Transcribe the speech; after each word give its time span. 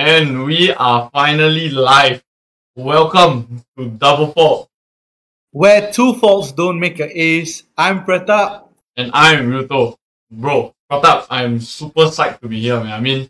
And 0.00 0.44
we 0.44 0.72
are 0.72 1.10
finally 1.12 1.68
live. 1.68 2.24
Welcome 2.74 3.62
to 3.76 3.90
Double 3.90 4.32
Fault. 4.32 4.70
Where 5.50 5.92
two 5.92 6.14
faults 6.14 6.52
don't 6.52 6.80
make 6.80 7.00
an 7.00 7.10
ace. 7.12 7.64
I'm 7.76 8.06
Pratap. 8.06 8.64
And 8.96 9.10
I'm 9.12 9.50
Ryuto. 9.50 9.96
Bro, 10.30 10.74
Pratap, 10.90 11.26
I'm 11.28 11.60
super 11.60 12.06
psyched 12.06 12.40
to 12.40 12.48
be 12.48 12.62
here, 12.62 12.80
man. 12.80 12.94
I 12.94 13.00
mean, 13.00 13.28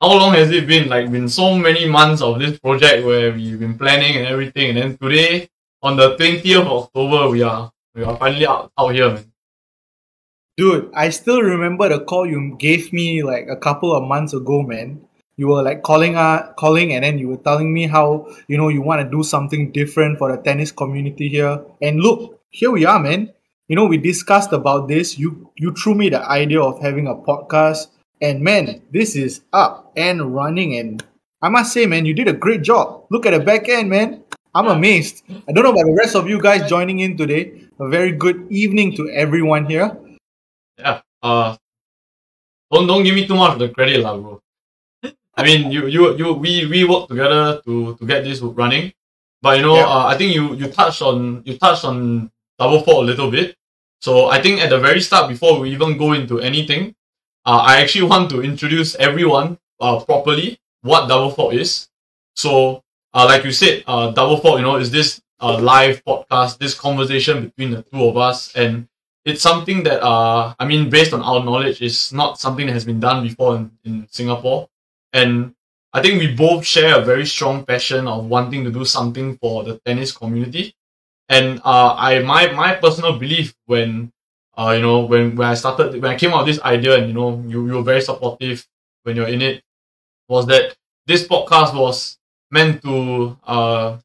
how 0.00 0.12
long 0.12 0.34
has 0.34 0.52
it 0.52 0.68
been? 0.68 0.88
Like, 0.88 1.10
been 1.10 1.28
so 1.28 1.56
many 1.58 1.88
months 1.88 2.22
of 2.22 2.38
this 2.38 2.56
project 2.60 3.04
where 3.04 3.32
we've 3.32 3.58
been 3.58 3.76
planning 3.76 4.14
and 4.14 4.28
everything. 4.28 4.78
And 4.78 4.78
then 4.78 4.98
today, 4.98 5.48
on 5.82 5.96
the 5.96 6.14
20th 6.14 6.60
of 6.60 6.84
October, 6.84 7.30
we 7.30 7.42
are, 7.42 7.72
we 7.96 8.04
are 8.04 8.16
finally 8.16 8.46
out, 8.46 8.70
out 8.78 8.94
here, 8.94 9.10
man. 9.10 9.32
Dude, 10.56 10.88
I 10.94 11.10
still 11.10 11.42
remember 11.42 11.88
the 11.88 12.04
call 12.04 12.28
you 12.28 12.54
gave 12.60 12.92
me 12.92 13.24
like 13.24 13.48
a 13.50 13.56
couple 13.56 13.92
of 13.92 14.04
months 14.04 14.34
ago, 14.34 14.62
man. 14.62 15.05
You 15.36 15.48
were 15.48 15.62
like 15.62 15.82
calling 15.82 16.16
uh, 16.16 16.52
calling 16.58 16.92
and 16.92 17.04
then 17.04 17.18
you 17.18 17.28
were 17.28 17.36
telling 17.36 17.72
me 17.72 17.86
how, 17.86 18.26
you 18.48 18.56
know, 18.56 18.68
you 18.68 18.82
want 18.82 19.02
to 19.02 19.10
do 19.10 19.22
something 19.22 19.72
different 19.72 20.18
for 20.18 20.34
the 20.34 20.42
tennis 20.42 20.72
community 20.72 21.28
here. 21.28 21.62
And 21.82 22.00
look, 22.00 22.40
here 22.50 22.70
we 22.70 22.86
are, 22.86 22.98
man. 22.98 23.32
You 23.68 23.76
know, 23.76 23.86
we 23.86 23.98
discussed 23.98 24.52
about 24.52 24.88
this. 24.88 25.18
You 25.18 25.50
you 25.56 25.72
threw 25.72 25.94
me 25.94 26.08
the 26.08 26.24
idea 26.24 26.60
of 26.60 26.80
having 26.80 27.06
a 27.06 27.14
podcast. 27.14 27.88
And 28.20 28.40
man, 28.40 28.82
this 28.92 29.14
is 29.14 29.42
up 29.52 29.92
and 29.96 30.34
running. 30.34 30.76
And 30.76 31.04
I 31.42 31.50
must 31.50 31.72
say, 31.72 31.84
man, 31.84 32.06
you 32.06 32.14
did 32.14 32.28
a 32.28 32.32
great 32.32 32.62
job. 32.62 33.04
Look 33.10 33.26
at 33.26 33.32
the 33.32 33.40
back 33.40 33.68
end, 33.68 33.90
man. 33.90 34.24
I'm 34.54 34.68
amazed. 34.68 35.22
I 35.28 35.52
don't 35.52 35.64
know 35.64 35.72
about 35.72 35.84
the 35.84 35.98
rest 35.98 36.16
of 36.16 36.28
you 36.28 36.40
guys 36.40 36.66
joining 36.66 37.00
in 37.00 37.16
today. 37.18 37.60
A 37.78 37.88
very 37.88 38.12
good 38.12 38.46
evening 38.50 38.96
to 38.96 39.10
everyone 39.10 39.66
here 39.66 39.92
yeah, 40.78 41.00
uh, 41.22 41.56
don't 42.70 42.86
don't 42.86 43.04
give 43.04 43.14
me 43.14 43.26
too 43.26 43.36
much 43.36 43.54
of 43.54 43.58
the 43.58 43.68
credit, 43.68 44.00
lah, 44.00 44.16
bro. 44.16 44.40
I 45.36 45.44
mean, 45.44 45.70
you 45.70 45.86
you 45.86 46.16
you 46.16 46.32
we 46.32 46.66
we 46.66 46.84
work 46.84 47.08
together 47.08 47.60
to 47.64 47.96
to 47.96 48.06
get 48.06 48.24
this 48.24 48.40
running, 48.40 48.92
but 49.42 49.58
you 49.58 49.62
know, 49.62 49.76
yeah. 49.76 49.86
uh, 49.86 50.06
I 50.06 50.16
think 50.16 50.34
you 50.34 50.54
you 50.54 50.68
touched 50.68 51.02
on 51.02 51.42
you 51.44 51.58
touched 51.58 51.84
on 51.84 52.30
double 52.58 52.82
fault 52.82 53.04
a 53.04 53.06
little 53.06 53.30
bit. 53.30 53.56
So 54.00 54.26
I 54.28 54.40
think 54.40 54.60
at 54.60 54.70
the 54.70 54.78
very 54.78 55.00
start, 55.00 55.28
before 55.28 55.60
we 55.60 55.70
even 55.72 55.96
go 55.98 56.12
into 56.12 56.40
anything, 56.40 56.94
uh, 57.44 57.62
I 57.64 57.80
actually 57.80 58.06
want 58.08 58.30
to 58.30 58.42
introduce 58.42 58.94
everyone 58.96 59.58
uh, 59.80 60.00
properly 60.00 60.58
what 60.82 61.08
double 61.08 61.30
fault 61.30 61.54
is. 61.54 61.88
So, 62.34 62.82
uh, 63.12 63.24
like 63.26 63.44
you 63.44 63.52
said, 63.52 63.84
uh, 63.86 64.12
double 64.12 64.36
fault, 64.38 64.58
you 64.58 64.64
know, 64.64 64.76
is 64.76 64.90
this 64.90 65.20
uh, 65.40 65.58
live 65.58 66.04
podcast, 66.04 66.58
this 66.58 66.74
conversation 66.74 67.46
between 67.46 67.70
the 67.72 67.82
two 67.82 68.04
of 68.04 68.16
us, 68.16 68.54
and 68.54 68.88
it's 69.26 69.42
something 69.42 69.82
that 69.82 70.02
uh 70.02 70.54
I 70.58 70.64
mean 70.64 70.88
based 70.88 71.12
on 71.12 71.20
our 71.20 71.44
knowledge 71.44 71.82
is 71.82 72.12
not 72.12 72.38
something 72.38 72.66
that 72.66 72.72
has 72.72 72.84
been 72.84 73.00
done 73.00 73.26
before 73.26 73.56
in, 73.56 73.70
in 73.84 74.06
Singapore. 74.10 74.68
And 75.12 75.54
I 75.92 76.02
think 76.02 76.20
we 76.20 76.34
both 76.34 76.64
share 76.64 76.98
a 76.98 77.04
very 77.04 77.26
strong 77.26 77.64
passion 77.64 78.06
of 78.06 78.26
wanting 78.26 78.64
to 78.64 78.70
do 78.70 78.84
something 78.84 79.38
for 79.38 79.64
the 79.64 79.78
tennis 79.84 80.12
community. 80.12 80.74
And 81.28 81.60
uh 81.64 81.94
I 81.96 82.20
my 82.20 82.52
my 82.52 82.74
personal 82.74 83.18
belief 83.18 83.54
when 83.66 84.12
uh 84.56 84.72
you 84.76 84.82
know 84.82 85.00
when, 85.06 85.36
when 85.36 85.48
I 85.48 85.54
started 85.54 86.00
when 86.00 86.12
I 86.12 86.16
came 86.16 86.32
out 86.32 86.46
with 86.46 86.54
this 86.54 86.64
idea 86.64 86.96
and 86.96 87.08
you 87.08 87.14
know 87.14 87.42
you, 87.46 87.66
you 87.66 87.74
were 87.74 87.82
very 87.82 88.00
supportive 88.00 88.66
when 89.02 89.16
you're 89.16 89.28
in 89.28 89.42
it 89.42 89.62
was 90.28 90.46
that 90.46 90.76
this 91.06 91.26
podcast 91.26 91.74
was 91.78 92.18
meant 92.50 92.82
to 92.82 93.36
uh 93.46 93.96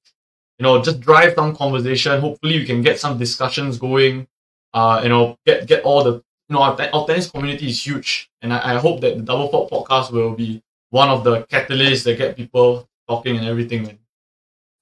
you 0.59 0.63
know 0.63 0.81
just 0.81 0.99
drive 1.01 1.33
some 1.35 1.55
conversation. 1.55 2.19
Hopefully 2.19 2.59
we 2.59 2.65
can 2.65 2.81
get 2.81 2.99
some 2.99 3.17
discussions 3.17 3.77
going 3.77 4.27
uh, 4.73 5.01
you 5.03 5.09
know, 5.09 5.37
get 5.45 5.67
get 5.67 5.83
all 5.83 6.03
the 6.03 6.13
you 6.13 6.55
know 6.55 6.61
our, 6.61 6.79
our 6.93 7.07
tennis 7.07 7.29
community 7.29 7.67
is 7.67 7.85
huge, 7.85 8.29
and 8.41 8.53
I, 8.53 8.75
I 8.75 8.79
hope 8.79 9.01
that 9.01 9.17
the 9.17 9.23
Double 9.23 9.49
Fault 9.49 9.71
podcast 9.71 10.11
will 10.11 10.33
be 10.33 10.61
one 10.91 11.09
of 11.09 11.23
the 11.23 11.43
catalysts 11.43 12.03
that 12.03 12.17
get 12.17 12.37
people 12.37 12.87
talking 13.07 13.37
and 13.37 13.47
everything. 13.47 13.83
Man. 13.83 13.97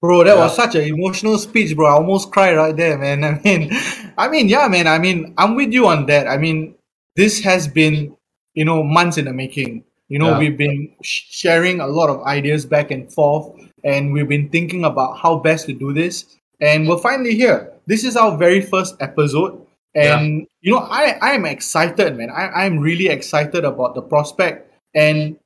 Bro, 0.02 0.26
that 0.26 0.36
yeah. 0.36 0.44
was 0.44 0.56
such 0.56 0.76
an 0.76 0.84
emotional 0.84 1.38
speech, 1.38 1.76
bro. 1.76 1.88
I 1.88 1.92
almost 1.92 2.32
cried 2.32 2.56
right 2.56 2.76
there, 2.76 2.98
man. 2.98 3.24
I 3.24 3.40
mean, 3.44 3.70
I 4.18 4.28
mean, 4.28 4.50
yeah, 4.50 4.68
man. 4.68 4.88
I 4.88 5.00
mean, 5.00 5.34
I'm 5.38 5.56
with 5.56 5.72
you 5.72 5.88
on 5.88 6.06
that. 6.08 6.28
I 6.28 6.38
mean, 6.38 6.76
this 7.16 7.42
has 7.42 7.68
been, 7.68 8.16
you 8.54 8.66
know, 8.66 8.84
months 8.84 9.18
in 9.18 9.26
the 9.26 9.34
making. 9.34 9.84
You 10.08 10.18
know, 10.20 10.32
yeah. 10.32 10.40
we've 10.40 10.58
been 10.58 10.96
sharing 11.04 11.82
a 11.82 11.88
lot 11.88 12.10
of 12.10 12.24
ideas 12.24 12.66
back 12.66 12.92
and 12.92 13.12
forth, 13.12 13.60
and 13.84 14.12
we've 14.12 14.28
been 14.28 14.50
thinking 14.50 14.84
about 14.86 15.20
how 15.20 15.38
best 15.38 15.68
to 15.68 15.74
do 15.74 15.94
this. 15.94 16.38
And 16.62 16.88
we're 16.88 16.98
finally 16.98 17.36
here. 17.36 17.72
This 17.86 18.04
is 18.04 18.18
our 18.18 18.36
very 18.38 18.62
first 18.62 18.96
episode. 19.02 19.66
And 19.96 20.40
yeah. 20.40 20.46
you 20.62 20.72
know, 20.74 20.80
I 20.80 21.18
I 21.22 21.32
am 21.34 21.46
excited, 21.46 22.18
man. 22.18 22.30
I 22.30 22.66
I'm 22.66 22.80
really 22.80 23.08
excited 23.08 23.66
about 23.66 23.96
the 23.96 24.02
prospect. 24.02 24.72
And 24.96 25.39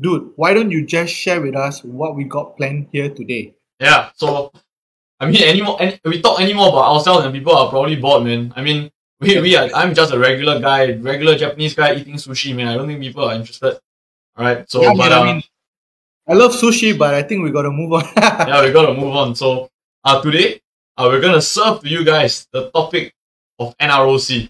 dude, 0.00 0.32
why 0.36 0.54
don't 0.54 0.70
you 0.70 0.84
just 0.84 1.12
share 1.12 1.40
with 1.40 1.56
us 1.56 1.82
what 1.84 2.16
we 2.16 2.24
got 2.24 2.56
planned 2.56 2.88
here 2.92 3.10
today? 3.10 3.54
Yeah. 3.80 4.10
So, 4.14 4.52
I 5.20 5.26
mean, 5.26 5.42
any 5.42 5.62
more? 5.62 5.80
Any, 5.80 6.00
we 6.04 6.20
talk 6.20 6.40
any 6.40 6.54
more 6.54 6.68
about 6.68 6.92
ourselves, 6.92 7.24
and 7.24 7.34
people 7.34 7.54
are 7.54 7.68
probably 7.68 7.96
bored, 7.96 8.24
man. 8.24 8.52
I 8.56 8.62
mean, 8.62 8.90
we 9.20 9.40
we 9.40 9.56
are. 9.56 9.68
I'm 9.74 9.94
just 9.94 10.12
a 10.12 10.18
regular 10.18 10.60
guy, 10.60 10.92
regular 10.94 11.36
Japanese 11.36 11.74
guy 11.74 11.94
eating 11.94 12.14
sushi, 12.14 12.54
man. 12.54 12.68
I 12.68 12.74
don't 12.74 12.86
think 12.86 13.00
people 13.00 13.24
are 13.24 13.34
interested. 13.34 13.78
All 14.36 14.44
right. 14.44 14.68
So, 14.70 14.82
yeah, 14.82 14.94
but 14.94 15.10
man, 15.10 15.12
I 15.12 15.24
mean, 15.24 15.42
I 16.28 16.34
love 16.34 16.52
sushi, 16.52 16.96
but 16.96 17.14
I 17.14 17.22
think 17.22 17.42
we 17.42 17.50
gotta 17.50 17.70
move 17.70 17.92
on. 17.92 18.04
yeah, 18.16 18.64
we 18.64 18.72
gotta 18.72 18.94
move 18.94 19.14
on. 19.16 19.34
So, 19.34 19.68
uh, 20.04 20.22
today, 20.22 20.60
uh, 20.96 21.08
we're 21.10 21.20
gonna 21.20 21.42
serve 21.42 21.82
to 21.82 21.88
you 21.88 22.04
guys 22.04 22.46
the 22.52 22.70
topic 22.70 23.12
of 23.58 23.76
NROC. 23.78 24.48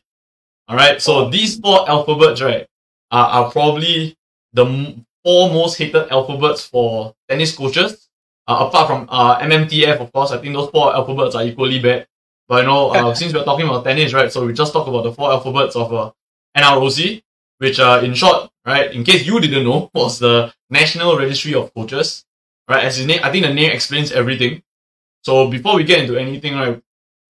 All 0.68 0.76
right, 0.76 1.00
so 1.00 1.30
these 1.30 1.58
four 1.58 1.88
alphabets, 1.88 2.42
right, 2.42 2.66
are, 3.10 3.26
are 3.26 3.50
probably 3.50 4.14
the 4.52 4.96
four 5.28 5.50
most 5.50 5.76
hated 5.76 6.08
alphabets 6.10 6.64
for 6.64 7.14
tennis 7.28 7.54
coaches. 7.54 8.08
Uh, 8.46 8.64
apart 8.66 8.86
from 8.86 9.06
uh, 9.10 9.38
MMTF, 9.40 10.00
of 10.00 10.10
course, 10.10 10.30
I 10.30 10.38
think 10.38 10.54
those 10.54 10.70
four 10.70 10.94
alphabets 10.94 11.34
are 11.34 11.44
equally 11.44 11.80
bad. 11.80 12.06
But 12.48 12.62
you 12.62 12.68
know, 12.68 12.88
uh, 12.94 13.14
since 13.14 13.34
we're 13.34 13.44
talking 13.44 13.66
about 13.68 13.84
tennis, 13.84 14.14
right, 14.14 14.32
so 14.32 14.46
we 14.46 14.54
just 14.54 14.72
talk 14.72 14.88
about 14.88 15.02
the 15.02 15.12
four 15.12 15.30
alphabets 15.30 15.76
of 15.76 15.92
uh, 15.92 16.12
NROC, 16.56 17.22
which, 17.58 17.78
uh, 17.78 18.00
in 18.02 18.14
short, 18.14 18.48
right, 18.64 18.90
in 18.90 19.04
case 19.04 19.26
you 19.26 19.38
didn't 19.38 19.64
know, 19.64 19.90
was 19.94 20.18
the 20.18 20.50
National 20.70 21.18
Registry 21.18 21.52
of 21.54 21.74
Coaches. 21.74 22.24
Right, 22.66 22.84
as 22.84 22.96
his 22.96 23.06
name, 23.06 23.20
I 23.22 23.30
think 23.30 23.44
the 23.44 23.52
name 23.52 23.70
explains 23.70 24.12
everything. 24.12 24.62
So 25.24 25.50
before 25.50 25.76
we 25.76 25.84
get 25.84 26.00
into 26.00 26.16
anything, 26.16 26.54
right, 26.54 26.80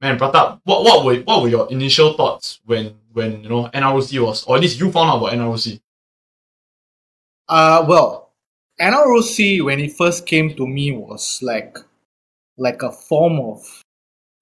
man, 0.01 0.19
Pratap, 0.21 0.61
what 0.63 0.85
what 0.85 1.05
were 1.05 1.17
what 1.23 1.43
were 1.43 1.49
your 1.49 1.69
initial 1.73 2.13
thoughts 2.13 2.61
when 2.65 2.95
when 3.13 3.43
you 3.43 3.49
know 3.49 3.69
NROC 3.75 4.25
was, 4.25 4.45
or 4.45 4.55
at 4.55 4.63
least 4.63 4.79
you 4.79 4.93
found 4.93 5.11
out 5.11 5.19
about 5.19 5.33
NROC? 5.33 5.81
Uh, 7.49 7.85
well, 7.89 8.33
NROC 8.81 9.65
when 9.65 9.81
it 9.81 9.93
first 9.93 10.27
came 10.27 10.55
to 10.55 10.67
me 10.67 10.93
was 10.93 11.41
like 11.43 11.79
like 12.57 12.83
a 12.83 12.93
form 12.93 13.41
of 13.41 13.83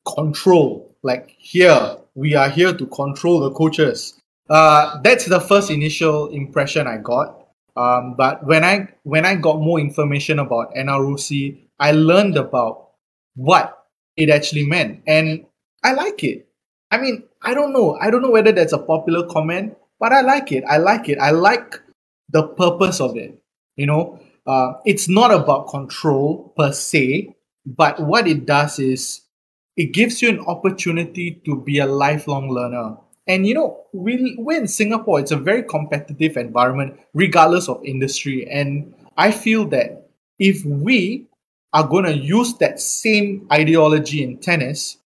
control. 0.07 0.95
Like 1.03 1.35
here, 1.39 1.97
we 2.15 2.35
are 2.35 2.49
here 2.49 2.73
to 2.73 2.87
control 2.87 3.41
the 3.41 3.53
coaches. 3.53 4.21
Uh, 4.49 4.99
that's 5.03 5.27
the 5.27 5.41
first 5.41 5.71
initial 5.71 6.29
impression 6.29 6.87
I 6.87 6.99
got. 6.99 7.47
Um, 7.77 8.15
but 8.17 8.45
when 8.45 8.65
I 8.65 8.89
when 9.05 9.25
I 9.25 9.37
got 9.37 9.61
more 9.61 9.79
information 9.79 10.39
about 10.39 10.75
NROC, 10.75 11.59
I 11.79 11.93
learned 11.93 12.37
about 12.37 12.91
what 13.35 13.87
it 14.17 14.31
actually 14.31 14.67
meant. 14.67 15.03
And 15.07 15.47
I 15.85 15.93
like 15.93 16.25
it. 16.25 16.49
I 16.91 16.99
mean, 16.99 17.25
I 17.43 17.55
don't 17.55 17.73
know. 17.73 17.97
I 18.01 18.11
don't 18.11 18.23
know 18.23 18.31
whether 18.31 18.53
that's 18.53 18.73
a 18.73 18.79
popular 18.79 19.27
comment, 19.29 19.77
but 20.01 20.13
I 20.13 20.23
like 20.23 20.53
it. 20.53 20.65
I 20.69 20.79
like 20.79 21.09
it. 21.09 21.19
I 21.19 21.31
like 21.31 21.81
the 22.31 22.43
purpose 22.49 23.01
of 23.01 23.17
it. 23.17 23.41
You 23.77 23.87
know, 23.87 24.21
uh, 24.47 24.75
it's 24.85 25.09
not 25.09 25.33
about 25.33 25.69
control 25.69 26.53
per 26.57 26.73
se, 26.73 27.35
but 27.65 28.01
what 28.01 28.27
it 28.27 28.47
does 28.47 28.79
is 28.79 29.23
it 29.77 29.93
gives 29.93 30.23
you 30.23 30.31
an 30.31 30.41
opportunity 30.41 31.43
to 31.45 31.61
be 31.61 31.79
a 31.79 31.87
lifelong 31.87 32.51
learner. 32.51 32.97
And 33.27 33.47
you 33.47 33.55
know, 33.55 33.85
we, 33.93 34.37
we're 34.39 34.61
in 34.61 34.69
Singapore, 34.69 35.21
it's 35.21 35.33
a 35.33 35.37
very 35.37 35.63
competitive 35.63 36.37
environment, 36.37 36.99
regardless 37.13 37.69
of 37.69 37.85
industry. 37.85 38.49
And 38.49 38.95
I 39.17 39.31
feel 39.33 39.67
that 39.69 40.09
if 40.39 40.65
we 40.65 41.27
are 41.73 41.87
going 41.87 42.05
to 42.05 42.17
use 42.17 42.55
that 42.59 42.81
same 42.81 43.47
ideology 43.53 44.23
in 44.23 44.39
tennis, 44.39 44.99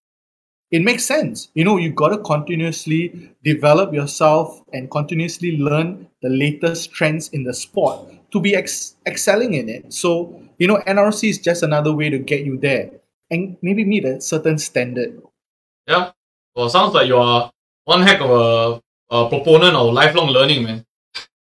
it 0.70 0.82
makes 0.82 1.05
sense. 1.05 1.49
You 1.55 1.65
know, 1.65 1.76
you've 1.76 1.94
got 1.94 2.09
to 2.09 2.19
continuously 2.19 3.31
develop 3.43 3.94
yourself 3.94 4.62
and 4.73 4.91
continuously 4.91 5.56
learn 5.56 6.09
the 6.23 6.29
latest 6.29 6.93
trends 6.93 7.29
in 7.29 7.44
the 7.44 7.55
sport 7.55 8.00
to 8.32 8.41
be 8.41 8.55
ex- 8.55 8.97
excelling 9.06 9.55
in 9.55 9.69
it. 9.69 9.93
So, 9.93 10.43
you 10.59 10.67
know, 10.67 10.82
NRC 10.87 11.31
is 11.31 11.38
just 11.38 11.62
another 11.62 11.93
way 11.93 12.11
to 12.11 12.19
get 12.19 12.44
you 12.44 12.59
there 12.59 12.91
and 13.31 13.56
maybe 13.62 13.85
meet 13.85 14.05
a 14.05 14.20
certain 14.20 14.59
standard. 14.59 15.23
Yeah. 15.87 16.12
Well, 16.55 16.69
sounds 16.69 16.94
like 16.94 17.09
you 17.09 17.17
are 17.17 17.50
one 17.85 18.03
heck 18.03 18.20
of 18.20 18.31
a, 18.31 18.82
a 19.15 19.29
proponent 19.29 19.75
of 19.75 19.94
lifelong 19.94 20.29
learning, 20.29 20.65
man. 20.65 20.85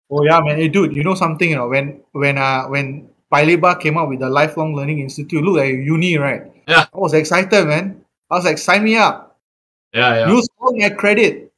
Oh 0.08 0.22
yeah, 0.22 0.40
man. 0.40 0.56
Hey, 0.56 0.68
dude, 0.68 0.94
you 0.94 1.02
know 1.02 1.14
something? 1.14 1.50
You 1.50 1.56
know 1.56 1.68
when 1.68 2.00
when 2.12 2.38
uh 2.38 2.66
when 2.66 3.08
Paya 3.32 3.80
came 3.80 3.98
out 3.98 4.08
with 4.08 4.20
the 4.20 4.28
Lifelong 4.28 4.74
Learning 4.74 5.00
Institute. 5.00 5.42
Look 5.42 5.58
at 5.58 5.66
uni, 5.66 6.16
right? 6.16 6.42
Yeah. 6.68 6.86
I 6.94 6.98
was 6.98 7.12
excited, 7.12 7.66
man. 7.66 8.04
I 8.30 8.34
was 8.34 8.44
like, 8.44 8.58
sign 8.58 8.84
me 8.84 8.96
up. 8.96 9.38
Yeah, 9.92 10.14
yeah. 10.14 10.32
Use 10.32 10.48
all 10.58 10.76
my 10.76 10.90
credit. 10.90 11.52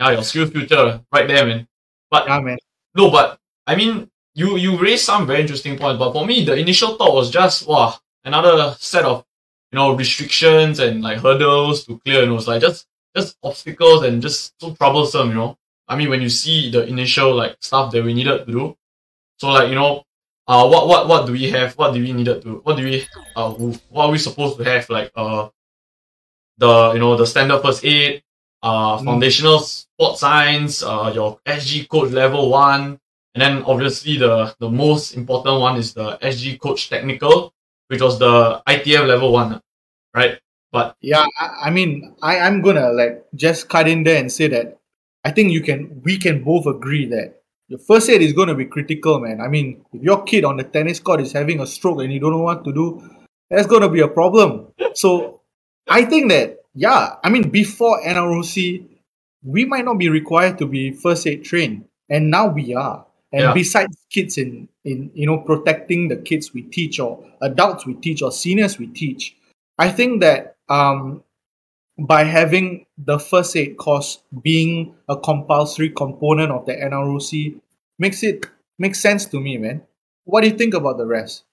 yeah, 0.00 0.10
your 0.10 0.22
skill 0.22 0.46
future 0.46 1.00
right 1.12 1.28
there, 1.28 1.46
man. 1.46 1.66
But 2.10 2.26
yeah, 2.28 2.40
man. 2.40 2.58
No, 2.94 3.10
but 3.10 3.38
I 3.66 3.76
mean, 3.76 4.10
you 4.34 4.56
you 4.56 4.78
raised 4.78 5.04
some 5.04 5.26
very 5.26 5.40
interesting 5.40 5.78
points, 5.78 5.98
but 5.98 6.12
for 6.12 6.26
me, 6.26 6.44
the 6.44 6.54
initial 6.56 6.96
thought 6.96 7.14
was 7.14 7.30
just 7.30 7.66
wow, 7.66 7.94
another 8.24 8.76
set 8.78 9.04
of 9.04 9.24
you 9.72 9.76
know 9.78 9.94
restrictions 9.94 10.80
and 10.80 11.02
like 11.02 11.18
hurdles 11.18 11.84
to 11.86 11.98
clear, 12.00 12.22
and 12.22 12.32
it 12.32 12.34
was 12.34 12.48
like 12.48 12.60
just 12.60 12.86
just 13.16 13.36
obstacles 13.42 14.02
and 14.04 14.20
just 14.20 14.54
so 14.60 14.74
troublesome, 14.74 15.28
you 15.28 15.34
know. 15.34 15.56
I 15.86 15.96
mean, 15.96 16.08
when 16.10 16.22
you 16.22 16.28
see 16.28 16.70
the 16.70 16.86
initial 16.86 17.34
like 17.34 17.56
stuff 17.60 17.92
that 17.92 18.04
we 18.04 18.14
needed 18.14 18.46
to 18.46 18.52
do, 18.52 18.76
so 19.38 19.48
like 19.48 19.68
you 19.68 19.76
know, 19.76 20.04
uh, 20.46 20.66
what 20.68 20.88
what 20.88 21.08
what 21.08 21.26
do 21.26 21.32
we 21.32 21.50
have? 21.50 21.74
What 21.74 21.94
do 21.94 22.00
we 22.00 22.12
needed 22.12 22.42
to? 22.42 22.60
What 22.64 22.76
do 22.76 22.84
we 22.84 23.08
uh? 23.34 23.50
What 23.52 24.06
are 24.06 24.10
we 24.10 24.18
supposed 24.18 24.58
to 24.58 24.64
have? 24.64 24.88
Like 24.90 25.10
uh, 25.16 25.48
the 26.58 26.92
you 26.94 27.00
know 27.00 27.16
the 27.16 27.26
standard 27.26 27.60
first 27.62 27.84
aid, 27.84 28.22
uh, 28.62 28.98
Mm. 28.98 29.04
foundational 29.04 29.58
sport 29.60 30.18
science, 30.18 30.82
uh, 30.82 31.10
your 31.14 31.38
SG 31.46 31.84
coach 31.86 32.10
level 32.12 32.50
one, 32.50 32.98
and 33.34 33.40
then 33.42 33.62
obviously 33.64 34.16
the 34.16 34.54
the 34.58 34.70
most 34.70 35.14
important 35.16 35.60
one 35.60 35.76
is 35.76 35.94
the 35.94 36.18
SG 36.22 36.56
coach 36.58 36.88
technical, 36.88 37.52
which 37.88 38.00
was 38.00 38.18
the 38.18 38.62
ITF 38.66 39.06
level 39.06 39.32
one, 39.32 39.60
right? 40.14 40.38
But 40.72 40.96
Yeah, 41.00 41.24
I, 41.40 41.68
I 41.68 41.70
mean, 41.70 42.16
I, 42.22 42.38
I'm 42.40 42.60
gonna 42.62 42.90
like 42.92 43.24
just 43.34 43.68
cut 43.68 43.88
in 43.88 44.02
there 44.02 44.18
and 44.20 44.30
say 44.30 44.48
that 44.48 44.78
I 45.24 45.30
think 45.30 45.52
you 45.52 45.62
can 45.62 46.02
we 46.04 46.18
can 46.18 46.42
both 46.44 46.66
agree 46.66 47.06
that 47.06 47.42
the 47.68 47.78
first 47.78 48.08
aid 48.10 48.22
is 48.22 48.32
gonna 48.32 48.54
be 48.54 48.66
critical, 48.66 49.20
man. 49.20 49.40
I 49.40 49.48
mean, 49.48 49.84
if 49.92 50.02
your 50.02 50.22
kid 50.24 50.44
on 50.44 50.56
the 50.56 50.64
tennis 50.64 51.00
court 51.00 51.20
is 51.20 51.32
having 51.32 51.60
a 51.60 51.66
stroke 51.66 52.00
and 52.02 52.12
you 52.12 52.20
don't 52.20 52.32
know 52.32 52.38
what 52.42 52.64
to 52.64 52.72
do, 52.72 53.02
that's 53.50 53.66
gonna 53.66 53.88
be 53.88 54.00
a 54.00 54.08
problem. 54.08 54.68
So 54.94 55.40
I 55.88 56.04
think 56.04 56.30
that 56.30 56.58
yeah, 56.74 57.16
I 57.22 57.30
mean 57.30 57.50
before 57.50 58.00
NROC, 58.02 58.84
we 59.42 59.64
might 59.64 59.84
not 59.84 59.98
be 59.98 60.08
required 60.08 60.58
to 60.58 60.66
be 60.66 60.92
first 60.92 61.26
aid 61.26 61.44
trained. 61.44 61.84
And 62.10 62.30
now 62.30 62.48
we 62.48 62.74
are. 62.74 63.06
And 63.32 63.42
Yeah. 63.42 63.54
besides 63.54 63.96
kids 64.10 64.38
in, 64.38 64.68
in 64.84 65.10
you 65.14 65.26
know 65.26 65.38
protecting 65.38 66.08
the 66.08 66.16
kids 66.16 66.52
we 66.52 66.62
teach 66.62 67.00
or 67.00 67.24
adults 67.42 67.86
we 67.86 67.94
teach 67.94 68.22
or 68.22 68.30
seniors 68.30 68.78
we 68.78 68.86
teach, 68.88 69.36
I 69.78 69.88
think 69.90 70.20
that 70.20 70.56
um, 70.68 71.22
by 71.98 72.24
having 72.24 72.86
the 72.98 73.18
first 73.18 73.56
aid 73.56 73.76
course 73.76 74.22
being 74.42 74.94
a 75.08 75.16
compulsory 75.16 75.90
component 75.90 76.50
of 76.50 76.66
the 76.66 76.72
NROC 76.72 77.60
makes 77.98 78.22
it 78.22 78.46
makes 78.78 79.00
sense 79.00 79.26
to 79.26 79.40
me, 79.40 79.56
man. 79.58 79.82
What 80.24 80.42
do 80.42 80.48
you 80.48 80.56
think 80.56 80.74
about 80.74 80.98
the 80.98 81.06
rest? 81.06 81.44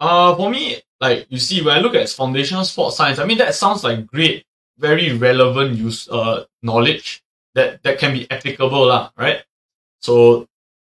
Uh, 0.00 0.34
for 0.36 0.50
me, 0.50 0.76
like 1.00 1.26
you 1.30 1.38
see, 1.38 1.62
when 1.62 1.76
I 1.76 1.80
look 1.80 1.94
at 1.94 2.08
foundational 2.10 2.64
sports 2.64 2.96
science, 2.96 3.18
I 3.18 3.24
mean 3.24 3.38
that 3.38 3.54
sounds 3.54 3.84
like 3.84 4.06
great, 4.06 4.44
very 4.78 5.12
relevant 5.12 5.78
use 5.78 6.08
uh 6.08 6.44
knowledge 6.62 7.22
that 7.54 7.82
that 7.82 7.98
can 7.98 8.12
be 8.12 8.30
applicable 8.30 8.86
lah, 8.86 9.10
right? 9.16 9.42
So, 10.00 10.40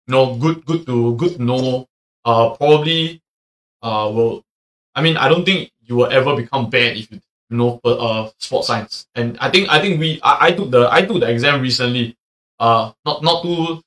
you 0.06 0.12
know, 0.12 0.36
good 0.36 0.64
good 0.64 0.86
to 0.86 1.16
good 1.16 1.36
to 1.36 1.42
know. 1.42 1.88
Uh, 2.24 2.50
probably, 2.50 3.22
uh, 3.82 4.10
will. 4.12 4.44
I 4.94 5.02
mean, 5.02 5.16
I 5.16 5.28
don't 5.28 5.44
think 5.44 5.70
you 5.82 5.96
will 5.96 6.10
ever 6.10 6.34
become 6.34 6.70
bad 6.70 6.96
if 6.96 7.10
you 7.10 7.20
know 7.50 7.80
uh 7.84 8.28
sports 8.38 8.66
science. 8.68 9.06
And 9.14 9.38
I 9.38 9.50
think 9.50 9.68
I 9.70 9.80
think 9.80 10.00
we 10.00 10.20
I, 10.22 10.48
I 10.48 10.52
took 10.52 10.70
the 10.70 10.88
I 10.90 11.02
took 11.02 11.20
the 11.20 11.30
exam 11.30 11.60
recently. 11.62 12.16
Uh, 12.58 12.92
not 13.04 13.22
not 13.22 13.42
too 13.42 13.80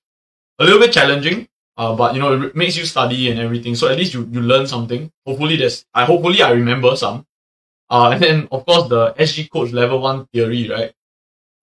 a 0.59 0.63
little 0.63 0.79
bit 0.79 0.91
challenging, 0.93 1.47
uh, 1.77 1.95
but 1.95 2.13
you 2.13 2.19
know, 2.19 2.33
it 2.41 2.55
makes 2.55 2.75
you 2.77 2.85
study 2.85 3.31
and 3.31 3.39
everything. 3.39 3.75
So 3.75 3.87
at 3.87 3.97
least 3.97 4.13
you, 4.13 4.27
you 4.31 4.41
learn 4.41 4.67
something. 4.67 5.11
Hopefully, 5.25 5.55
there's 5.55 5.85
I 5.93 6.05
hopefully 6.05 6.41
I 6.41 6.51
remember 6.51 6.95
some. 6.95 7.25
Uh, 7.89 8.11
and 8.11 8.21
then 8.21 8.47
of 8.51 8.65
course 8.65 8.89
the 8.89 9.13
SG 9.17 9.47
coach 9.47 9.71
level 9.71 9.99
one 10.01 10.25
theory, 10.33 10.69
right? 10.69 10.93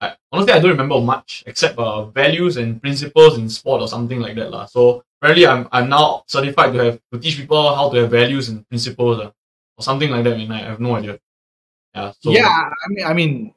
I, 0.00 0.16
honestly, 0.32 0.52
I 0.52 0.58
don't 0.58 0.72
remember 0.72 1.00
much 1.00 1.44
except 1.46 1.78
uh, 1.78 2.06
values 2.06 2.56
and 2.56 2.80
principles 2.80 3.38
in 3.38 3.48
sport 3.48 3.82
or 3.82 3.88
something 3.88 4.20
like 4.20 4.36
that, 4.36 4.50
lah. 4.50 4.66
So 4.66 5.02
apparently, 5.20 5.46
I'm 5.46 5.68
I'm 5.72 5.88
now 5.88 6.24
certified 6.26 6.72
to 6.74 6.84
have 6.84 7.00
to 7.12 7.18
teach 7.18 7.36
people 7.36 7.74
how 7.74 7.90
to 7.90 8.02
have 8.02 8.10
values 8.10 8.48
and 8.48 8.68
principles, 8.68 9.20
uh, 9.20 9.30
or 9.78 9.82
something 9.82 10.10
like 10.10 10.24
that. 10.24 10.34
I 10.34 10.36
mean, 10.36 10.52
I 10.52 10.60
have 10.60 10.80
no 10.80 10.96
idea. 10.96 11.18
Yeah. 11.96 12.12
So 12.20 12.30
yeah, 12.30 12.68
I 12.68 12.88
mean, 12.88 13.06
I 13.06 13.12
mean, 13.14 13.54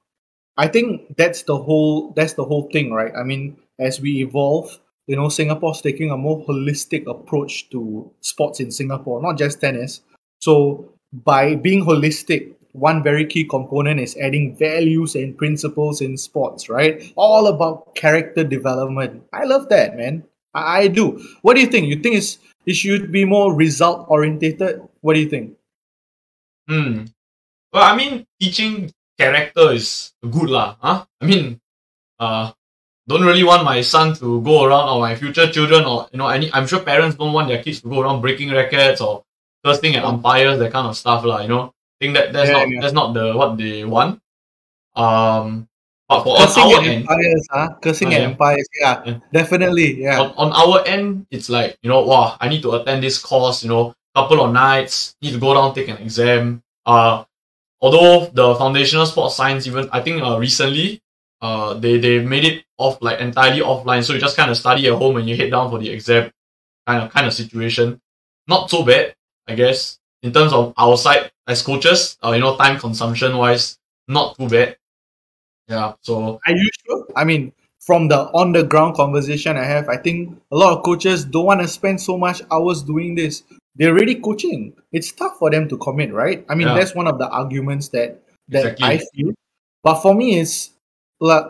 I 0.58 0.68
think 0.68 1.18
that's 1.18 1.44
the 1.44 1.58
whole 1.58 2.12
that's 2.16 2.34
the 2.34 2.46
whole 2.46 2.70
thing, 2.72 2.92
right? 2.92 3.14
I 3.16 3.24
mean, 3.24 3.58
as 3.80 4.00
we 4.00 4.22
evolve, 4.22 4.80
you 5.08 5.16
know, 5.16 5.30
Singapore's 5.30 5.82
taking 5.82 6.12
a 6.12 6.18
more 6.18 6.46
holistic 6.46 7.08
approach 7.08 7.70
to 7.72 8.10
sports 8.22 8.60
in 8.60 8.72
Singapore, 8.72 9.22
not 9.22 9.38
just 9.38 9.62
tennis. 9.62 10.02
So 10.40 10.94
by 11.12 11.56
being 11.56 11.84
holistic, 11.84 12.56
one 12.74 13.04
very 13.04 13.26
key 13.26 13.44
component 13.44 14.00
is 14.00 14.16
adding 14.18 14.56
values 14.56 15.16
and 15.16 15.38
principles 15.38 16.02
in 16.02 16.18
sports, 16.18 16.70
right? 16.70 17.12
All 17.16 17.48
about 17.48 17.96
character 17.96 18.44
development. 18.44 19.24
I 19.34 19.46
love 19.46 19.70
that, 19.70 19.98
man. 19.98 20.24
I, 20.54 20.82
I 20.82 20.88
do. 20.88 21.20
What 21.42 21.56
do 21.56 21.62
you 21.62 21.68
think? 21.68 21.88
You 21.88 21.98
think 21.98 22.16
it's 22.16 22.38
it 22.66 22.76
should 22.76 23.12
be 23.12 23.26
more 23.26 23.54
result 23.54 24.06
orientated? 24.10 24.82
What 25.02 25.16
do 25.16 25.20
you 25.20 25.30
think? 25.30 25.58
Hmm. 26.68 27.06
Well, 27.74 27.84
I 27.84 27.96
mean, 27.96 28.26
teaching 28.42 28.92
character 29.18 29.72
is 29.72 30.14
good 30.22 30.50
lah. 30.50 30.76
Huh? 30.82 31.06
I 31.22 31.26
mean, 31.26 31.60
uh, 32.20 32.52
don't 33.08 33.24
really 33.26 33.44
want 33.44 33.64
my 33.64 33.82
son 33.82 34.16
to 34.18 34.42
go 34.42 34.66
around 34.66 34.90
or 34.90 35.00
my 35.02 35.16
future 35.16 35.50
children 35.52 35.86
or 35.86 36.08
you 36.12 36.18
know, 36.20 36.28
any. 36.30 36.52
I'm 36.54 36.68
sure 36.68 36.80
parents 36.82 37.18
don't 37.18 37.34
want 37.34 37.48
their 37.50 37.62
kids 37.64 37.82
to 37.82 37.90
go 37.90 38.02
around 38.02 38.22
breaking 38.22 38.52
rackets 38.52 39.02
or 39.02 39.24
cursing 39.66 39.96
at 39.96 40.04
umpires, 40.06 40.60
that 40.60 40.72
kind 40.72 40.88
of 40.88 40.98
stuff 40.98 41.26
lah. 41.26 41.42
You 41.42 41.50
know, 41.50 41.74
think 42.02 42.16
that 42.16 42.34
that's 42.34 42.50
Yeah, 42.50 42.58
not 42.58 42.70
yeah. 42.70 42.82
that's 42.82 42.94
not 42.94 43.14
the 43.14 43.34
what 43.36 43.58
they 43.58 43.84
want. 43.86 44.22
Um, 44.96 45.68
but 46.08 46.24
for 46.24 46.38
on 46.40 46.48
Cursing 46.48 46.64
our 46.64 46.80
at 46.82 46.84
end, 46.88 47.02
empires, 47.06 47.48
huh? 47.52 47.70
Cursing 47.82 48.08
Oh, 48.10 48.12
at 48.12 48.22
yeah. 48.22 48.28
empires, 48.28 48.68
yeah, 48.82 49.04
Yeah. 49.06 49.18
definitely, 49.32 50.02
yeah. 50.02 50.20
on, 50.20 50.34
on 50.38 50.50
our 50.54 50.86
end, 50.88 51.28
it's 51.30 51.50
like, 51.50 51.78
you 51.84 51.90
know, 51.90 52.02
wow, 52.02 52.36
I 52.42 52.50
need 52.50 52.64
to 52.64 52.74
attend 52.74 53.04
this 53.04 53.20
course, 53.22 53.64
you 53.64 53.70
know, 53.70 53.94
couple 54.16 54.42
of 54.44 54.52
nights, 54.52 55.16
need 55.22 55.34
to 55.34 55.40
go 55.40 55.54
down, 55.54 55.74
take 55.76 55.88
an 55.88 55.98
exam. 55.98 56.64
Uh, 56.86 57.24
although 57.82 58.28
the 58.28 58.56
foundational 58.56 59.06
sports 59.06 59.36
science, 59.36 59.68
even, 59.68 59.90
I 59.92 60.02
think 60.02 60.22
uh, 60.24 60.38
recently, 60.40 61.02
uh, 61.42 61.74
they, 61.76 61.98
they 62.00 62.20
made 62.24 62.46
it 62.46 62.66
off, 62.78 63.02
like 63.02 63.20
entirely 63.20 63.62
offline. 63.62 64.04
So 64.04 64.14
you 64.14 64.20
just 64.20 64.38
kind 64.38 64.52
of 64.52 64.58
study 64.58 64.88
at 64.88 64.94
home 64.94 65.18
and 65.18 65.28
you 65.30 65.36
head 65.38 65.52
down 65.52 65.70
for 65.70 65.80
the 65.80 65.90
exam 65.90 66.32
kind 66.88 67.04
of, 67.04 67.12
kind 67.12 67.28
of 67.28 67.34
situation. 67.34 68.02
Not 68.48 68.70
so 68.70 68.84
bad, 68.84 69.16
I 69.48 69.56
guess, 69.56 70.00
in 70.24 70.34
terms 70.34 70.54
of 70.54 70.74
our 70.78 70.98
side 70.98 71.32
as 71.48 71.62
coaches, 71.62 72.18
uh, 72.24 72.32
you 72.32 72.40
know, 72.42 72.58
time 72.58 72.80
consumption 72.80 73.38
wise, 73.38 73.78
not 74.08 74.38
too 74.38 74.50
bad. 74.50 74.78
Yeah, 75.68 75.94
so 76.02 76.40
Are 76.46 76.52
you 76.52 76.70
sure? 76.86 77.06
I 77.16 77.24
mean, 77.24 77.52
from 77.80 78.08
the 78.08 78.18
on 78.34 78.52
the 78.52 78.64
ground 78.64 78.96
conversation 78.96 79.56
I 79.58 79.64
have, 79.66 79.88
I 79.88 79.98
think 79.98 80.38
a 80.52 80.56
lot 80.58 80.78
of 80.78 80.84
coaches 80.84 81.26
don't 81.26 81.46
want 81.46 81.62
to 81.62 81.68
spend 81.68 82.02
so 82.02 82.18
much 82.18 82.42
hours 82.52 82.82
doing 82.82 83.16
this. 83.16 83.44
They're 83.76 83.92
already 83.92 84.16
coaching. 84.16 84.74
It's 84.92 85.12
tough 85.12 85.38
for 85.38 85.50
them 85.50 85.70
to 85.70 85.78
commit, 85.78 86.14
right? 86.14 86.46
I 86.50 86.56
mean, 86.56 86.68
Yeah. 86.68 86.76
that's 86.76 86.96
one 86.96 87.08
of 87.08 87.18
the 87.18 87.30
arguments 87.30 87.90
that 87.90 88.22
that 88.50 88.66
Exactly. 88.66 88.88
I 88.88 88.98
feel. 89.14 89.34
But 89.84 90.02
for 90.02 90.16
me, 90.16 90.40
it's 90.40 90.72
like, 91.20 91.46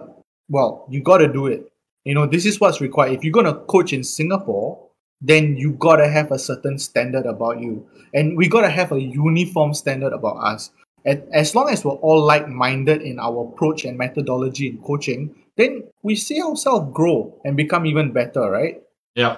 well, 0.50 0.86
you 0.89 1.01
got 1.01 1.20
to 1.20 1.32
do 1.32 1.48
it. 1.48 1.72
You 2.03 2.13
know, 2.13 2.25
this 2.25 2.46
is 2.46 2.60
what's 2.60 2.82
required. 2.82 3.13
If 3.13 3.24
you're 3.24 3.32
gonna 3.32 3.53
coach 3.53 3.93
in 3.93 4.03
Singapore, 4.03 4.79
then 5.22 5.55
you 5.58 5.74
gotta 5.74 6.08
have 6.08 6.32
a 6.32 6.39
certain 6.39 6.79
standard 6.79 7.25
about 7.25 7.60
you, 7.60 7.86
and 8.13 8.38
we 8.38 8.48
gotta 8.48 8.70
have 8.70 8.91
a 8.91 9.01
uniform 9.01 9.74
standard 9.74 10.13
about 10.13 10.38
us. 10.38 10.72
And 11.05 11.24
as 11.34 11.55
long 11.55 11.70
as 11.70 11.84
we're 11.84 12.00
all 12.00 12.22
like-minded 12.24 13.01
in 13.01 13.20
our 13.20 13.48
approach 13.48 13.86
and 13.86 13.98
methodology 13.98 14.67
in 14.67 14.77
coaching, 14.79 15.36
then 15.55 15.84
we 16.03 16.15
see 16.15 16.41
ourselves 16.41 16.91
grow 16.93 17.39
and 17.43 17.55
become 17.55 17.86
even 17.86 18.12
better, 18.12 18.50
right? 18.50 18.82
Yeah. 19.15 19.38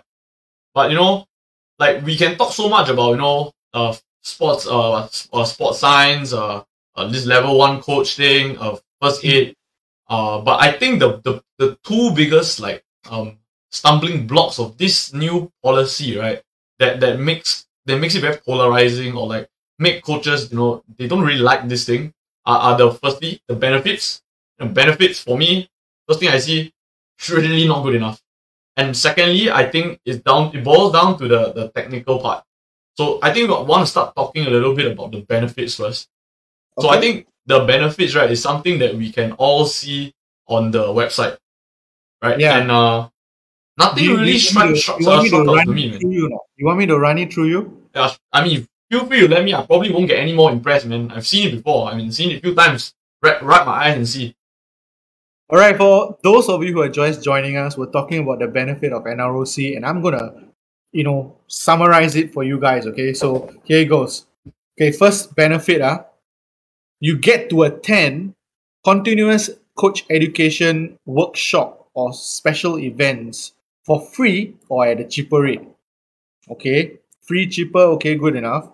But 0.73 0.91
you 0.91 0.97
know, 0.97 1.25
like 1.81 2.03
we 2.05 2.15
can 2.17 2.37
talk 2.37 2.51
so 2.53 2.69
much 2.69 2.89
about, 2.89 3.11
you 3.11 3.17
know, 3.17 3.51
uh 3.73 3.95
sports 4.21 4.67
uh, 4.67 5.07
uh 5.33 5.45
sports 5.45 5.79
science, 5.79 6.33
uh, 6.33 6.63
uh 6.95 7.07
this 7.13 7.25
level 7.25 7.57
one 7.57 7.81
coach 7.81 8.15
thing, 8.17 8.57
uh 8.59 8.77
first 9.01 9.25
aid. 9.25 9.55
Uh 10.09 10.41
but 10.41 10.61
I 10.61 10.71
think 10.71 10.99
the 10.99 11.09
the, 11.25 11.33
the 11.57 11.77
two 11.83 12.11
biggest 12.13 12.59
like 12.59 12.83
um 13.09 13.37
stumbling 13.71 14.27
blocks 14.27 14.59
of 14.59 14.77
this 14.77 15.13
new 15.13 15.51
policy, 15.63 16.17
right, 16.17 16.41
that 16.79 16.99
that 16.99 17.19
makes 17.19 17.65
that 17.85 17.97
makes 17.99 18.15
it 18.15 18.21
very 18.21 18.37
polarizing 18.37 19.15
or 19.15 19.27
like 19.27 19.49
make 19.79 20.03
coaches, 20.03 20.51
you 20.51 20.57
know, 20.57 20.83
they 20.97 21.07
don't 21.07 21.23
really 21.23 21.41
like 21.41 21.67
this 21.67 21.85
thing. 21.85 22.13
Are, 22.45 22.59
are 22.73 22.77
the 22.77 22.91
firstly 22.91 23.41
the 23.47 23.55
benefits. 23.55 24.21
The 24.59 24.65
benefits 24.67 25.19
for 25.19 25.37
me, 25.37 25.69
first 26.07 26.19
thing 26.19 26.29
I 26.29 26.37
see, 26.37 26.71
really 27.29 27.67
not 27.67 27.83
good 27.83 27.95
enough. 27.95 28.21
And 28.77 28.95
secondly, 28.95 29.51
I 29.51 29.69
think 29.69 29.99
it's 30.05 30.19
down 30.19 30.55
it 30.55 30.63
boils 30.63 30.93
down 30.93 31.17
to 31.19 31.27
the, 31.27 31.51
the 31.53 31.69
technical 31.69 32.19
part. 32.19 32.43
So 32.97 33.19
I 33.21 33.33
think 33.33 33.49
I 33.49 33.59
want 33.61 33.83
to 33.85 33.91
start 33.91 34.15
talking 34.15 34.45
a 34.47 34.49
little 34.49 34.75
bit 34.75 34.91
about 34.91 35.11
the 35.11 35.21
benefits 35.21 35.75
first. 35.75 36.07
So 36.79 36.89
I 36.89 36.99
think 36.99 37.27
the 37.45 37.61
benefits, 37.65 38.15
right, 38.15 38.31
is 38.31 38.41
something 38.41 38.79
that 38.79 38.95
we 38.95 39.11
can 39.11 39.33
all 39.33 39.65
see 39.65 40.13
on 40.47 40.71
the 40.71 40.85
website. 40.87 41.37
Right? 42.21 42.39
Yeah. 42.39 42.57
And 42.59 42.71
uh 42.71 43.09
nothing 43.77 44.03
You- 44.05 44.17
really 44.17 44.33
you, 44.33 44.39
struck 44.39 44.69
you, 44.69 44.75
struck 44.75 44.99
want 45.01 45.33
uh, 45.33 45.53
me 45.53 45.63
to 45.65 45.71
me, 45.71 45.85
it 45.87 45.91
man. 45.91 45.99
through 45.99 46.11
you 46.11 46.29
now? 46.29 46.39
You 46.57 46.65
want 46.65 46.79
me 46.79 46.85
to 46.87 46.97
run 46.99 47.17
it 47.17 47.33
through 47.33 47.47
you? 47.47 47.87
Yeah, 47.95 48.11
I 48.31 48.43
mean 48.43 48.67
feel 48.89 49.05
free 49.05 49.21
to 49.21 49.27
let 49.27 49.43
me 49.43 49.53
I 49.53 49.65
probably 49.65 49.91
won't 49.91 50.07
get 50.07 50.19
any 50.19 50.33
more 50.33 50.51
impressed, 50.51 50.85
man. 50.85 51.11
I've 51.11 51.27
seen 51.27 51.49
it 51.49 51.55
before. 51.57 51.89
I 51.89 51.95
mean 51.95 52.11
seen 52.11 52.31
it 52.31 52.37
a 52.37 52.41
few 52.41 52.55
times. 52.55 52.93
Wrap, 53.23 53.41
wrap 53.41 53.65
my 53.65 53.73
eyes 53.85 53.95
and 53.97 54.07
see. 54.07 54.35
All 55.51 55.59
right, 55.59 55.75
for 55.75 56.17
those 56.23 56.47
of 56.47 56.63
you 56.63 56.71
who 56.71 56.81
are 56.81 56.87
just 56.89 57.21
joining 57.21 57.57
us, 57.57 57.77
we're 57.77 57.91
talking 57.91 58.23
about 58.23 58.39
the 58.39 58.47
benefit 58.47 58.93
of 58.93 59.03
NROC, 59.03 59.75
and 59.75 59.85
I'm 59.85 60.01
gonna 60.01 60.33
you 60.91 61.03
know, 61.03 61.37
summarize 61.47 62.15
it 62.15 62.33
for 62.33 62.43
you 62.43 62.59
guys. 62.59 62.85
Okay, 62.85 63.13
so 63.13 63.49
here 63.63 63.79
it 63.79 63.85
goes. 63.85 64.27
Okay, 64.77 64.91
first 64.91 65.35
benefit, 65.35 65.81
ah, 65.81 66.05
you 66.99 67.17
get 67.17 67.49
to 67.49 67.63
attend 67.63 68.33
continuous 68.83 69.49
coach 69.75 70.05
education 70.09 70.97
workshop 71.05 71.87
or 71.93 72.13
special 72.13 72.79
events 72.79 73.53
for 73.85 74.01
free 74.01 74.55
or 74.69 74.85
at 74.85 74.99
a 74.99 75.05
cheaper 75.05 75.41
rate. 75.41 75.67
Okay, 76.49 76.99
free, 77.21 77.47
cheaper, 77.47 77.99
okay, 77.99 78.15
good 78.15 78.35
enough. 78.35 78.69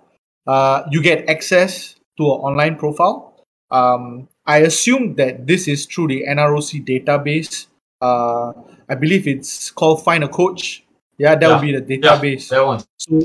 Uh, 0.46 0.84
you 0.92 1.02
get 1.02 1.28
access 1.30 1.96
to 2.18 2.24
an 2.24 2.40
online 2.40 2.76
profile. 2.76 3.44
Um, 3.70 4.30
I 4.48 4.60
assume 4.60 5.16
that 5.16 5.46
this 5.46 5.68
is 5.68 5.86
through 5.86 6.08
the 6.08 6.24
NROC 6.28 6.86
database. 6.86 7.68
Uh, 8.02 8.54
I 8.88 8.96
believe 8.96 9.28
it's 9.28 9.70
called 9.72 10.04
Find 10.04 10.24
a 10.24 10.30
Coach. 10.30 10.84
Yeah, 11.18 11.36
that 11.36 11.42
Yeah. 11.42 11.54
will 11.56 11.62
be 11.62 11.76
the 11.76 11.82
database. 11.84 12.50
That 12.50 12.66
one. 12.66 12.80
So 12.98 13.22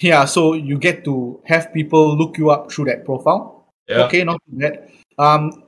yeah, 0.00 0.24
so 0.24 0.54
you 0.54 0.78
get 0.78 1.04
to 1.04 1.40
have 1.44 1.72
people 1.72 2.16
look 2.16 2.38
you 2.38 2.50
up 2.50 2.72
through 2.72 2.86
that 2.86 3.04
profile. 3.04 3.68
Yeah. 3.88 4.04
Okay, 4.06 4.24
not 4.24 4.40
too 4.50 4.56
bad. 4.58 4.88
Um, 5.18 5.62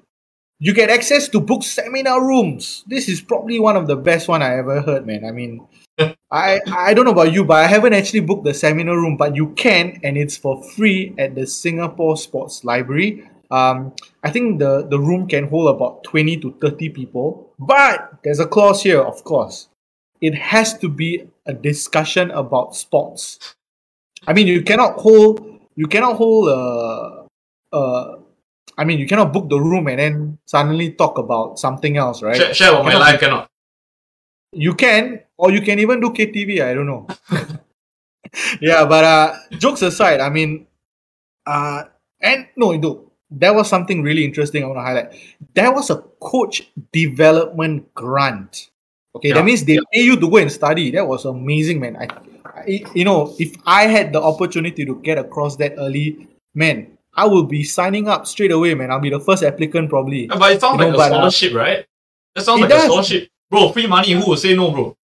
you 0.59 0.73
get 0.73 0.89
access 0.89 1.29
to 1.29 1.39
book 1.41 1.63
seminar 1.63 2.25
rooms. 2.25 2.83
This 2.89 3.09
is 3.09 3.21
probably 3.21 3.61
one 3.61 3.77
of 3.77 3.87
the 3.87 3.95
best 3.97 4.27
one 4.27 4.41
I 4.43 4.57
ever 4.57 4.81
heard, 4.81 5.07
man. 5.07 5.23
I 5.25 5.31
mean, 5.31 5.61
I 6.33 6.61
I 6.67 6.95
don't 6.95 7.05
know 7.05 7.13
about 7.13 7.31
you, 7.33 7.45
but 7.45 7.59
I 7.63 7.67
haven't 7.69 7.93
actually 7.93 8.21
booked 8.21 8.45
the 8.45 8.55
seminar 8.55 8.97
room, 8.97 9.17
but 9.19 9.37
you 9.37 9.53
can, 9.55 10.01
and 10.03 10.17
it's 10.17 10.37
for 10.37 10.63
free 10.65 11.15
at 11.19 11.35
the 11.37 11.47
Singapore 11.47 12.17
Sports 12.17 12.65
Library. 12.65 13.29
Um, 13.51 13.95
I 14.23 14.31
think 14.31 14.59
the 14.59 14.87
the 14.87 14.99
room 14.99 15.27
can 15.29 15.49
hold 15.49 15.75
about 15.75 16.03
twenty 16.05 16.37
to 16.39 16.53
thirty 16.61 16.89
people, 16.89 17.53
but 17.59 18.19
there's 18.25 18.41
a 18.41 18.47
clause 18.47 18.83
here, 18.83 19.01
of 19.01 19.23
course. 19.25 19.69
It 20.21 20.35
has 20.35 20.77
to 20.79 20.89
be 20.89 21.29
a 21.45 21.53
discussion 21.53 22.31
about 22.31 22.75
sports. 22.75 23.55
I 24.27 24.33
mean, 24.33 24.47
you 24.47 24.63
cannot 24.63 24.99
hold 24.99 25.61
you 25.77 25.87
cannot 25.87 26.17
hold 26.17 26.49
uh, 26.49 27.27
uh, 27.73 28.17
I 28.79 28.85
mean, 28.85 28.99
you 28.99 29.07
cannot 29.07 29.33
book 29.33 29.49
the 29.49 29.59
room 29.59 29.89
and 29.89 29.99
then 29.99 30.39
suddenly 30.45 30.93
talk 30.93 31.19
about 31.19 31.59
something 31.59 31.97
else, 31.97 32.23
right? 32.23 32.37
Share, 32.37 32.55
share 32.55 32.83
my 32.83 32.95
life 32.95 33.21
cannot. 33.21 33.49
You 34.53 34.75
can, 34.75 35.21
or 35.37 35.51
you 35.51 35.63
can 35.63 35.79
even 35.79 36.01
do 36.01 36.11
KTV. 36.11 36.61
I 36.61 36.75
don't 36.75 36.87
know. 36.87 37.07
yeah, 38.61 38.85
but 38.85 39.05
uh, 39.05 39.37
jokes 39.53 39.83
aside, 39.83 40.21
I 40.21 40.29
mean, 40.29 40.67
uh, 41.47 41.85
and 42.21 42.49
no, 42.57 42.73
no, 42.73 43.13
there 43.31 43.53
was 43.55 43.69
something 43.69 44.03
really 44.03 44.25
interesting 44.25 44.63
I 44.63 44.67
want 44.67 44.79
to 44.79 44.83
highlight. 44.83 45.13
There 45.55 45.73
was 45.73 45.91
a 45.91 45.97
coach 46.21 46.69
development 46.93 47.93
grant. 47.95 48.71
Okay, 49.15 49.29
Yeah. 49.29 49.35
that 49.37 49.45
means 49.45 49.65
they 49.65 49.79
pay 49.93 50.03
you 50.03 50.17
to 50.21 50.29
go 50.31 50.37
and 50.37 50.53
study. 50.53 50.91
That 50.91 51.07
was 51.09 51.25
amazing, 51.25 51.81
man. 51.81 51.97
I, 51.97 52.09
I, 52.45 52.85
you 52.95 53.05
know, 53.05 53.35
if 53.39 53.57
I 53.67 53.87
had 53.87 54.13
the 54.13 54.21
opportunity 54.23 54.85
to 54.85 54.97
get 55.03 55.19
across 55.19 55.57
that 55.57 55.75
early, 55.79 56.29
man, 56.55 56.99
I 57.15 57.27
will 57.27 57.45
be 57.45 57.65
signing 57.65 58.09
up 58.09 58.27
straight 58.27 58.53
away, 58.53 58.75
man. 58.75 58.91
I'll 58.91 59.01
be 59.01 59.11
the 59.11 59.21
first 59.21 59.43
applicant 59.43 59.89
probably. 59.89 60.27
Yeah, 60.27 60.37
but 60.39 60.53
it 60.53 60.61
sounds 60.61 60.79
You 60.81 60.87
like 60.89 60.93
know, 60.93 60.99
a 60.99 61.03
uh, 61.03 61.09
scholarship, 61.09 61.55
right? 61.55 61.87
That 62.35 62.45
sounds 62.45 62.59
It 62.59 62.63
like 62.63 62.71
does. 62.71 62.85
a 62.85 62.87
scholarship. 62.87 63.29
Bro, 63.51 63.73
free 63.73 63.87
money, 63.87 64.13
who 64.13 64.27
will 64.29 64.37
say 64.37 64.55
no, 64.55 64.71
bro? 64.71 64.97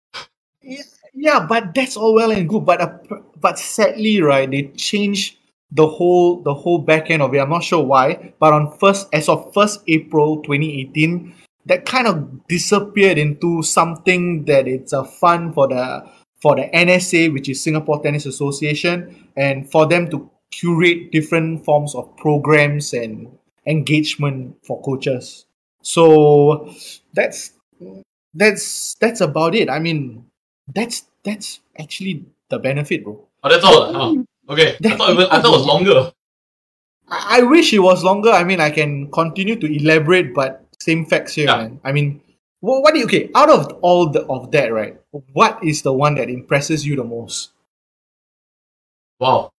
Yeah, 0.62 0.82
yeah, 1.14 1.46
but 1.46 1.72
that's 1.74 1.96
all 1.96 2.14
well 2.14 2.30
and 2.32 2.48
good. 2.48 2.64
But 2.64 2.80
uh, 2.80 2.98
but 3.38 3.58
sadly, 3.58 4.20
right, 4.22 4.50
they 4.50 4.64
changed 4.74 5.36
the 5.72 5.86
whole 5.86 6.42
the 6.42 6.54
whole 6.54 6.78
back 6.78 7.10
end 7.10 7.22
of 7.22 7.34
it. 7.34 7.38
I'm 7.38 7.50
not 7.50 7.64
sure 7.64 7.82
why, 7.84 8.34
but 8.38 8.52
on 8.52 8.76
first 8.78 9.08
as 9.12 9.28
of 9.28 9.52
first 9.54 9.80
April 9.86 10.42
2018, 10.42 11.34
that 11.66 11.86
kind 11.86 12.06
of 12.06 12.46
disappeared 12.48 13.18
into 13.18 13.62
something 13.62 14.44
that 14.46 14.66
it's 14.66 14.92
a 14.92 15.04
fund 15.04 15.54
for 15.54 15.68
the 15.68 16.04
for 16.40 16.56
the 16.56 16.68
NSA, 16.74 17.32
which 17.32 17.48
is 17.48 17.62
Singapore 17.62 18.02
Tennis 18.02 18.26
Association, 18.26 19.28
and 19.36 19.70
for 19.70 19.86
them 19.86 20.08
to 20.10 20.30
curate 20.50 21.12
different 21.12 21.64
forms 21.64 21.94
of 21.94 22.16
programs 22.16 22.92
and 22.92 23.28
engagement 23.66 24.56
for 24.64 24.82
coaches. 24.82 25.46
So 25.82 26.74
that's 27.12 27.52
that's 28.34 28.94
that's 29.00 29.20
about 29.20 29.54
it. 29.54 29.70
I 29.70 29.78
mean, 29.78 30.26
that's 30.66 31.04
that's 31.24 31.60
actually 31.78 32.24
the 32.48 32.58
benefit, 32.58 33.04
bro. 33.04 33.26
Oh, 33.42 33.48
that's 33.48 33.64
all. 33.64 34.24
Okay. 34.50 34.76
I 34.84 34.96
thought, 34.96 35.10
it 35.10 35.16
was, 35.16 35.28
I 35.28 35.40
thought 35.40 35.54
it 35.54 35.58
was 35.58 35.66
longer. 35.74 36.12
I, 37.08 37.38
I 37.38 37.42
wish 37.42 37.72
it 37.72 37.78
was 37.78 38.02
longer. 38.04 38.30
I 38.30 38.42
mean, 38.44 38.60
I 38.60 38.70
can 38.70 39.10
continue 39.10 39.56
to 39.56 39.66
elaborate, 39.66 40.34
but 40.34 40.66
same 40.80 41.06
facts 41.06 41.34
here, 41.34 41.46
Yeah. 41.46 41.56
man. 41.56 41.80
I 41.84 41.92
mean, 41.92 42.20
what, 42.60 42.82
what 42.82 42.92
do 42.94 42.98
you 43.00 43.06
okay? 43.06 43.30
Out 43.34 43.48
of 43.50 43.78
all 43.80 44.08
the, 44.10 44.26
of 44.26 44.50
that, 44.52 44.72
right? 44.72 44.96
What 45.32 45.62
is 45.62 45.82
the 45.82 45.92
one 45.92 46.14
that 46.16 46.28
impresses 46.28 46.84
you 46.86 46.96
the 46.96 47.04
most? 47.04 47.52
Wow. 49.18 49.52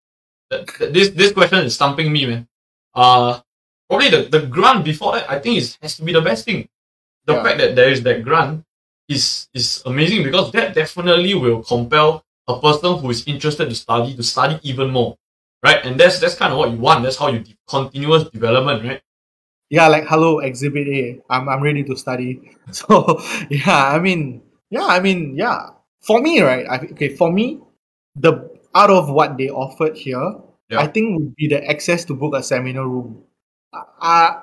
This 0.50 1.10
this 1.10 1.32
question 1.32 1.60
is 1.64 1.74
stumping 1.74 2.12
me, 2.12 2.26
man. 2.26 2.46
Uh 2.94 3.40
probably 3.88 4.10
the, 4.10 4.22
the 4.28 4.46
grant 4.46 4.84
before 4.84 5.12
that, 5.16 5.30
I 5.30 5.38
think 5.38 5.58
it 5.58 5.78
has 5.80 5.96
to 5.96 6.02
be 6.02 6.12
the 6.12 6.20
best 6.20 6.44
thing. 6.44 6.68
The 7.26 7.34
Yeah. 7.34 7.42
fact 7.42 7.58
that 7.58 7.76
there 7.76 7.90
is 7.90 8.02
that 8.02 8.22
grant 8.24 8.64
is 9.08 9.48
is 9.54 9.82
amazing 9.86 10.24
because 10.24 10.52
that 10.52 10.74
definitely 10.74 11.34
will 11.34 11.62
compel 11.62 12.24
a 12.56 12.60
person 12.60 12.98
who 12.98 13.10
is 13.10 13.26
interested 13.26 13.68
to 13.68 13.74
study 13.74 14.14
to 14.14 14.22
study 14.22 14.58
even 14.62 14.90
more. 14.90 15.16
Right? 15.62 15.84
And 15.84 15.98
that's 15.98 16.18
that's 16.18 16.34
kind 16.34 16.52
of 16.52 16.58
what 16.58 16.70
you 16.70 16.78
want. 16.78 17.02
That's 17.04 17.16
how 17.16 17.28
you 17.28 17.40
de- 17.40 17.56
continuous 17.68 18.28
development, 18.30 18.84
right? 18.84 19.00
Yeah, 19.70 19.88
like 19.88 20.04
hello, 20.06 20.40
Exhibit 20.40 20.86
A. 20.88 21.20
I'm 21.30 21.48
I'm 21.48 21.62
ready 21.62 21.82
to 21.84 21.96
study. 21.96 22.56
So 22.72 23.20
yeah, 23.50 23.88
I 23.94 23.98
mean, 24.00 24.42
yeah, 24.70 24.86
I 24.86 25.00
mean, 25.00 25.36
yeah. 25.36 25.70
For 26.02 26.20
me, 26.20 26.40
right? 26.42 26.66
I, 26.68 26.76
okay, 26.92 27.14
for 27.14 27.30
me, 27.30 27.60
the 28.16 28.50
out 28.74 28.90
of 28.90 29.08
what 29.10 29.36
they 29.38 29.48
offered 29.50 29.96
here, 29.96 30.34
Yeah. 30.68 30.80
I 30.80 30.86
think 30.88 31.18
would 31.18 31.36
be 31.36 31.46
the 31.48 31.62
access 31.68 32.04
to 32.06 32.14
book 32.14 32.34
a 32.34 32.42
seminar 32.42 32.88
room. 32.88 33.22
Uh, 33.72 34.42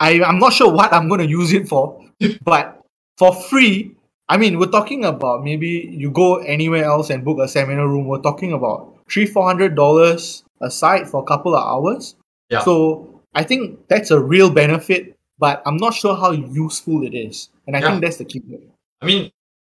I 0.00 0.22
I'm 0.22 0.38
not 0.38 0.52
sure 0.54 0.72
what 0.72 0.92
I'm 0.92 1.08
going 1.08 1.20
to 1.20 1.28
use 1.28 1.52
it 1.52 1.68
for, 1.68 2.00
but 2.44 2.80
for 3.18 3.34
free. 3.34 3.94
I 4.30 4.36
mean, 4.38 4.58
we're 4.60 4.70
talking 4.70 5.04
about 5.04 5.42
maybe 5.42 5.90
you 5.90 6.10
go 6.10 6.36
anywhere 6.38 6.84
else 6.84 7.10
and 7.10 7.24
book 7.24 7.38
a 7.40 7.48
seminar 7.48 7.88
room. 7.88 8.06
We're 8.06 8.22
talking 8.22 8.52
about 8.52 8.94
three, 9.10 9.26
four 9.26 9.44
hundred 9.46 9.74
dollars 9.74 10.44
a 10.60 10.70
site 10.70 11.08
for 11.08 11.20
a 11.22 11.26
couple 11.26 11.54
of 11.54 11.64
hours. 11.66 12.14
Yeah. 12.48 12.60
So 12.60 13.22
I 13.34 13.42
think 13.42 13.88
that's 13.88 14.10
a 14.12 14.20
real 14.20 14.48
benefit, 14.48 15.18
but 15.38 15.62
I'm 15.66 15.76
not 15.78 15.94
sure 15.94 16.14
how 16.14 16.30
useful 16.30 17.02
it 17.02 17.14
is, 17.14 17.48
and 17.66 17.76
I 17.76 17.80
Yeah. 17.80 17.90
think 17.90 18.02
that's 18.02 18.18
the 18.18 18.24
key. 18.24 18.42
here. 18.48 18.60
I 19.02 19.06
mean, 19.06 19.32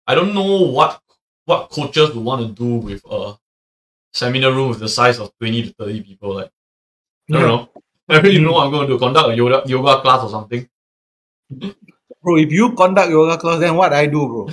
I 0.07 0.13
don't 0.13 0.33
know 0.36 0.62
what 0.69 1.01
what 1.45 1.72
coaches 1.72 2.13
would 2.13 2.24
want 2.24 2.41
to 2.45 2.53
do 2.53 2.75
with 2.75 3.01
a 3.10 3.36
seminar 4.13 4.51
room 4.53 4.69
with 4.69 4.79
the 4.79 4.88
size 4.89 5.17
of 5.19 5.31
twenty 5.39 5.63
to 5.63 5.74
thirty 5.74 6.01
people. 6.01 6.36
Like, 6.36 6.51
I 7.29 7.33
don't 7.33 7.41
Yeah. 7.41 7.48
know. 7.48 7.69
I 8.10 8.22
don't 8.22 8.43
know 8.43 8.57
I'm 8.60 8.69
going 8.69 8.86
to 8.88 8.93
do. 8.93 9.00
Conduct 9.00 9.29
a 9.29 9.36
yoga 9.36 9.63
yoga 9.65 10.01
class 10.01 10.22
or 10.24 10.29
something. 10.29 10.69
Bro, 12.24 12.38
if 12.38 12.51
you 12.51 12.74
conduct 12.74 13.10
yoga 13.12 13.38
class, 13.38 13.60
then 13.60 13.75
what 13.75 13.94
I 13.94 14.06
do, 14.08 14.27
bro? 14.27 14.50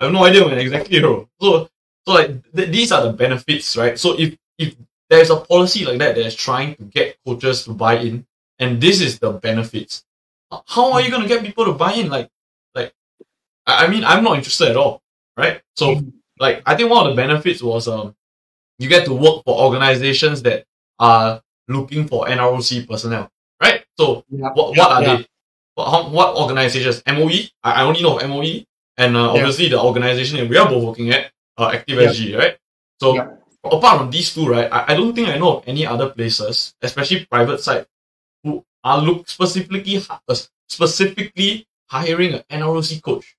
I 0.00 0.04
have 0.04 0.12
no 0.12 0.24
idea, 0.24 0.46
man. 0.46 0.58
Exactly, 0.58 1.00
bro. 1.00 1.28
So, 1.40 1.68
so 2.06 2.14
like 2.14 2.52
th- 2.54 2.70
these 2.70 2.92
are 2.92 3.02
the 3.04 3.12
benefits, 3.12 3.76
right? 3.76 3.98
So 3.98 4.18
if 4.18 4.36
if 4.58 4.76
there's 5.10 5.30
a 5.30 5.36
policy 5.36 5.84
like 5.84 5.98
that 5.98 6.14
that 6.16 6.26
is 6.26 6.34
trying 6.34 6.76
to 6.76 6.82
get 6.84 7.16
coaches 7.26 7.64
to 7.64 7.72
buy 7.72 7.96
in, 7.98 8.26
and 8.58 8.80
this 8.80 9.00
is 9.00 9.18
the 9.18 9.32
benefits, 9.32 10.04
how 10.66 10.92
are 10.92 11.00
you 11.00 11.10
gonna 11.10 11.28
get 11.28 11.42
people 11.44 11.64
to 11.64 11.72
buy 11.72 11.92
in? 11.94 12.08
Like, 12.10 12.28
like, 12.74 12.92
I 13.66 13.86
I 13.86 13.88
mean, 13.88 14.04
I'm 14.04 14.24
not 14.24 14.36
interested 14.36 14.68
at 14.70 14.76
all, 14.76 15.02
right? 15.36 15.60
So, 15.76 16.00
like, 16.38 16.62
I 16.66 16.76
think 16.76 16.90
one 16.90 17.06
of 17.06 17.16
the 17.16 17.16
benefits 17.22 17.62
was 17.62 17.88
um, 17.88 18.14
you 18.78 18.88
get 18.88 19.04
to 19.06 19.14
work 19.14 19.44
for 19.44 19.58
organizations 19.60 20.42
that 20.42 20.64
are 20.98 21.42
looking 21.68 22.08
for 22.08 22.26
NROC 22.26 22.88
personnel, 22.88 23.30
right? 23.62 23.84
So, 23.98 24.24
Yeah. 24.30 24.50
what 24.54 24.76
what 24.76 24.90
are 24.92 25.02
Yeah. 25.02 25.16
they? 25.18 25.26
What, 25.78 25.90
how, 25.92 26.08
what 26.08 26.34
organizations? 26.34 27.02
MOE. 27.06 27.46
I, 27.62 27.70
I 27.70 27.82
only 27.84 28.02
know 28.02 28.18
of 28.18 28.28
MOE, 28.28 28.64
and 28.96 29.16
uh, 29.16 29.20
Yeah. 29.20 29.26
obviously 29.38 29.68
the 29.68 29.80
organization 29.80 30.38
that 30.38 30.48
we 30.50 30.56
are 30.58 30.68
both 30.68 30.82
working 30.82 31.10
at, 31.10 31.30
uh, 31.56 31.70
Active 31.72 31.98
Yeah. 32.00 32.10
SG, 32.10 32.36
right? 32.36 32.56
So 33.00 33.14
Yeah. 33.14 33.28
apart 33.62 33.98
from 33.98 34.10
these 34.10 34.34
two, 34.34 34.46
right, 34.48 34.66
I, 34.72 34.80
I 34.92 34.94
don't 34.96 35.14
think 35.14 35.28
I 35.28 35.38
know 35.38 35.58
of 35.58 35.64
any 35.68 35.86
other 35.86 36.10
places, 36.10 36.74
especially 36.82 37.26
private 37.26 37.60
side, 37.62 37.86
who 38.42 38.64
are 38.82 39.00
look 39.00 39.28
specifically 39.28 40.02
uh, 40.10 40.34
specifically 40.68 41.66
hiring 41.86 42.34
an 42.34 42.42
NROC 42.50 43.00
coach. 43.00 43.36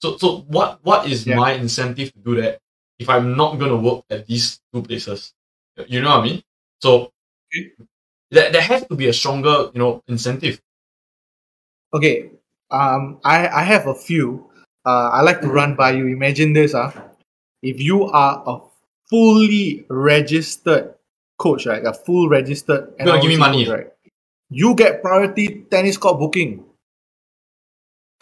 So 0.00 0.16
so 0.16 0.28
what 0.48 0.80
what 0.82 1.06
is 1.12 1.26
Yeah. 1.26 1.36
my 1.36 1.52
incentive 1.52 2.08
to 2.14 2.20
do 2.20 2.40
that 2.40 2.58
if 2.98 3.08
I'm 3.10 3.36
not 3.36 3.58
gonna 3.60 3.76
work 3.76 4.04
at 4.08 4.26
these 4.26 4.60
two 4.72 4.80
places? 4.80 5.34
You 5.92 6.00
know 6.00 6.10
what 6.16 6.20
I 6.20 6.24
mean? 6.24 6.42
So 6.80 7.12
Okay. 7.52 7.72
there, 8.30 8.48
there 8.50 8.62
has 8.64 8.86
to 8.88 8.94
be 8.96 9.08
a 9.08 9.12
stronger, 9.12 9.68
you 9.74 9.78
know, 9.82 10.02
incentive. 10.08 10.56
Okay. 11.94 12.30
Um, 12.70 13.20
I 13.24 13.48
I 13.48 13.62
have 13.62 13.86
a 13.86 13.94
few. 13.94 14.50
Uh, 14.84 15.10
I 15.12 15.22
like 15.22 15.40
to 15.42 15.48
run 15.48 15.74
by 15.74 15.92
you. 15.92 16.06
Imagine 16.06 16.52
this, 16.52 16.74
ah. 16.74 16.92
If 17.62 17.80
you 17.80 18.06
are 18.06 18.42
a 18.46 18.58
fully 19.10 19.86
registered 19.88 20.94
coach, 21.38 21.66
right? 21.66 21.84
A 21.84 21.92
full 21.92 22.28
registered 22.28 22.94
You're 22.98 23.20
give 23.20 23.30
me 23.30 23.36
money. 23.36 23.64
coach, 23.64 23.72
right? 23.72 23.88
You 24.50 24.74
get 24.74 25.02
priority 25.02 25.66
tennis 25.70 25.96
court 25.98 26.18
booking. 26.18 26.64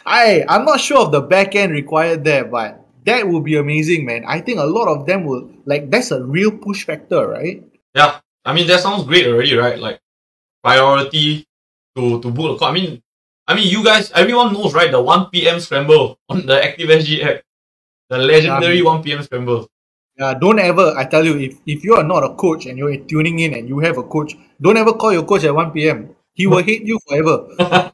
I 0.07 0.45
I'm 0.49 0.65
not 0.65 0.81
sure 0.81 1.01
of 1.01 1.13
the 1.13 1.21
back 1.21 1.55
end 1.55 1.73
required 1.73 2.25
there, 2.25 2.45
but 2.45 2.81
that 3.05 3.29
would 3.29 3.45
be 3.45 3.57
amazing, 3.57 4.05
man. 4.05 4.25
I 4.27 4.41
think 4.41 4.59
a 4.59 4.65
lot 4.69 4.89
of 4.89 5.07
them 5.07 5.25
will 5.25 5.51
like 5.65 5.91
that's 5.91 6.11
a 6.11 6.23
real 6.23 6.53
push 6.53 6.85
factor, 6.85 7.29
right? 7.29 7.65
Yeah, 7.95 8.21
I 8.45 8.53
mean 8.53 8.67
that 8.69 8.81
sounds 8.81 9.05
great 9.05 9.27
already, 9.27 9.57
right? 9.57 9.79
Like 9.79 10.01
priority 10.63 11.45
to 11.97 12.21
to 12.21 12.31
book 12.31 12.57
a 12.57 12.59
call. 12.59 12.69
I 12.69 12.73
mean, 12.73 13.04
I 13.47 13.55
mean 13.55 13.69
you 13.69 13.85
guys, 13.85 14.11
everyone 14.13 14.53
knows, 14.53 14.75
right? 14.75 14.91
The 14.91 15.01
one 15.01 15.31
PM 15.31 15.61
scramble 15.61 16.19
on 16.29 16.47
the 16.47 16.57
ActiveSG 16.57 17.25
app, 17.25 17.43
the 18.09 18.19
legendary 18.19 18.83
one 18.83 19.03
PM 19.03 19.23
scramble. 19.23 19.69
Yeah, 20.17 20.35
don't 20.35 20.59
ever. 20.59 20.95
I 20.97 21.05
tell 21.05 21.25
you, 21.25 21.37
if 21.39 21.59
if 21.67 21.83
you 21.83 21.95
are 21.95 22.05
not 22.05 22.23
a 22.23 22.35
coach 22.35 22.67
and 22.67 22.79
you're 22.79 22.97
tuning 23.05 23.41
in 23.41 23.55
and 23.55 23.69
you 23.69 23.81
have 23.81 23.99
a 23.99 24.03
coach, 24.05 24.35
don't 24.63 24.77
ever 24.77 24.93
call 24.93 25.13
your 25.13 25.25
coach 25.25 25.45
at 25.45 25.55
one 25.55 25.73
PM. 25.73 26.15
He 26.35 26.47
will 26.47 26.63
hate 26.63 26.87
you 26.87 26.99
forever. 27.09 27.51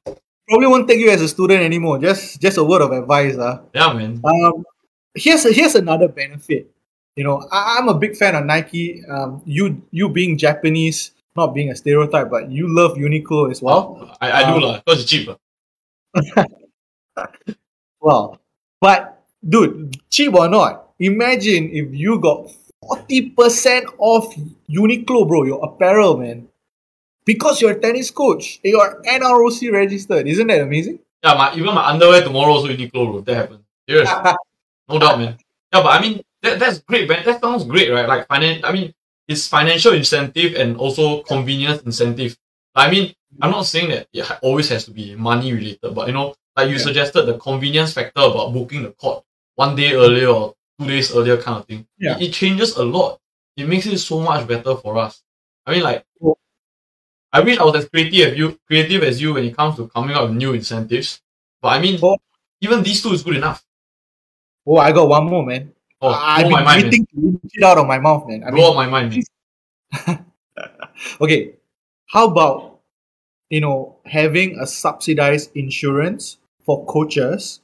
Probably 0.48 0.66
won't 0.66 0.88
take 0.88 0.98
you 0.98 1.10
as 1.10 1.22
a 1.22 1.28
student 1.28 1.62
anymore. 1.62 1.98
Just 1.98 2.40
just 2.40 2.58
a 2.58 2.64
word 2.64 2.82
of 2.82 2.92
advice, 2.92 3.38
uh. 3.38 3.62
Yeah, 3.72 3.92
man. 3.94 4.20
Um, 4.22 4.64
here's 5.14 5.44
here's 5.48 5.74
another 5.74 6.08
benefit. 6.08 6.70
You 7.16 7.24
know, 7.24 7.42
I, 7.50 7.78
I'm 7.78 7.88
a 7.88 7.94
big 7.94 8.16
fan 8.16 8.34
of 8.34 8.44
Nike. 8.44 9.02
Um, 9.08 9.42
you 9.46 9.82
you 9.90 10.08
being 10.08 10.36
Japanese, 10.36 11.12
not 11.40 11.54
being 11.56 11.70
a 11.72 11.76
stereotype, 11.76 12.28
but 12.28 12.50
you 12.52 12.68
love 12.68 13.00
Uniqlo 13.00 13.50
as 13.50 13.62
well. 13.64 14.12
I, 14.20 14.26
I 14.30 14.40
do 14.52 14.60
Um, 14.60 14.62
lah, 14.62 14.74
because 14.84 15.00
it's 15.02 15.10
cheap. 15.10 15.24
lah. 15.28 15.36
Well, 18.00 18.40
but 18.80 19.20
dude, 19.44 19.96
cheap 20.08 20.32
or 20.34 20.48
not, 20.48 20.92
imagine 20.98 21.68
if 21.72 21.92
you 21.92 22.18
got 22.18 22.48
forty 22.80 23.30
percent 23.30 23.86
off 23.98 24.32
Uniqlo, 24.70 25.28
bro, 25.28 25.44
your 25.44 25.60
apparel, 25.64 26.16
man. 26.16 26.48
Because 27.28 27.60
you're 27.60 27.72
a 27.76 27.80
tennis 27.80 28.10
coach, 28.10 28.58
you're 28.64 29.02
NROC 29.04 29.70
registered. 29.72 30.26
Isn't 30.26 30.46
that 30.48 30.62
amazing? 30.64 30.98
Yeah, 31.22 31.34
my 31.36 31.52
even 31.54 31.74
my 31.76 31.84
underwear 31.92 32.22
tomorrow 32.24 32.52
also 32.56 32.68
Uniqlo, 32.72 33.04
bro. 33.12 33.20
That 33.20 33.34
happened. 33.36 33.64
Serious. 33.88 34.10
No 34.90 34.98
doubt, 34.98 35.18
man. 35.22 35.38
Yeah, 35.72 35.82
but 35.86 35.92
I 35.94 36.00
mean, 36.02 36.18
that, 36.42 36.58
that's 36.58 36.80
great, 36.82 37.06
man. 37.08 37.22
That 37.24 37.40
sounds 37.40 37.62
great, 37.62 37.90
right? 37.94 38.08
Like, 38.08 38.26
finan- 38.26 38.58
I 38.64 38.72
mean, 38.72 38.90
it's 39.30 39.48
financial 39.48 39.94
incentive 39.94 40.54
and 40.56 40.76
also 40.76 41.22
convenience 41.22 41.82
incentive. 41.84 42.36
I 42.74 42.90
mean, 42.90 43.14
I'm 43.42 43.52
not 43.52 43.66
saying 43.66 43.90
that 43.90 44.08
it 44.12 44.26
always 44.42 44.68
has 44.70 44.84
to 44.86 44.92
be 44.92 45.14
money 45.16 45.52
related, 45.54 45.94
but 45.94 46.08
you 46.08 46.14
know, 46.14 46.34
like 46.56 46.68
you 46.68 46.76
Yeah. 46.76 46.82
suggested, 46.88 47.22
the 47.26 47.38
convenience 47.38 47.92
factor 47.94 48.22
about 48.22 48.52
booking 48.52 48.82
the 48.84 48.92
court 48.92 49.24
one 49.56 49.76
day 49.76 49.94
earlier 49.94 50.28
or 50.28 50.54
two 50.78 50.86
days 50.88 51.14
earlier 51.16 51.38
kind 51.40 51.58
of 51.60 51.66
thing. 51.66 51.86
Yeah. 51.98 52.16
It, 52.18 52.24
it 52.30 52.32
changes 52.32 52.76
a 52.76 52.84
lot. 52.84 53.20
It 53.56 53.68
makes 53.68 53.86
it 53.86 53.98
so 53.98 54.20
much 54.20 54.46
better 54.48 54.76
for 54.76 54.98
us. 54.98 55.22
I 55.66 55.72
mean, 55.72 55.82
like. 55.82 56.04
I 57.32 57.40
wish 57.40 57.58
I 57.58 57.64
was 57.64 57.76
as 57.76 57.88
creative 57.88 58.32
as 58.32 58.38
you, 58.38 58.58
creative 58.66 59.02
as 59.02 59.20
you 59.20 59.34
when 59.34 59.44
it 59.44 59.56
comes 59.56 59.76
to 59.76 59.88
coming 59.88 60.16
up 60.16 60.28
with 60.28 60.36
new 60.36 60.52
incentives. 60.54 61.20
But 61.62 61.68
I 61.68 61.80
mean, 61.80 62.00
even 62.60 62.82
these 62.82 63.02
two 63.02 63.12
is 63.12 63.22
good 63.22 63.36
enough. 63.36 63.64
Oh, 64.66 64.78
I 64.78 64.92
got 64.92 65.08
one 65.08 65.26
more, 65.26 65.44
man. 65.44 65.72
Oh, 66.02 66.08
I've 66.08 66.44
been 66.44 66.52
mind, 66.52 66.64
man. 66.64 66.82
waiting 66.84 67.06
to 67.06 67.40
it 67.52 67.62
out 67.62 67.78
of 67.78 67.86
my 67.86 67.98
mouth, 67.98 68.26
man. 68.26 68.42
I 68.44 68.50
blow 68.50 68.68
mean, 68.68 68.90
my 68.90 69.00
mind, 69.02 69.24
okay, 71.20 71.54
how 72.06 72.26
about 72.28 72.80
you 73.50 73.60
know 73.60 73.96
having 74.06 74.58
a 74.60 74.66
subsidized 74.66 75.50
insurance 75.56 76.38
for 76.64 76.84
coaches 76.86 77.60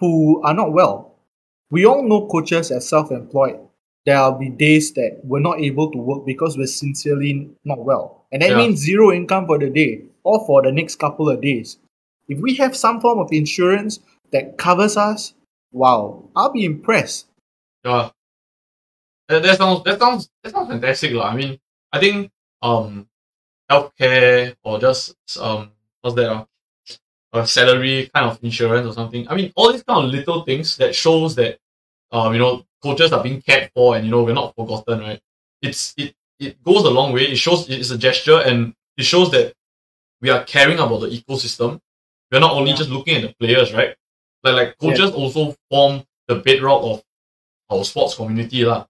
who 0.00 0.42
are 0.42 0.54
not 0.54 0.72
well? 0.72 1.14
We 1.70 1.84
all 1.86 2.02
know 2.02 2.26
coaches 2.26 2.70
as 2.70 2.88
self-employed. 2.88 3.60
There 4.06 4.18
will 4.22 4.38
be 4.38 4.48
days 4.48 4.92
that 4.94 5.20
we're 5.22 5.40
not 5.40 5.60
able 5.60 5.90
to 5.92 5.98
work 5.98 6.24
because 6.24 6.56
we're 6.56 6.66
sincerely 6.66 7.50
not 7.64 7.78
well, 7.84 8.24
and 8.32 8.42
that 8.42 8.50
Yeah. 8.50 8.56
means 8.58 8.80
zero 8.80 9.12
income 9.12 9.46
for 9.46 9.58
the 9.58 9.70
day 9.70 10.02
or 10.24 10.44
for 10.46 10.62
the 10.62 10.72
next 10.72 10.96
couple 10.96 11.28
of 11.28 11.40
days. 11.42 11.78
If 12.28 12.38
we 12.40 12.54
have 12.56 12.76
some 12.76 13.00
form 13.00 13.18
of 13.20 13.32
insurance 13.32 14.00
that 14.32 14.58
covers 14.58 14.96
us, 14.96 15.34
wow, 15.72 16.24
I'll 16.34 16.50
be 16.52 16.64
impressed. 16.64 17.26
Yeah. 17.88 18.10
That, 19.28 19.42
that 19.42 19.58
sounds 19.58 19.84
that 19.84 19.98
sounds 19.98 20.30
that 20.42 20.52
sounds 20.52 20.68
fantastic, 20.68 21.12
lah. 21.12 21.28
I 21.28 21.36
mean, 21.36 21.58
I 21.92 21.98
think 22.00 22.30
um 22.62 23.08
healthcare 23.70 24.56
or 24.64 24.78
just 24.80 25.14
um 25.40 25.72
what's 26.02 26.16
that 26.16 26.30
uh, 26.32 26.44
a 27.32 27.46
salary 27.46 28.10
kind 28.14 28.26
of 28.30 28.38
insurance 28.42 28.86
or 28.86 28.92
something. 28.94 29.28
I 29.28 29.34
mean, 29.36 29.52
all 29.56 29.72
these 29.72 29.82
kind 29.84 30.04
of 30.06 30.10
little 30.12 30.44
things 30.44 30.76
that 30.78 30.94
shows 30.94 31.34
that 31.36 31.58
um 32.12 32.32
you 32.34 32.38
know 32.40 32.64
coaches 32.82 33.12
are 33.12 33.22
being 33.22 33.42
cared 33.42 33.70
for 33.74 33.96
and 33.96 34.04
you 34.06 34.10
know 34.10 34.22
we're 34.24 34.34
not 34.34 34.54
forgotten, 34.56 35.00
right? 35.00 35.20
It's 35.62 35.94
it 35.96 36.14
it 36.40 36.62
goes 36.64 36.84
a 36.84 36.90
long 36.90 37.12
way. 37.12 37.24
It 37.32 37.36
shows 37.36 37.68
it's 37.70 37.90
a 37.90 37.98
gesture 37.98 38.40
and 38.40 38.74
it 38.96 39.04
shows 39.04 39.30
that 39.32 39.54
we 40.22 40.30
are 40.30 40.44
caring 40.44 40.78
about 40.78 41.00
the 41.00 41.08
ecosystem. 41.08 41.80
We're 42.32 42.40
not 42.40 42.52
only 42.54 42.70
Yeah. 42.72 42.76
just 42.78 42.90
looking 42.90 43.16
at 43.16 43.22
the 43.22 43.34
players, 43.40 43.72
right? 43.74 43.96
Like 44.44 44.54
like 44.56 44.78
coaches 44.78 45.10
also 45.12 45.56
form 45.70 46.04
the 46.28 46.36
bedrock 46.36 46.82
of 46.84 47.02
our 47.70 47.84
sports 47.84 48.14
community, 48.14 48.64
lah. 48.64 48.86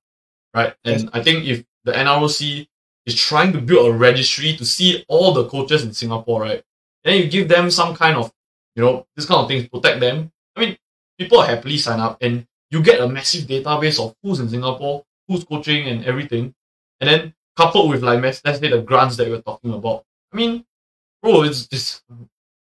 Right? 0.54 0.74
And 0.84 1.02
Yes. 1.02 1.10
I 1.12 1.22
think 1.22 1.44
if 1.46 1.64
the 1.84 1.92
NROC 1.92 2.66
is 3.06 3.14
trying 3.14 3.52
to 3.52 3.60
build 3.60 3.88
a 3.88 3.92
registry 3.92 4.56
to 4.56 4.64
see 4.64 5.04
all 5.08 5.32
the 5.32 5.48
coaches 5.48 5.84
in 5.84 5.92
Singapore, 5.92 6.42
right? 6.42 6.62
Then 7.04 7.16
you 7.16 7.28
give 7.28 7.48
them 7.48 7.70
some 7.70 7.94
kind 7.94 8.16
of, 8.16 8.32
you 8.76 8.82
know, 8.82 9.06
this 9.16 9.26
kind 9.26 9.40
of 9.40 9.48
things, 9.48 9.68
protect 9.68 10.00
them. 10.00 10.30
I 10.56 10.60
mean, 10.60 10.76
people 11.18 11.40
happily 11.42 11.78
sign 11.78 12.00
up 12.00 12.18
and 12.20 12.46
you 12.70 12.82
get 12.82 13.00
a 13.00 13.08
massive 13.08 13.44
database 13.44 13.98
of 13.98 14.14
who's 14.22 14.40
in 14.40 14.48
Singapore, 14.48 15.04
who's 15.26 15.44
coaching 15.44 15.88
and 15.88 16.04
everything. 16.04 16.54
And 17.00 17.08
then 17.08 17.34
coupled 17.56 17.90
with 17.90 18.02
like 18.02 18.22
let's 18.22 18.40
let's 18.44 18.60
say 18.60 18.68
the 18.68 18.82
grants 18.82 19.16
that 19.16 19.26
we 19.26 19.32
we're 19.32 19.42
talking 19.42 19.72
about. 19.72 20.04
I 20.32 20.36
mean, 20.36 20.64
bro, 21.22 21.42
it's 21.42 21.66
just 21.66 22.02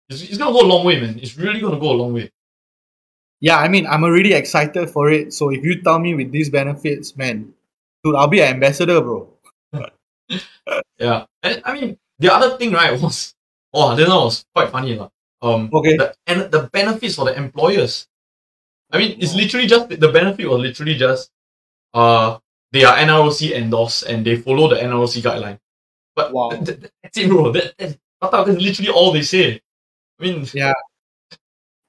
it's, 0.10 0.22
it's 0.22 0.38
gonna 0.38 0.52
go 0.52 0.62
a 0.62 0.68
long 0.68 0.86
way, 0.86 1.00
man. 1.00 1.20
It's 1.20 1.38
really 1.38 1.62
gonna 1.62 1.80
go 1.80 1.92
a 1.92 2.00
long 2.02 2.14
way. 2.14 2.32
Yeah, 3.44 3.58
I 3.60 3.68
mean, 3.68 3.86
I'm 3.88 4.04
already 4.08 4.32
excited 4.34 4.88
for 4.90 5.12
it. 5.12 5.34
So 5.36 5.52
if 5.52 5.64
you 5.68 5.84
tell 5.84 6.00
me 6.00 6.16
with 6.16 6.32
these 6.32 6.48
benefits, 6.50 7.18
man, 7.20 7.52
dude, 8.04 8.16
I'll 8.16 8.32
be 8.32 8.40
an 8.40 8.56
ambassador, 8.56 9.02
bro. 9.04 9.28
Yeah. 11.00 11.26
And 11.44 11.62
I 11.66 11.74
mean 11.74 11.98
the 12.20 12.34
other 12.34 12.58
thing, 12.58 12.72
right, 12.72 13.00
was 13.02 13.36
oh 13.74 13.96
this 13.96 14.08
one 14.08 14.24
was 14.26 14.46
quite 14.56 14.70
funny. 14.72 14.96
lah. 14.96 15.10
Um 15.42 15.70
Okay. 15.74 15.98
the, 15.98 16.14
and 16.28 16.50
the 16.52 16.70
benefits 16.72 17.16
for 17.16 17.26
the 17.26 17.36
employers. 17.36 18.08
I 18.92 19.00
mean 19.00 19.18
it's 19.20 19.36
literally 19.36 19.68
just 19.68 19.90
the 19.90 20.10
benefit 20.12 20.48
was 20.50 20.62
literally 20.62 20.96
just 20.96 21.32
uh 21.94 22.40
they 22.72 22.84
are 22.86 22.98
NROC 22.98 23.54
endorsed 23.56 24.04
and 24.04 24.26
they 24.26 24.38
follow 24.38 24.70
the 24.70 24.78
NROC 24.82 25.22
guideline. 25.22 25.60
But 26.16 26.34
Wow. 26.34 26.50
th- 26.52 26.66
th- 26.66 26.92
that's 27.04 27.18
it, 27.18 27.30
bro. 27.30 27.52
That, 27.52 27.74
that's, 27.78 27.98
that's 28.22 28.50
literally 28.62 28.92
all 28.92 29.12
they 29.14 29.24
say. 29.24 29.62
I 30.20 30.24
mean, 30.24 30.48
Yeah. 30.54 30.74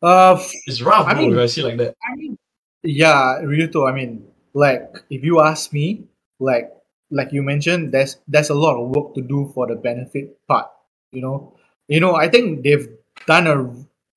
Uh, 0.05 0.37
it's 0.67 0.83
rough, 0.83 1.07
I 1.07 1.15
bro, 1.15 1.23
mean- 1.23 1.33
if 1.33 1.39
I 1.39 1.47
see 1.47 1.63
like 1.63 1.79
that. 1.79 1.95
I 2.05 2.15
mean, 2.17 2.37
yeah, 2.83 3.41
Ryuto. 3.43 3.89
I 3.91 3.95
mean, 3.95 4.27
like, 4.53 4.93
if 5.09 5.25
you 5.25 5.41
ask 5.41 5.73
me, 5.73 6.05
like, 6.41 6.71
like 7.11 7.33
you 7.33 7.43
mentioned, 7.43 7.93
there's 7.93 8.19
there's 8.29 8.51
a 8.51 8.55
lot 8.55 8.77
of 8.77 8.91
work 8.95 9.15
to 9.15 9.23
do 9.23 9.51
for 9.55 9.67
the 9.67 9.77
benefit 9.77 10.37
part. 10.47 10.69
You 11.13 11.23
know, 11.23 11.57
you 11.89 12.01
know, 12.01 12.15
I 12.17 12.29
think 12.29 12.63
they've 12.65 12.87
done 13.27 13.47
a 13.47 13.65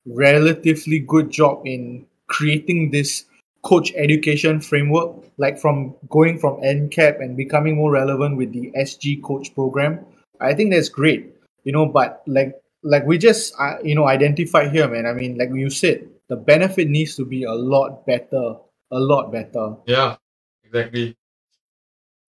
relatively 0.04 0.98
good 1.00 1.30
job 1.30 1.62
in 1.64 2.04
creating 2.26 2.90
this 2.90 3.24
coach 3.62 3.92
education 3.96 4.60
framework, 4.60 5.16
like 5.38 5.58
from 5.58 5.94
going 6.10 6.38
from 6.38 6.60
NCAP 6.60 7.20
and 7.20 7.36
becoming 7.36 7.76
more 7.76 7.92
relevant 7.92 8.36
with 8.36 8.52
the 8.52 8.70
SG 8.76 9.22
coach 9.22 9.54
program. 9.54 10.04
I 10.40 10.52
think 10.52 10.72
that's 10.72 10.88
great. 10.90 11.32
You 11.64 11.72
know, 11.72 11.86
but 11.86 12.22
like 12.26 12.60
like 12.82 13.04
we 13.06 13.18
just 13.18 13.54
uh, 13.58 13.76
you 13.82 13.94
know 13.94 14.06
identified 14.06 14.70
here, 14.72 14.88
man. 14.88 15.06
I 15.06 15.12
mean, 15.12 15.36
like 15.38 15.50
you 15.52 15.70
said, 15.70 16.08
the 16.28 16.36
benefit 16.36 16.88
needs 16.88 17.16
to 17.16 17.24
be 17.24 17.44
a 17.44 17.52
lot 17.52 18.06
better, 18.06 18.56
a 18.90 18.98
lot 19.00 19.32
better. 19.32 19.76
Yeah, 19.86 20.16
exactly. 20.64 21.16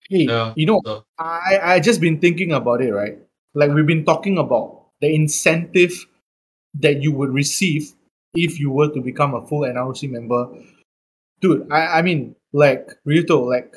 Hey, 0.10 0.26
Yeah. 0.26 0.54
you 0.56 0.66
know, 0.66 0.82
So, 0.86 1.04
I 1.20 1.60
I 1.76 1.80
just 1.80 2.02
been 2.02 2.20
thinking 2.20 2.52
about 2.52 2.82
it, 2.82 2.92
right? 2.94 3.18
Like 3.54 3.72
we've 3.72 3.86
been 3.88 4.06
talking 4.06 4.38
about 4.38 4.90
the 5.02 5.14
incentive 5.14 5.94
that 6.82 7.02
you 7.02 7.12
would 7.14 7.30
receive 7.34 7.94
if 8.34 8.60
you 8.60 8.70
were 8.72 8.90
to 8.94 9.02
become 9.02 9.34
a 9.34 9.46
full 9.46 9.66
NRC 9.66 10.10
member. 10.10 10.50
Dude, 11.42 11.68
I, 11.72 12.00
I 12.00 12.02
mean, 12.02 12.36
like 12.54 12.90
Ryuto, 13.08 13.46
like 13.48 13.76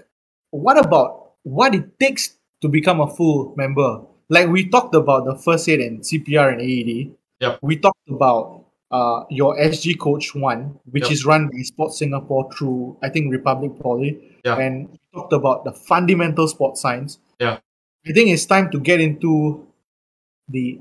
what 0.51 0.79
about 0.79 1.35
what 1.43 1.75
it 1.75 1.99
takes 1.99 2.37
to 2.61 2.69
become 2.69 3.01
a 3.01 3.09
full 3.09 3.55
member? 3.57 4.03
Like 4.33 4.49
we 4.49 4.65
talked 4.73 4.95
about 4.97 5.27
the 5.29 5.37
first 5.37 5.69
aid 5.69 5.81
and 5.85 6.01
CPR 6.01 6.57
and 6.57 6.61
AED. 6.65 7.13
Yep. 7.45 7.59
We 7.61 7.77
talked 7.77 8.09
about 8.09 8.65
uh, 8.91 9.25
your 9.29 9.57
SG 9.61 9.99
Coach 9.99 10.33
One, 10.35 10.81
which 10.89 11.05
Yep. 11.05 11.13
is 11.13 11.21
run 11.29 11.49
by 11.53 11.61
Sports 11.69 11.99
Singapore 12.01 12.49
through 12.57 12.97
I 13.05 13.09
think 13.13 13.29
Republic 13.31 13.73
Poly. 13.79 14.41
Yeah. 14.45 14.57
And 14.57 14.89
we 14.89 14.99
talked 15.13 15.33
about 15.37 15.65
the 15.65 15.73
fundamental 15.73 16.49
sports 16.49 16.81
science. 16.81 17.19
Yeah. 17.39 17.59
I 18.09 18.13
think 18.17 18.31
it's 18.33 18.47
time 18.49 18.71
to 18.73 18.81
get 18.81 19.01
into 19.01 19.67
the 20.49 20.81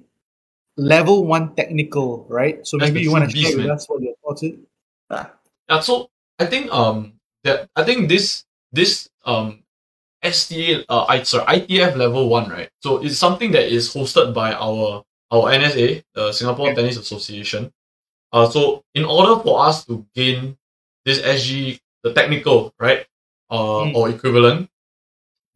level 0.78 1.26
one 1.28 1.54
technical, 1.56 2.26
right? 2.30 2.66
So 2.66 2.78
That's 2.78 2.90
maybe 2.92 3.04
you 3.04 3.12
want 3.12 3.28
to 3.28 3.32
true 3.32 3.42
share 3.42 3.52
beast, 3.52 3.68
with 3.68 3.70
us 3.70 3.86
what 3.90 4.02
your 4.02 4.16
thoughts 4.24 4.44
is. 4.44 4.56
yeah, 5.12 5.80
so 5.84 6.10
I 6.40 6.46
think 6.48 6.72
um 6.72 7.20
that 7.44 7.70
I 7.76 7.84
think 7.84 8.08
this 8.10 8.46
this 8.72 9.10
um 9.26 9.64
STA 10.24 10.86
uh 10.90 11.06
I 11.10 11.24
sorry 11.24 11.46
ITF 11.62 11.96
level 11.96 12.30
one 12.30 12.50
right. 12.50 12.70
So 12.82 13.02
it's 13.04 13.18
something 13.18 13.52
that 13.52 13.72
is 13.72 13.94
hosted 13.94 14.34
by 14.34 14.54
our 14.54 15.04
our 15.32 15.52
NSA, 15.52 16.04
the 16.14 16.32
Singapore 16.32 16.70
Yeah. 16.70 16.76
Tennis 16.76 16.98
Association. 16.98 17.72
Uh, 18.34 18.50
so 18.50 18.84
in 18.96 19.04
order 19.06 19.42
for 19.44 19.66
us 19.66 19.86
to 19.86 20.06
gain 20.16 20.58
this 21.06 21.20
SG 21.22 21.80
the 22.04 22.14
technical, 22.14 22.74
right? 22.80 23.06
Uh, 23.50 23.84
Mm. 23.92 23.96
or 23.96 24.10
equivalent. 24.10 24.70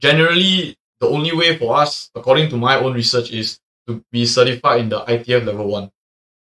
Generally, 0.02 0.76
the 1.00 1.08
only 1.08 1.32
way 1.34 1.58
for 1.58 1.76
us, 1.78 2.12
according 2.16 2.50
to 2.50 2.58
my 2.58 2.76
own 2.76 2.94
research, 2.94 3.32
is 3.32 3.60
to 3.88 4.04
be 4.12 4.26
certified 4.26 4.82
in 4.82 4.90
the 4.90 5.00
ITF 5.08 5.46
level 5.46 5.68
one. 5.68 5.90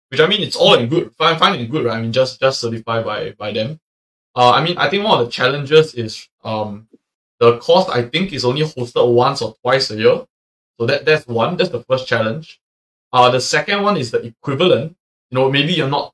Which 0.09 0.19
I 0.19 0.27
mean, 0.27 0.41
it's 0.41 0.55
all 0.55 0.75
in 0.75 0.89
good, 0.89 1.13
fine, 1.15 1.37
fine 1.37 1.59
and 1.59 1.69
good, 1.69 1.85
right? 1.85 1.97
I 1.97 2.01
mean, 2.01 2.11
just 2.11 2.39
just 2.39 2.61
certified 2.61 3.05
by 3.05 3.31
by 3.31 3.51
them. 3.51 3.79
Uh, 4.35 4.51
I 4.51 4.63
mean, 4.63 4.77
I 4.77 4.89
think 4.89 5.03
one 5.05 5.19
of 5.19 5.25
the 5.25 5.31
challenges 5.31 5.93
is 5.93 6.27
um, 6.43 6.87
the 7.43 7.57
course. 7.59 7.87
I 7.89 8.01
think 8.11 8.33
is 8.33 8.45
only 8.45 8.61
hosted 8.61 9.05
once 9.13 9.41
or 9.41 9.55
twice 9.61 9.91
a 9.91 9.97
year, 9.97 10.17
so 10.79 10.85
that 10.89 11.05
that's 11.05 11.25
one. 11.27 11.57
That's 11.57 11.69
the 11.75 11.83
first 11.89 12.07
challenge. 12.07 12.59
Uh, 13.11 13.29
the 13.29 13.41
second 13.41 13.83
one 13.83 13.97
is 13.97 14.11
the 14.11 14.21
equivalent. 14.31 14.95
You 15.29 15.35
know, 15.37 15.51
maybe 15.51 15.73
you're 15.73 15.89
not 15.97 16.13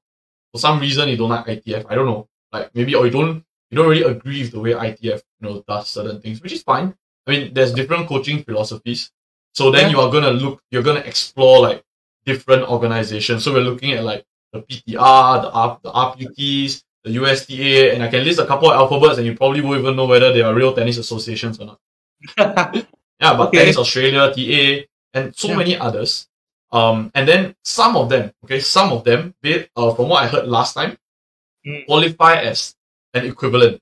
for 0.54 0.60
some 0.60 0.80
reason 0.80 1.10
you 1.10 1.18
don't 1.18 1.30
like 1.30 1.46
ITF. 1.46 1.86
I 1.90 1.96
don't 1.96 2.06
know. 2.14 2.28
Like 2.52 2.74
maybe 2.76 2.96
or 2.96 3.06
you 3.06 3.12
don't 3.12 3.44
you 3.70 3.76
don't 3.78 3.88
really 3.90 4.04
agree 4.16 4.42
with 4.42 4.52
the 4.52 4.60
way 4.60 4.72
ITF 4.74 5.22
you 5.40 5.44
know 5.44 5.64
does 5.68 5.90
certain 5.90 6.22
things, 6.22 6.42
which 6.42 6.54
is 6.54 6.64
fine. 6.64 6.94
I 7.28 7.32
mean, 7.32 7.54
there's 7.54 7.74
different 7.74 8.08
coaching 8.08 8.44
philosophies. 8.44 9.12
So 9.54 9.72
then 9.72 9.86
Yeah. 9.86 9.92
you 9.92 10.00
are 10.02 10.12
gonna 10.12 10.32
look, 10.32 10.62
you're 10.72 10.84
gonna 10.90 11.02
explore 11.14 11.62
like 11.62 11.84
different 12.26 12.64
organizations. 12.70 13.44
So 13.44 13.54
we're 13.54 13.62
looking 13.72 13.92
at 13.94 14.04
like 14.04 14.26
the 14.54 14.62
PTR, 14.62 15.42
the 15.44 15.52
R, 15.52 15.80
the 15.84 15.92
RPTs, 15.92 16.84
the 17.04 17.12
USTA, 17.12 17.94
and 17.94 18.04
I 18.04 18.08
can 18.10 18.24
list 18.24 18.40
a 18.40 18.46
couple 18.46 18.70
of 18.70 18.76
alphabets, 18.76 19.18
and 19.18 19.26
you 19.26 19.36
probably 19.36 19.62
won't 19.62 19.80
even 19.80 19.96
know 19.96 20.06
whether 20.06 20.34
they 20.34 20.42
are 20.42 20.54
real 20.54 20.74
tennis 20.74 20.98
associations 20.98 21.60
or 21.60 21.66
not. 21.66 21.80
Yeah, 23.20 23.36
but 23.36 23.48
Okay. 23.50 23.60
Tennis 23.60 23.78
Australia, 23.78 24.32
TA, 24.32 24.88
and 25.14 25.36
so 25.36 25.50
Yeah. 25.50 25.58
many 25.58 25.76
others. 25.78 26.28
Um, 26.72 27.12
and 27.16 27.28
then 27.28 27.56
some 27.66 27.98
of 27.98 28.08
them, 28.08 28.32
okay, 28.46 28.60
some 28.62 28.94
of 28.94 29.04
them, 29.04 29.34
uh, 29.76 29.92
from 29.96 30.08
what 30.08 30.24
I 30.24 30.28
heard 30.28 30.48
last 30.48 30.74
time, 30.74 30.96
Mm. 31.68 31.86
qualify 31.86 32.36
as 32.40 32.76
an 33.14 33.26
equivalent, 33.26 33.82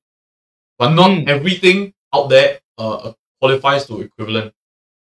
but 0.80 0.90
not 0.98 1.12
Mm. 1.12 1.28
everything 1.30 1.94
out 2.14 2.30
there 2.30 2.62
uh, 2.80 3.14
qualifies 3.40 3.86
to 3.86 4.02
equivalent. 4.02 4.54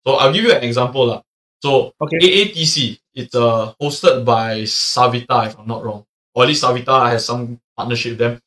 So 0.08 0.15
I'll 0.15 0.32
give 0.32 0.43
you 0.47 0.54
an 0.54 0.63
example, 0.63 1.06
lah. 1.08 1.21
So 1.60 1.91
Okay. 2.00 2.17
AATC, 2.24 3.00
it's 3.13 3.36
uh, 3.36 3.74
hosted 3.82 4.24
by 4.24 4.63
Savita, 4.63 5.47
if 5.47 5.60
I'm 5.60 5.67
not 5.67 5.84
wrong, 5.84 6.06
or 6.36 6.44
at 6.44 6.50
least 6.50 6.63
Savita 6.63 7.10
has 7.10 7.26
some 7.26 7.60
partnership 7.78 8.12
with 8.13 8.20
them. 8.20 8.41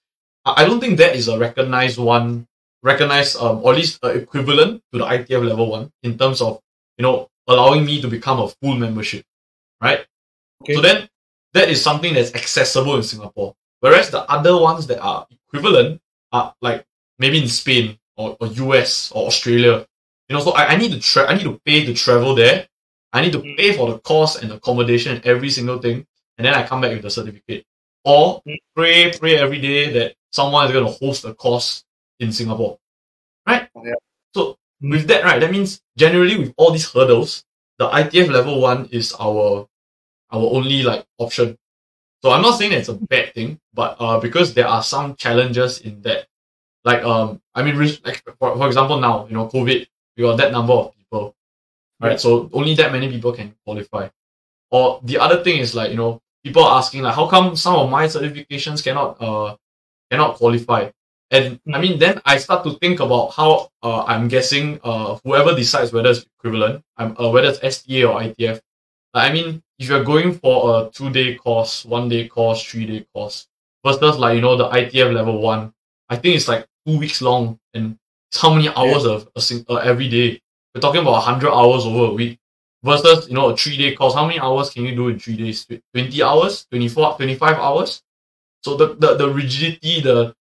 I 0.44 0.64
don't 0.64 0.80
think 0.80 0.98
that 0.98 1.16
is 1.16 1.28
a 1.28 1.38
recognized 1.38 1.98
one, 1.98 2.46
recognized 2.82 3.36
um, 3.36 3.60
or 3.62 3.72
at 3.72 3.78
least 3.78 3.98
uh, 4.04 4.08
equivalent 4.08 4.82
to 4.92 4.98
the 4.98 5.04
ITF 5.04 5.48
level 5.48 5.70
one 5.70 5.90
in 6.02 6.18
terms 6.18 6.40
of 6.42 6.60
you 6.98 7.02
know 7.02 7.28
allowing 7.48 7.84
me 7.84 8.00
to 8.00 8.08
become 8.08 8.40
a 8.40 8.48
full 8.48 8.74
membership, 8.76 9.24
right? 9.80 10.06
Okay. 10.62 10.74
So 10.74 10.80
then 10.80 11.08
that 11.54 11.68
is 11.68 11.82
something 11.82 12.14
that's 12.14 12.34
accessible 12.34 12.96
in 12.96 13.02
Singapore. 13.02 13.54
Whereas 13.80 14.10
the 14.10 14.22
other 14.30 14.56
ones 14.58 14.86
that 14.88 15.00
are 15.00 15.26
equivalent 15.30 16.00
are 16.32 16.54
like 16.60 16.84
maybe 17.18 17.40
in 17.40 17.48
Spain 17.48 17.98
or, 18.16 18.36
or 18.40 18.48
US 18.48 19.10
or 19.12 19.26
Australia. 19.26 19.86
You 20.28 20.36
know, 20.36 20.42
so 20.42 20.52
I, 20.52 20.68
I 20.72 20.76
need 20.76 20.92
to 20.92 21.00
tra- 21.00 21.26
I 21.30 21.34
need 21.34 21.44
to 21.44 21.60
pay 21.64 21.84
to 21.84 21.94
travel 21.94 22.34
there. 22.34 22.66
I 23.12 23.20
need 23.20 23.32
to 23.32 23.38
Mm. 23.40 23.56
pay 23.56 23.72
for 23.76 23.90
the 23.92 23.98
cost 24.00 24.42
and 24.42 24.52
accommodation 24.52 25.14
and 25.16 25.24
every 25.24 25.48
single 25.50 25.78
thing, 25.78 26.04
and 26.36 26.44
then 26.44 26.54
I 26.54 26.66
come 26.66 26.80
back 26.80 26.92
with 26.92 27.02
the 27.02 27.10
certificate. 27.10 27.64
Or 28.04 28.42
pray, 28.74 29.12
pray 29.18 29.36
every 29.36 29.60
day 29.60 29.90
that 29.92 30.14
someone 30.32 30.66
is 30.66 30.72
going 30.72 30.84
to 30.84 30.92
host 30.92 31.24
a 31.24 31.34
course 31.34 31.84
in 32.20 32.32
Singapore, 32.32 32.78
right? 33.46 33.68
Yeah. 33.82 33.94
So 34.34 34.56
with 34.80 35.06
that, 35.08 35.24
right, 35.24 35.40
that 35.40 35.50
means 35.50 35.80
generally 35.96 36.36
with 36.36 36.54
all 36.56 36.70
these 36.70 36.90
hurdles, 36.92 37.44
the 37.78 37.88
ITF 37.88 38.30
level 38.30 38.60
one 38.60 38.88
is 38.92 39.14
our 39.18 39.66
our 40.30 40.46
only 40.52 40.82
like 40.82 41.04
option. 41.18 41.56
So 42.22 42.30
I'm 42.30 42.42
not 42.42 42.58
saying 42.58 42.72
it's 42.72 42.88
a 42.88 42.94
bad 42.94 43.34
thing, 43.34 43.58
but 43.72 43.96
uh, 44.00 44.18
because 44.20 44.54
there 44.54 44.66
are 44.66 44.82
some 44.82 45.14
challenges 45.16 45.80
in 45.80 46.00
that, 46.02 46.26
like 46.84 47.02
um, 47.04 47.40
I 47.54 47.62
mean, 47.62 47.78
like 48.04 48.22
for, 48.38 48.56
for 48.56 48.66
example, 48.66 49.00
now 49.00 49.26
you 49.26 49.34
know, 49.34 49.48
COVID, 49.48 49.86
we 50.16 50.22
got 50.22 50.36
that 50.38 50.52
number 50.52 50.72
of 50.72 50.96
people, 50.96 51.34
right? 52.00 52.12
Yeah. 52.12 52.16
So 52.16 52.50
only 52.52 52.74
that 52.74 52.92
many 52.92 53.08
people 53.08 53.32
can 53.32 53.54
qualify. 53.64 54.08
Or 54.70 55.00
the 55.04 55.18
other 55.18 55.44
thing 55.44 55.58
is 55.58 55.74
like 55.74 55.90
you 55.90 55.96
know, 55.96 56.20
people 56.44 56.62
are 56.64 56.78
asking 56.78 57.02
like, 57.02 57.14
how 57.14 57.26
come 57.28 57.56
some 57.56 57.76
of 57.76 57.90
my 57.90 58.06
certifications 58.06 58.84
cannot 58.84 59.20
uh 59.20 59.56
cannot 60.10 60.36
qualify? 60.36 60.90
And 61.30 61.58
I 61.72 61.80
mean, 61.80 61.98
then 61.98 62.20
I 62.24 62.38
start 62.38 62.64
to 62.64 62.74
think 62.78 63.00
about 63.00 63.32
how 63.34 63.68
uh, 63.82 64.04
I'm 64.04 64.28
guessing 64.28 64.78
uh, 64.84 65.18
whoever 65.24 65.54
decides 65.54 65.92
whether 65.92 66.10
it's 66.10 66.26
equivalent, 66.38 66.84
I'm 66.96 67.16
uh, 67.18 67.30
whether 67.30 67.48
it's 67.48 67.58
STA 67.62 68.04
or 68.04 68.20
ITF. 68.22 68.60
Like, 69.14 69.30
I 69.30 69.32
mean, 69.32 69.62
if 69.78 69.88
you're 69.88 70.04
going 70.04 70.34
for 70.34 70.86
a 70.86 70.90
two 70.90 71.10
day 71.10 71.34
course, 71.34 71.84
one 71.84 72.08
day 72.08 72.28
course, 72.28 72.62
three 72.62 72.86
day 72.86 73.06
course, 73.14 73.48
versus 73.84 74.18
like 74.18 74.36
you 74.36 74.42
know 74.42 74.56
the 74.56 74.68
ITF 74.68 75.12
level 75.12 75.40
one, 75.40 75.72
I 76.08 76.16
think 76.16 76.36
it's 76.36 76.48
like 76.48 76.66
two 76.86 76.98
weeks 76.98 77.20
long, 77.22 77.58
and 77.74 77.98
it's 78.30 78.40
how 78.40 78.54
many 78.54 78.68
hours 78.68 79.04
of 79.04 79.28
a 79.34 79.40
sing- 79.40 79.64
uh, 79.68 79.76
every 79.76 80.08
day? 80.08 80.40
We're 80.74 80.80
talking 80.80 81.00
about 81.02 81.20
hundred 81.22 81.52
hours 81.52 81.84
over 81.86 82.12
a 82.12 82.14
week. 82.14 82.38
Versus 82.84 83.28
you 83.28 83.34
know 83.34 83.48
a 83.48 83.56
three 83.56 83.76
day 83.78 83.94
course, 83.96 84.14
how 84.14 84.26
many 84.26 84.38
hours 84.38 84.68
can 84.70 84.84
you 84.84 84.94
do 84.94 85.08
in 85.08 85.18
three 85.18 85.36
days? 85.36 85.66
Twenty 85.94 86.22
hours, 86.22 86.66
24, 86.70 87.16
25 87.16 87.56
hours. 87.56 88.02
So 88.62 88.76
the 88.76 88.94
the, 88.94 89.16
the 89.16 89.28
rigidity, 89.30 90.00
the 90.02 90.34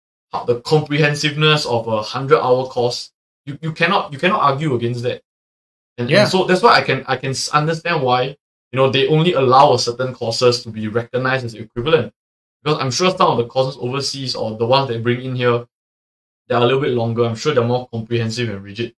the 0.47 0.60
comprehensiveness 0.62 1.65
of 1.67 1.88
a 1.88 2.01
hundred 2.01 2.39
hour 2.41 2.65
course, 2.65 3.12
you, 3.45 3.60
you 3.62 3.71
cannot 3.73 4.12
you 4.12 4.17
cannot 4.17 4.41
argue 4.41 4.73
against 4.73 5.04
that. 5.04 5.21
And, 5.99 6.06
and 6.08 6.10
Yeah. 6.10 6.25
so 6.25 6.45
that's 6.45 6.63
why 6.63 6.73
I 6.75 6.82
can 6.82 7.06
I 7.08 7.15
can 7.17 7.36
understand 7.54 8.01
why 8.01 8.21
you 8.71 8.77
know 8.77 8.89
they 8.89 9.08
only 9.08 9.34
allow 9.34 9.73
a 9.73 9.80
certain 9.80 10.13
courses 10.15 10.63
to 10.63 10.69
be 10.69 10.88
recognized 10.88 11.45
as 11.45 11.54
equivalent 11.54 12.12
because 12.63 12.80
I'm 12.82 12.89
sure 12.91 13.12
some 13.15 13.32
of 13.32 13.38
the 13.38 13.45
courses 13.45 13.77
overseas 13.80 14.34
or 14.36 14.58
the 14.58 14.65
ones 14.65 14.88
they 14.89 14.97
bring 14.99 15.21
in 15.21 15.36
here 15.36 15.67
they're 16.47 16.58
a 16.58 16.65
little 16.65 16.82
bit 16.82 16.91
longer. 16.93 17.23
I'm 17.23 17.36
sure 17.36 17.54
they're 17.54 17.63
more 17.63 17.88
comprehensive 17.89 18.49
and 18.49 18.63
rigid. 18.63 18.95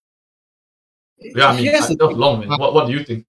Yeah, 1.19 1.47
I 1.47 1.56
mean 1.56 1.65
Here's 1.65 1.89
I- 1.91 1.95
long, 2.06 2.39
man. 2.39 2.58
What 2.58 2.73
what 2.73 2.88
do 2.88 2.93
you 2.93 3.03
think? 3.03 3.25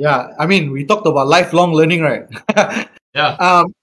Yeah, 0.00 0.28
I 0.38 0.46
mean, 0.46 0.70
we 0.72 0.86
talked 0.86 1.06
about 1.06 1.28
lifelong 1.28 1.74
learning, 1.74 2.00
right? 2.00 2.24
Yeah. 3.12 3.34
Um, 3.42 3.74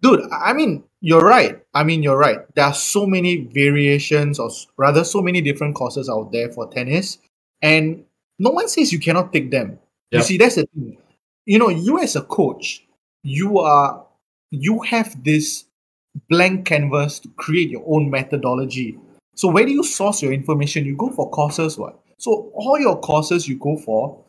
dude, 0.00 0.20
I 0.30 0.52
mean, 0.52 0.84
you're 1.00 1.24
right. 1.24 1.60
I 1.74 1.82
mean, 1.82 2.00
you're 2.00 2.16
right. 2.16 2.38
There 2.54 2.64
are 2.64 2.72
so 2.72 3.06
many 3.06 3.38
variations, 3.38 4.38
or 4.38 4.50
rather, 4.76 5.02
so 5.02 5.20
many 5.20 5.40
different 5.40 5.74
courses 5.74 6.08
out 6.08 6.30
there 6.30 6.48
for 6.52 6.70
tennis, 6.70 7.18
and 7.60 8.04
no 8.38 8.50
one 8.50 8.68
says 8.68 8.92
you 8.92 9.00
cannot 9.00 9.32
take 9.32 9.50
them. 9.50 9.80
You 10.12 10.22
see, 10.22 10.38
that's 10.38 10.54
the 10.54 10.66
thing. 10.66 10.96
You 11.44 11.58
know, 11.58 11.70
you 11.70 11.98
as 11.98 12.14
a 12.14 12.22
coach, 12.22 12.86
you 13.24 13.58
are, 13.58 14.06
you 14.52 14.78
have 14.82 15.24
this 15.24 15.64
blank 16.28 16.66
canvas 16.66 17.18
to 17.20 17.28
create 17.30 17.68
your 17.68 17.82
own 17.84 18.10
methodology. 18.10 18.96
So 19.34 19.48
where 19.48 19.66
do 19.66 19.72
you 19.72 19.82
source 19.82 20.22
your 20.22 20.32
information? 20.32 20.86
You 20.86 20.96
go 20.96 21.10
for 21.10 21.28
courses, 21.30 21.76
what? 21.76 21.98
So 22.18 22.52
all 22.54 22.78
your 22.78 23.00
courses 23.00 23.48
you 23.48 23.58
go 23.58 23.76
for, 23.76 24.24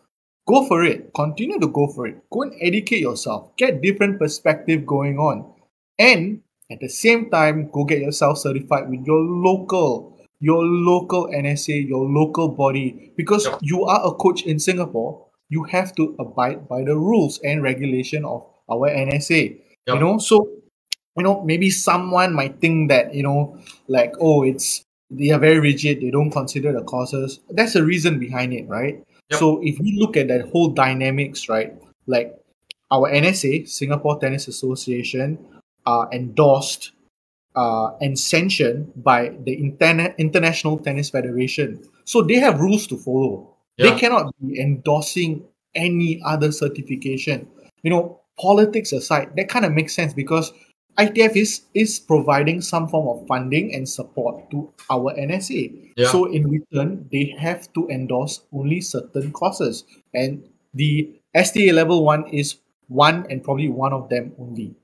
go 0.49 0.65
for 0.65 0.83
it. 0.83 1.13
Continue 1.13 1.59
to 1.59 1.67
go 1.67 1.85
for 1.93 2.07
it. 2.07 2.17
Go 2.33 2.41
and 2.41 2.53
educate 2.59 3.01
yourself. 3.01 3.55
Get 3.55 3.81
different 3.83 4.17
perspective 4.17 4.85
going 4.85 5.19
on. 5.19 5.53
And 5.99 6.41
at 6.71 6.79
the 6.79 6.89
same 6.89 7.29
time, 7.29 7.69
go 7.71 7.85
get 7.85 7.99
yourself 7.99 8.39
certified 8.39 8.89
with 8.89 9.05
your 9.05 9.21
local, 9.21 10.17
your 10.39 10.65
local 10.65 11.27
NSA, 11.27 11.87
your 11.87 12.03
local 12.09 12.49
body. 12.49 13.13
Because 13.15 13.45
Yep. 13.45 13.59
you 13.61 13.85
are 13.85 14.01
a 14.03 14.11
coach 14.11 14.41
in 14.43 14.57
Singapore, 14.57 15.27
you 15.49 15.63
have 15.69 15.93
to 15.97 16.15
abide 16.17 16.67
by 16.67 16.81
the 16.83 16.97
rules 16.97 17.39
and 17.43 17.61
regulation 17.61 18.25
of 18.25 18.45
our 18.69 18.89
NSA. 18.89 19.61
You 19.87 19.99
know, 19.99 20.17
so 20.17 20.47
you 21.17 21.23
know, 21.23 21.43
maybe 21.43 21.69
someone 21.69 22.33
might 22.33 22.61
think 22.61 22.89
that, 22.89 23.13
you 23.13 23.23
know, 23.23 23.57
like, 23.87 24.13
oh, 24.21 24.43
it's 24.43 24.83
they 25.09 25.31
are 25.31 25.39
very 25.39 25.59
rigid, 25.59 26.01
they 26.01 26.11
don't 26.11 26.29
consider 26.31 26.71
the 26.71 26.83
causes. 26.83 27.39
That's 27.49 27.73
the 27.73 27.83
reason 27.83 28.19
behind 28.19 28.53
it, 28.53 28.69
right? 28.69 29.03
Yep. 29.29 29.39
So 29.39 29.61
if 29.63 29.79
we 29.79 29.97
look 29.99 30.17
at 30.17 30.27
that 30.27 30.49
whole 30.49 30.69
dynamics, 30.69 31.49
right, 31.49 31.73
like 32.07 32.35
our 32.91 33.11
NSA, 33.11 33.67
Singapore 33.69 34.19
Tennis 34.19 34.47
Association, 34.47 35.37
are 35.85 36.09
endorsed 36.11 36.91
uh, 37.55 37.91
and 38.01 38.17
sanctioned 38.17 38.91
by 38.95 39.29
the 39.43 39.55
Interna- 39.57 40.17
International 40.17 40.77
Tennis 40.77 41.09
Federation. 41.09 41.83
So 42.05 42.21
they 42.21 42.35
have 42.35 42.59
rules 42.59 42.87
to 42.87 42.97
follow. 42.97 43.55
Yeah. 43.77 43.91
They 43.91 43.99
cannot 43.99 44.33
be 44.41 44.59
endorsing 44.59 45.43
any 45.75 46.21
other 46.25 46.51
certification. 46.51 47.47
You 47.83 47.91
know, 47.91 48.19
politics 48.39 48.91
aside, 48.91 49.35
that 49.35 49.49
kind 49.49 49.65
of 49.65 49.73
makes 49.73 49.93
sense 49.93 50.13
because 50.13 50.51
ITF 50.99 51.35
is 51.35 51.61
is 51.73 51.99
providing 51.99 52.59
some 52.61 52.87
form 52.87 53.07
of 53.07 53.25
funding 53.27 53.73
and 53.73 53.87
support 53.87 54.49
to 54.51 54.69
our 54.89 55.13
NSA. 55.15 55.93
Yeah. 55.95 56.11
So 56.11 56.25
in 56.25 56.49
return, 56.49 57.07
they 57.11 57.33
have 57.39 57.71
to 57.73 57.87
endorse 57.87 58.41
only 58.51 58.81
certain 58.81 59.31
courses, 59.31 59.85
and 60.13 60.43
the 60.73 61.09
STA 61.33 61.71
level 61.71 62.03
one 62.03 62.27
is 62.27 62.57
one 62.87 63.25
and 63.29 63.43
probably 63.43 63.69
one 63.69 63.93
of 63.93 64.09
them 64.09 64.33
only. 64.39 64.75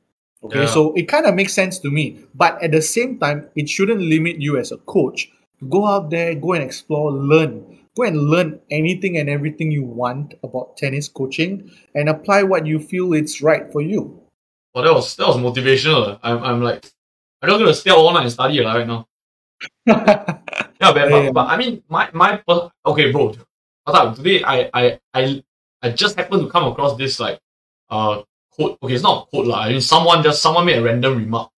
Okay, 0.43 0.61
Yeah. 0.63 0.71
so 0.71 0.93
it 0.93 1.07
kind 1.09 1.25
of 1.25 1.33
makes 1.35 1.53
sense 1.53 1.79
to 1.79 1.89
me, 1.89 2.19
but 2.35 2.61
at 2.61 2.71
the 2.71 2.81
same 2.81 3.17
time, 3.19 3.49
it 3.55 3.67
shouldn't 3.67 3.99
limit 4.01 4.39
you 4.39 4.57
as 4.57 4.71
a 4.71 4.77
coach 4.77 5.29
to 5.59 5.65
go 5.67 5.85
out 5.85 6.11
there, 6.11 6.35
go 6.35 6.53
and 6.53 6.63
explore, 6.63 7.11
learn, 7.11 7.65
go 7.97 8.03
and 8.03 8.17
learn 8.29 8.59
anything 8.69 9.17
and 9.17 9.27
everything 9.29 9.71
you 9.71 9.83
want 9.83 10.35
about 10.43 10.77
tennis 10.77 11.07
coaching, 11.09 11.71
and 11.95 12.07
apply 12.09 12.43
what 12.43 12.67
you 12.67 12.77
feel 12.79 13.13
it's 13.13 13.41
right 13.41 13.71
for 13.71 13.81
you. 13.81 14.21
Well, 14.75 14.83
that 14.83 14.93
was 14.93 15.15
that 15.15 15.25
was 15.25 15.37
motivational. 15.37 16.19
I'm 16.21 16.43
I'm 16.43 16.61
like 16.61 16.85
I'm 17.41 17.47
just 17.47 17.59
gonna 17.59 17.73
stay 17.73 17.91
all 17.91 18.11
night 18.13 18.23
and 18.23 18.31
study 18.31 18.59
lah 18.59 18.75
right 18.75 18.85
now. 18.85 19.07
yeah, 19.87 20.41
but, 20.81 21.09
Yeah, 21.09 21.09
but, 21.09 21.33
but 21.33 21.47
I 21.47 21.55
mean, 21.55 21.81
my 21.87 22.09
my 22.11 22.43
okay, 22.85 23.09
bro. 23.13 23.33
What's 23.85 24.17
Today, 24.17 24.43
I 24.43 24.69
I 24.73 24.99
I 25.13 25.43
I 25.81 25.89
just 25.91 26.17
happened 26.17 26.41
to 26.41 26.49
come 26.49 26.67
across 26.67 26.97
this 26.97 27.21
like 27.21 27.39
uh 27.89 28.23
quote. 28.51 28.77
Okay, 28.83 28.95
it's 28.95 29.03
not 29.03 29.23
a 29.23 29.25
quote 29.29 29.47
lah. 29.47 29.61
I 29.63 29.69
mean, 29.69 29.79
someone 29.79 30.21
just 30.21 30.41
someone 30.41 30.65
made 30.65 30.77
a 30.77 30.83
random 30.83 31.19
remark. 31.19 31.51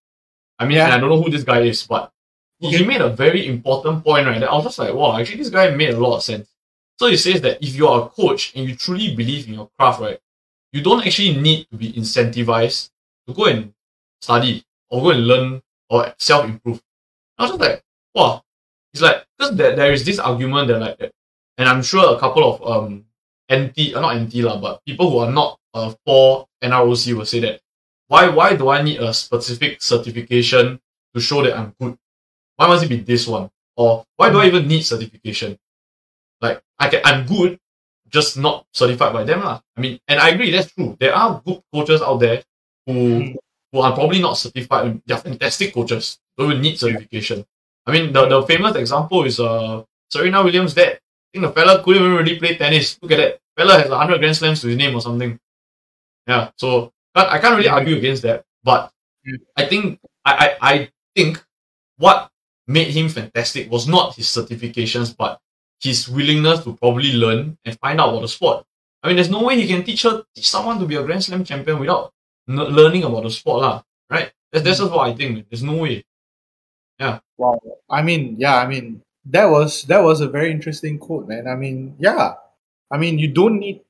I 0.59 0.65
mean, 0.65 0.77
Yeah. 0.77 0.93
I 0.93 0.99
don't 0.99 1.09
know 1.09 1.21
who 1.21 1.31
this 1.31 1.43
guy 1.43 1.61
is, 1.61 1.87
but 1.87 2.11
he, 2.59 2.77
he 2.77 2.85
made 2.85 3.01
a 3.01 3.09
very 3.09 3.47
important 3.47 4.03
point, 4.03 4.27
right? 4.27 4.39
That 4.39 4.51
I 4.51 4.53
was 4.53 4.65
just 4.65 4.77
like, 4.77 4.93
wow, 4.93 5.17
actually, 5.17 5.37
this 5.37 5.49
guy 5.49 5.71
made 5.71 5.89
a 5.89 5.99
lot 5.99 6.17
of 6.17 6.23
sense. 6.23 6.53
So 6.99 7.07
he 7.07 7.17
says 7.17 7.41
that 7.41 7.63
if 7.63 7.73
you 7.75 7.87
are 7.87 8.05
a 8.05 8.09
coach 8.09 8.53
and 8.55 8.69
you 8.69 8.75
truly 8.75 9.15
believe 9.15 9.47
in 9.47 9.55
your 9.55 9.69
craft, 9.77 10.01
right, 10.01 10.19
you 10.71 10.83
don't 10.83 11.01
actually 11.05 11.33
need 11.37 11.65
to 11.71 11.77
be 11.77 11.93
incentivized 11.93 12.91
to 13.27 13.33
go 13.33 13.45
and 13.45 13.73
study 14.21 14.63
or 14.89 15.01
go 15.01 15.09
and 15.11 15.27
learn 15.27 15.61
or 15.89 16.13
self 16.17 16.45
improve. 16.45 16.81
I 17.37 17.43
was 17.43 17.51
just 17.51 17.61
like, 17.61 17.83
wow. 18.13 18.43
It's 18.93 19.01
like 19.01 19.25
because 19.37 19.55
there, 19.55 19.75
there 19.75 19.91
is 19.93 20.05
this 20.05 20.19
argument 20.19 20.69
that 20.69 20.79
like, 20.79 21.11
and 21.57 21.69
I'm 21.69 21.83
sure 21.83 22.15
a 22.15 22.19
couple 22.19 22.43
of 22.43 22.65
um 22.65 23.05
anti, 23.49 23.93
uh, 23.93 24.01
not 24.01 24.15
anti 24.15 24.41
lah, 24.41 24.57
but 24.57 24.83
people 24.85 25.11
who 25.11 25.19
are 25.19 25.31
not 25.31 25.59
uh, 25.73 25.93
for 26.05 26.47
NROC 26.63 27.13
will 27.13 27.25
say 27.25 27.39
that 27.41 27.61
why 28.07 28.29
why 28.29 28.55
do 28.55 28.69
I 28.69 28.81
need 28.81 28.99
a 29.01 29.13
specific 29.13 29.81
certification 29.81 30.79
to 31.13 31.21
show 31.21 31.43
that 31.43 31.57
I'm 31.57 31.75
good? 31.79 31.97
Why 32.55 32.67
must 32.67 32.83
it 32.83 32.89
be 32.89 32.97
this 32.97 33.27
one? 33.27 33.49
Or 33.75 34.05
why 34.15 34.31
do 34.31 34.39
I 34.39 34.47
even 34.47 34.67
need 34.67 34.81
certification? 34.81 35.57
Like 36.41 36.61
I 36.79 36.89
can 36.89 37.01
I'm 37.03 37.25
good, 37.25 37.59
just 38.09 38.37
not 38.37 38.65
certified 38.73 39.13
by 39.13 39.23
them 39.23 39.41
lah. 39.41 39.61
I 39.75 39.81
mean, 39.81 39.99
and 40.07 40.19
I 40.19 40.29
agree 40.29 40.51
that's 40.51 40.71
true. 40.71 40.97
There 40.99 41.13
are 41.13 41.41
good 41.45 41.61
coaches 41.73 42.01
out 42.01 42.17
there 42.17 42.43
who 42.87 43.35
who 43.73 43.79
are 43.81 43.93
probably 43.93 44.21
not 44.21 44.37
certified. 44.37 45.01
They're 45.05 45.17
fantastic 45.17 45.73
coaches. 45.73 46.19
Don't 46.37 46.61
need 46.61 46.79
certification. 46.79 47.45
I 47.85 47.91
mean, 47.91 48.13
the, 48.13 48.27
the 48.27 48.41
famous 48.43 48.75
example 48.75 49.25
is 49.25 49.39
uh 49.39 49.83
Serena 50.09 50.43
Williams' 50.43 50.73
dad. 50.73 50.93
I 50.95 50.99
think 51.33 51.43
the 51.45 51.51
fella 51.51 51.83
couldn't 51.83 52.03
even 52.03 52.15
really 52.15 52.39
play 52.39 52.57
tennis. 52.57 52.97
Look 53.01 53.11
at 53.11 53.17
that. 53.17 53.39
Fella 53.57 53.79
has 53.79 53.89
100 53.89 54.19
Grand 54.19 54.35
Slams 54.37 54.61
to 54.61 54.67
his 54.67 54.77
name 54.77 54.95
or 54.95 55.01
something. 55.01 55.39
Yeah, 56.27 56.51
so 56.57 56.93
but 57.13 57.29
I 57.29 57.39
can't 57.39 57.57
really 57.57 57.69
argue 57.69 57.97
against 57.97 58.23
that. 58.23 58.45
But. 58.63 58.91
I 59.57 59.65
think 59.65 59.99
I, 60.25 60.55
I, 60.61 60.73
I 60.73 60.89
think 61.15 61.43
what 61.97 62.31
made 62.67 62.89
him 62.89 63.09
fantastic 63.09 63.71
was 63.71 63.87
not 63.87 64.15
his 64.15 64.27
certifications, 64.27 65.15
but 65.15 65.39
his 65.81 66.09
willingness 66.09 66.63
to 66.63 66.75
probably 66.75 67.13
learn 67.13 67.57
and 67.65 67.79
find 67.79 67.99
out 68.01 68.09
about 68.09 68.21
the 68.21 68.27
sport. 68.27 68.65
I 69.03 69.07
mean, 69.07 69.17
there's 69.17 69.29
no 69.29 69.43
way 69.43 69.59
he 69.59 69.67
can 69.67 69.83
teach 69.83 70.03
her 70.03 70.23
teach 70.35 70.49
someone 70.49 70.79
to 70.79 70.85
be 70.85 70.95
a 70.95 71.03
Grand 71.03 71.23
Slam 71.23 71.43
champion 71.43 71.79
without 71.79 72.13
learning 72.47 73.03
about 73.03 73.23
the 73.23 73.29
sport, 73.29 73.61
lah. 73.61 73.83
Right? 74.09 74.31
That's, 74.51 74.63
that's 74.63 74.79
just 74.79 74.91
what 74.91 75.09
I 75.09 75.13
think. 75.13 75.33
man. 75.33 75.45
There's 75.49 75.63
no 75.63 75.75
way. 75.75 76.03
Yeah. 76.99 77.19
Wow. 77.37 77.59
I 77.89 78.01
mean, 78.01 78.35
yeah, 78.39 78.57
I 78.57 78.67
mean 78.67 79.01
that 79.25 79.45
was 79.45 79.83
that 79.83 80.01
was 80.01 80.21
a 80.21 80.27
very 80.27 80.51
interesting 80.51 80.97
quote, 80.97 81.27
man. 81.27 81.47
I 81.47 81.55
mean, 81.55 81.95
yeah. 81.99 82.33
I 82.89 82.97
mean 82.97 83.19
you 83.19 83.27
don't 83.27 83.59
need 83.59 83.81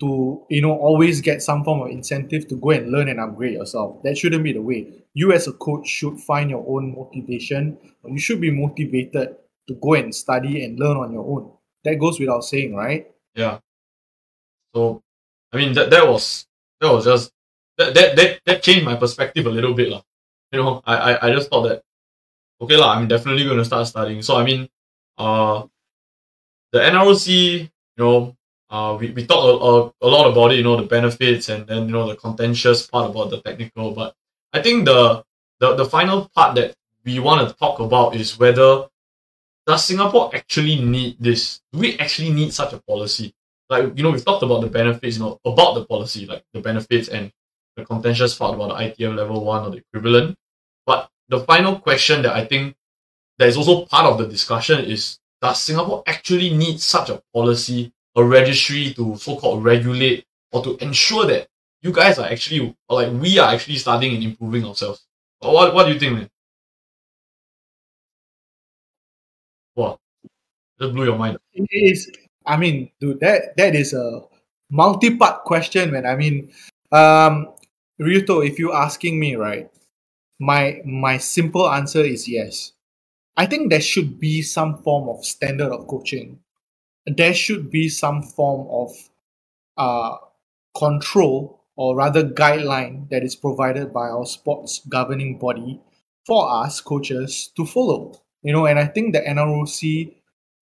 to, 0.00 0.44
you 0.48 0.62
know, 0.62 0.76
always 0.76 1.20
get 1.20 1.42
some 1.42 1.62
form 1.62 1.82
of 1.82 1.90
incentive 1.90 2.48
to 2.48 2.56
go 2.56 2.70
and 2.70 2.90
learn 2.90 3.08
and 3.08 3.20
upgrade 3.20 3.54
yourself. 3.54 4.02
That 4.02 4.16
shouldn't 4.18 4.44
be 4.44 4.52
the 4.52 4.62
way. 4.62 4.88
You 5.14 5.32
as 5.32 5.46
a 5.46 5.52
coach 5.52 5.86
should 5.86 6.18
find 6.20 6.50
your 6.50 6.64
own 6.66 6.94
motivation, 6.96 7.78
you 8.04 8.18
should 8.18 8.40
be 8.40 8.50
motivated 8.50 9.36
to 9.68 9.74
go 9.74 9.94
and 9.94 10.14
study 10.14 10.64
and 10.64 10.78
learn 10.78 10.96
on 10.96 11.12
your 11.12 11.24
own. 11.24 11.52
That 11.84 11.98
goes 11.98 12.18
without 12.18 12.44
saying, 12.44 12.74
right? 12.74 13.10
Yeah. 13.34 13.58
So, 14.74 15.02
I 15.52 15.56
mean, 15.56 15.72
that 15.74 15.90
that 15.90 16.06
was 16.06 16.46
that 16.80 16.92
was 16.92 17.04
just 17.04 17.32
that 17.80 17.94
that 17.94 18.16
that, 18.16 18.30
that 18.44 18.62
changed 18.62 18.84
my 18.84 18.94
perspective 18.94 19.46
a 19.46 19.50
little 19.50 19.74
bit, 19.74 19.88
lah. 19.88 20.02
You 20.52 20.62
know, 20.62 20.82
I, 20.84 20.94
I 20.96 21.26
I 21.26 21.28
just 21.32 21.48
thought 21.48 21.64
that 21.68 21.82
okay, 22.60 22.76
lah. 22.76 22.92
I'm 22.94 23.08
definitely 23.08 23.44
to 23.44 23.64
start 23.64 23.88
studying. 23.88 24.22
So 24.22 24.36
I 24.36 24.44
mean, 24.44 24.68
uh, 25.16 25.64
the 26.72 26.80
NROC, 26.80 27.26
you 27.26 27.98
know, 27.98 28.36
uh, 28.68 28.96
we 29.00 29.10
we 29.16 29.24
talked 29.26 29.48
a, 29.48 29.54
a, 29.56 29.72
a 30.06 30.08
lot 30.08 30.30
about 30.30 30.52
it. 30.52 30.60
You 30.60 30.64
know, 30.64 30.76
the 30.76 30.86
benefits 30.86 31.48
and 31.48 31.66
then 31.66 31.88
you 31.88 31.94
know 31.96 32.06
the 32.06 32.16
contentious 32.16 32.86
part 32.86 33.10
about 33.10 33.30
the 33.30 33.40
technical. 33.40 33.92
But 33.92 34.14
I 34.52 34.60
think 34.60 34.84
the 34.84 35.24
the 35.60 35.74
the 35.74 35.86
final 35.86 36.28
part 36.36 36.54
that 36.56 36.76
we 37.04 37.18
want 37.18 37.48
to 37.48 37.56
talk 37.56 37.80
about 37.80 38.14
is 38.14 38.38
whether 38.38 38.86
does 39.66 39.84
Singapore 39.84 40.34
actually 40.34 40.84
need 40.84 41.16
this? 41.20 41.60
Do 41.72 41.80
we 41.80 41.98
actually 41.98 42.30
need 42.30 42.52
such 42.52 42.72
a 42.72 42.80
policy? 42.84 43.32
like 43.70 43.96
you 43.96 44.02
know 44.02 44.10
we've 44.10 44.24
talked 44.24 44.42
about 44.42 44.60
the 44.60 44.66
benefits, 44.66 45.16
you 45.16 45.22
know, 45.22 45.38
about 45.44 45.74
the 45.74 45.84
policy, 45.86 46.26
like 46.26 46.44
the 46.52 46.60
benefits 46.60 47.08
and 47.08 47.32
the 47.80 47.86
contentious 47.86 48.34
part 48.36 48.54
about 48.54 48.68
the 48.70 48.74
ITF 48.84 49.14
level 49.14 49.44
one 49.44 49.64
or 49.64 49.70
the 49.70 49.78
equivalent. 49.78 50.36
But 50.86 51.10
the 51.28 51.40
final 51.40 51.78
question 51.78 52.22
that 52.22 52.34
I 52.34 52.44
think 52.44 52.74
that 53.38 53.48
is 53.48 53.56
also 53.56 53.86
part 53.86 54.06
of 54.06 54.18
the 54.18 54.26
discussion 54.26 54.84
is 54.84 55.18
does 55.42 55.60
Singapore 55.62 56.02
actually 56.06 56.50
need 56.54 56.80
such 56.80 57.08
a 57.10 57.22
policy, 57.34 57.92
a 58.16 58.24
registry 58.24 58.92
to 58.94 59.16
so 59.16 59.36
called 59.36 59.64
regulate 59.64 60.24
or 60.52 60.62
to 60.64 60.76
ensure 60.78 61.26
that 61.26 61.48
you 61.82 61.92
guys 61.92 62.18
are 62.18 62.26
actually 62.28 62.76
or 62.88 63.02
like 63.02 63.12
we 63.20 63.38
are 63.38 63.52
actually 63.54 63.76
studying 63.76 64.14
and 64.16 64.24
improving 64.24 64.64
ourselves? 64.66 65.06
What 65.40 65.74
what 65.74 65.86
do 65.86 65.92
you 65.94 65.98
think, 65.98 66.14
man? 66.14 66.28
Wow. 69.76 69.98
Just 70.80 70.94
blew 70.94 71.04
your 71.06 71.18
mind. 71.18 71.38
It 71.54 71.68
is. 71.72 72.10
I 72.46 72.56
mean, 72.56 72.90
dude, 73.00 73.20
that 73.20 73.56
that 73.56 73.74
is 73.74 73.92
a 73.92 74.22
multi-part 74.70 75.44
question, 75.44 75.92
man. 75.92 76.06
I 76.06 76.16
mean, 76.16 76.52
um, 76.92 77.48
Ryuto, 78.00 78.46
if 78.46 78.58
you're 78.58 78.74
asking 78.74 79.20
me, 79.20 79.36
right, 79.36 79.70
my 80.40 80.80
my 80.84 81.18
simple 81.18 81.68
answer 81.70 82.00
is 82.00 82.28
yes. 82.28 82.72
I 83.36 83.46
think 83.46 83.70
there 83.70 83.80
should 83.80 84.18
be 84.20 84.42
some 84.42 84.78
form 84.82 85.08
of 85.08 85.24
standard 85.24 85.72
of 85.72 85.86
coaching. 85.86 86.40
There 87.06 87.34
should 87.34 87.70
be 87.70 87.88
some 87.88 88.22
form 88.22 88.66
of 88.70 88.90
uh, 89.76 90.16
control 90.76 91.64
or 91.76 91.96
rather 91.96 92.24
guideline 92.24 93.08
that 93.10 93.22
is 93.22 93.36
provided 93.36 93.92
by 93.92 94.08
our 94.08 94.26
sports 94.26 94.80
governing 94.88 95.38
body 95.38 95.80
for 96.26 96.50
us 96.64 96.80
coaches 96.80 97.50
to 97.56 97.66
follow. 97.66 98.20
You 98.42 98.52
know, 98.52 98.66
and 98.66 98.78
I 98.78 98.86
think 98.86 99.14
the 99.14 99.20
NROC 99.20 100.14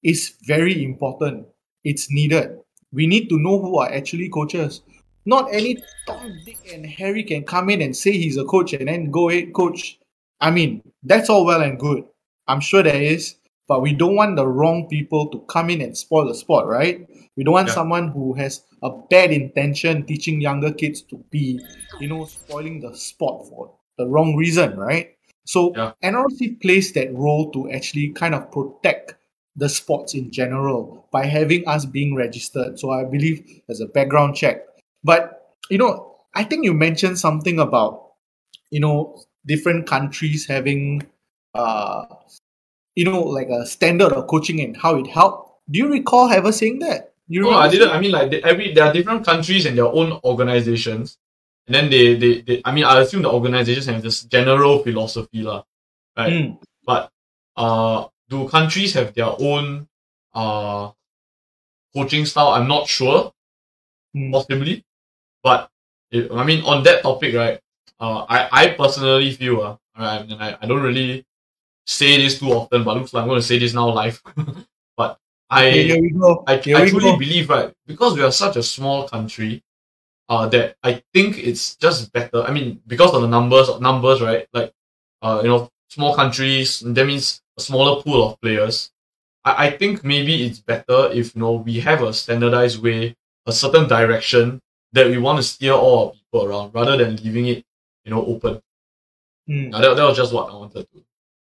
is 0.03 0.35
very 0.47 0.85
important. 0.85 1.47
It's 1.85 2.11
needed. 2.11 2.59
We 2.93 3.07
need 3.07 3.29
to 3.29 3.39
know 3.39 3.61
who 3.61 3.79
are 3.79 3.93
actually 3.93 4.29
coaches. 4.29 4.83
Not 5.29 5.53
any 5.53 5.77
Tom, 6.07 6.41
Dick, 6.43 6.57
and 6.73 6.87
Harry 6.87 7.23
can 7.23 7.45
come 7.45 7.69
in 7.69 7.83
and 7.83 7.95
say 7.95 8.13
he's 8.13 8.39
a 8.39 8.47
coach 8.47 8.73
and 8.73 8.89
then 8.89 9.11
go 9.11 9.29
ahead, 9.29 9.53
coach. 9.53 9.99
I 10.41 10.51
mean, 10.51 10.83
that's 11.03 11.29
all 11.29 11.45
well 11.45 11.61
and 11.61 11.79
good. 11.79 12.05
I'm 12.47 12.61
sure 12.61 12.83
there 12.83 13.03
is, 13.03 13.35
but 13.69 13.83
we 13.83 13.93
don't 13.93 14.17
want 14.17 14.37
the 14.37 14.47
wrong 14.47 14.89
people 14.89 15.29
to 15.29 15.41
come 15.41 15.69
in 15.69 15.83
and 15.83 15.95
spoil 15.95 16.27
the 16.29 16.35
sport, 16.35 16.67
right? 16.67 17.07
We 17.37 17.45
don't 17.45 17.53
want 17.53 17.69
Yeah. 17.69 17.75
someone 17.75 18.09
who 18.09 18.33
has 18.41 18.65
a 18.83 18.89
bad 18.89 19.31
intention 19.31 20.07
teaching 20.07 20.41
younger 20.41 20.73
kids 20.73 21.03
to 21.03 21.19
be, 21.29 21.61
you 22.01 22.09
know, 22.09 22.25
spoiling 22.25 22.81
the 22.81 22.97
sport 22.97 23.49
for 23.51 23.71
the 23.99 24.07
wrong 24.07 24.35
reason, 24.35 24.79
right? 24.79 25.11
So 25.45 25.75
Yeah. 25.77 25.93
NRC 26.03 26.59
plays 26.59 26.95
that 26.95 27.13
role 27.13 27.51
to 27.51 27.71
actually 27.71 28.15
kind 28.15 28.35
of 28.35 28.51
protect 28.51 29.17
the 29.57 29.69
sports 29.69 30.15
in 30.15 30.31
general 30.31 31.07
by 31.13 31.27
having 31.27 31.69
us 31.69 31.85
being 31.85 32.15
registered. 32.15 32.79
So 32.79 32.93
I 32.93 33.05
believe 33.05 33.61
there's 33.67 33.83
a 33.83 33.87
background 33.87 34.35
check. 34.37 34.65
But 35.05 35.55
you 35.71 35.79
know, 35.79 36.17
I 36.35 36.45
think 36.45 36.65
you 36.65 36.75
mentioned 36.75 37.19
something 37.19 37.59
about 37.59 38.13
you 38.71 38.81
know 38.81 39.21
different 39.47 39.87
countries 39.87 40.47
having 40.47 41.07
uh 41.55 42.05
you 42.95 43.05
know 43.05 43.23
like 43.23 43.49
a 43.49 43.67
standard 43.67 44.13
of 44.13 44.27
coaching 44.27 44.61
and 44.61 44.77
how 44.77 44.97
it 44.97 45.07
helped. 45.07 45.61
Do 45.71 45.79
you 45.79 45.89
recall 45.89 46.31
ever 46.31 46.53
saying 46.53 46.81
that? 46.81 47.13
You 47.29 47.43
No, 47.43 47.51
I 47.53 47.69
didn't. 47.69 47.91
I 47.91 48.01
mean, 48.01 48.13
like 48.13 48.31
they, 48.31 48.43
every 48.43 48.73
there 48.73 48.85
are 48.85 48.93
different 48.93 49.25
countries 49.25 49.67
and 49.67 49.77
their 49.77 49.87
own 49.87 50.19
organizations, 50.25 51.19
and 51.67 51.75
then 51.75 51.91
they, 51.91 52.15
they, 52.15 52.41
they 52.41 52.63
I 52.65 52.73
mean, 52.73 52.85
I 52.85 53.01
assume 53.01 53.23
the 53.23 53.31
organizations 53.31 53.87
have 53.87 54.03
this 54.03 54.25
general 54.25 54.79
philosophy, 54.83 55.43
lah, 55.43 55.63
right? 56.17 56.33
Mm, 56.33 56.59
But 56.85 57.13
uh, 57.57 58.09
do 58.31 58.49
countries 58.49 58.95
have 58.95 59.13
their 59.13 59.29
own 59.39 59.89
uh 60.33 60.91
coaching 61.95 62.25
style? 62.25 62.49
I'm 62.57 62.67
not 62.67 62.89
sure, 62.89 63.33
mm, 64.17 64.33
possibly, 64.33 64.85
but 65.43 65.71
I 66.13 66.45
mean, 66.45 66.65
on 66.65 66.83
that 66.85 67.03
topic, 67.03 67.35
right? 67.35 67.61
Uh, 68.01 68.25
I 68.29 68.49
I 68.53 68.69
personally 68.75 69.33
feel 69.33 69.61
uh, 69.63 69.77
right, 69.99 70.21
and 70.23 70.43
I, 70.43 70.57
I 70.61 70.67
don't 70.67 70.83
really 70.83 71.25
say 71.87 72.17
this 72.19 72.39
too 72.39 72.53
often, 72.53 72.85
but 72.85 72.97
looks 72.97 73.13
like 73.13 73.23
I'm 73.23 73.29
going 73.29 73.41
to 73.41 73.47
say 73.47 73.59
this 73.59 73.75
now 73.75 73.89
live. 73.91 74.23
but 74.97 75.19
I 75.51 75.69
okay, 75.69 75.87
here 75.89 76.01
we 76.03 76.11
go. 76.11 76.45
I, 76.47 76.57
Here 76.59 76.77
I 76.77 76.85
we 76.85 76.91
truly 76.91 77.13
go. 77.13 77.19
believe 77.19 77.49
right 77.51 77.73
because 77.87 78.17
we 78.17 78.23
are 78.23 78.33
such 78.33 78.57
a 78.57 78.63
small 78.63 79.09
country, 79.09 79.63
uh, 80.29 80.49
that 80.49 80.77
I 80.83 81.03
think 81.15 81.39
it's 81.39 81.77
just 81.77 82.13
better. 82.13 82.43
I 82.43 82.53
mean, 82.53 82.81
because 82.87 83.15
of 83.15 83.23
the 83.23 83.29
numbers, 83.29 83.69
numbers, 83.81 84.21
right? 84.21 84.47
Like, 84.53 84.73
uh, 85.23 85.41
you 85.43 85.49
know, 85.49 85.71
small 85.89 86.15
countries. 86.15 86.81
That 86.81 87.07
means 87.07 87.43
a 87.59 87.63
smaller 87.63 88.03
pool 88.03 88.27
of 88.29 88.41
players. 88.41 88.91
I, 89.45 89.69
I 89.69 89.71
think 89.77 90.05
maybe 90.05 90.47
it's 90.47 90.61
better 90.61 91.11
if 91.13 91.35
you 91.35 91.41
know 91.41 91.53
we 91.55 91.81
have 91.81 92.03
a 92.03 92.13
standardized 92.13 92.83
way, 92.83 93.17
a 93.47 93.53
certain 93.53 93.89
direction 93.89 94.61
that 94.93 95.09
we 95.09 95.19
want 95.19 95.39
to 95.39 95.43
steer 95.43 95.73
all 95.73 96.07
our 96.09 96.13
people 96.13 96.45
around, 96.47 96.75
rather 96.75 96.97
than 96.97 97.17
leaving 97.17 97.47
it, 97.49 97.65
you 98.05 98.11
know, 98.11 98.25
open. 98.25 98.61
Mm. 99.49 99.73
That, 99.73 99.97
that 99.97 100.05
was 100.05 100.17
just 100.17 100.33
what 100.33 100.51
I 100.51 100.55
wanted 100.55 100.87
to. 100.91 101.05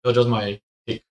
That 0.03 0.09
was 0.09 0.15
just 0.15 0.29
my 0.29 0.59
take. 0.87 1.03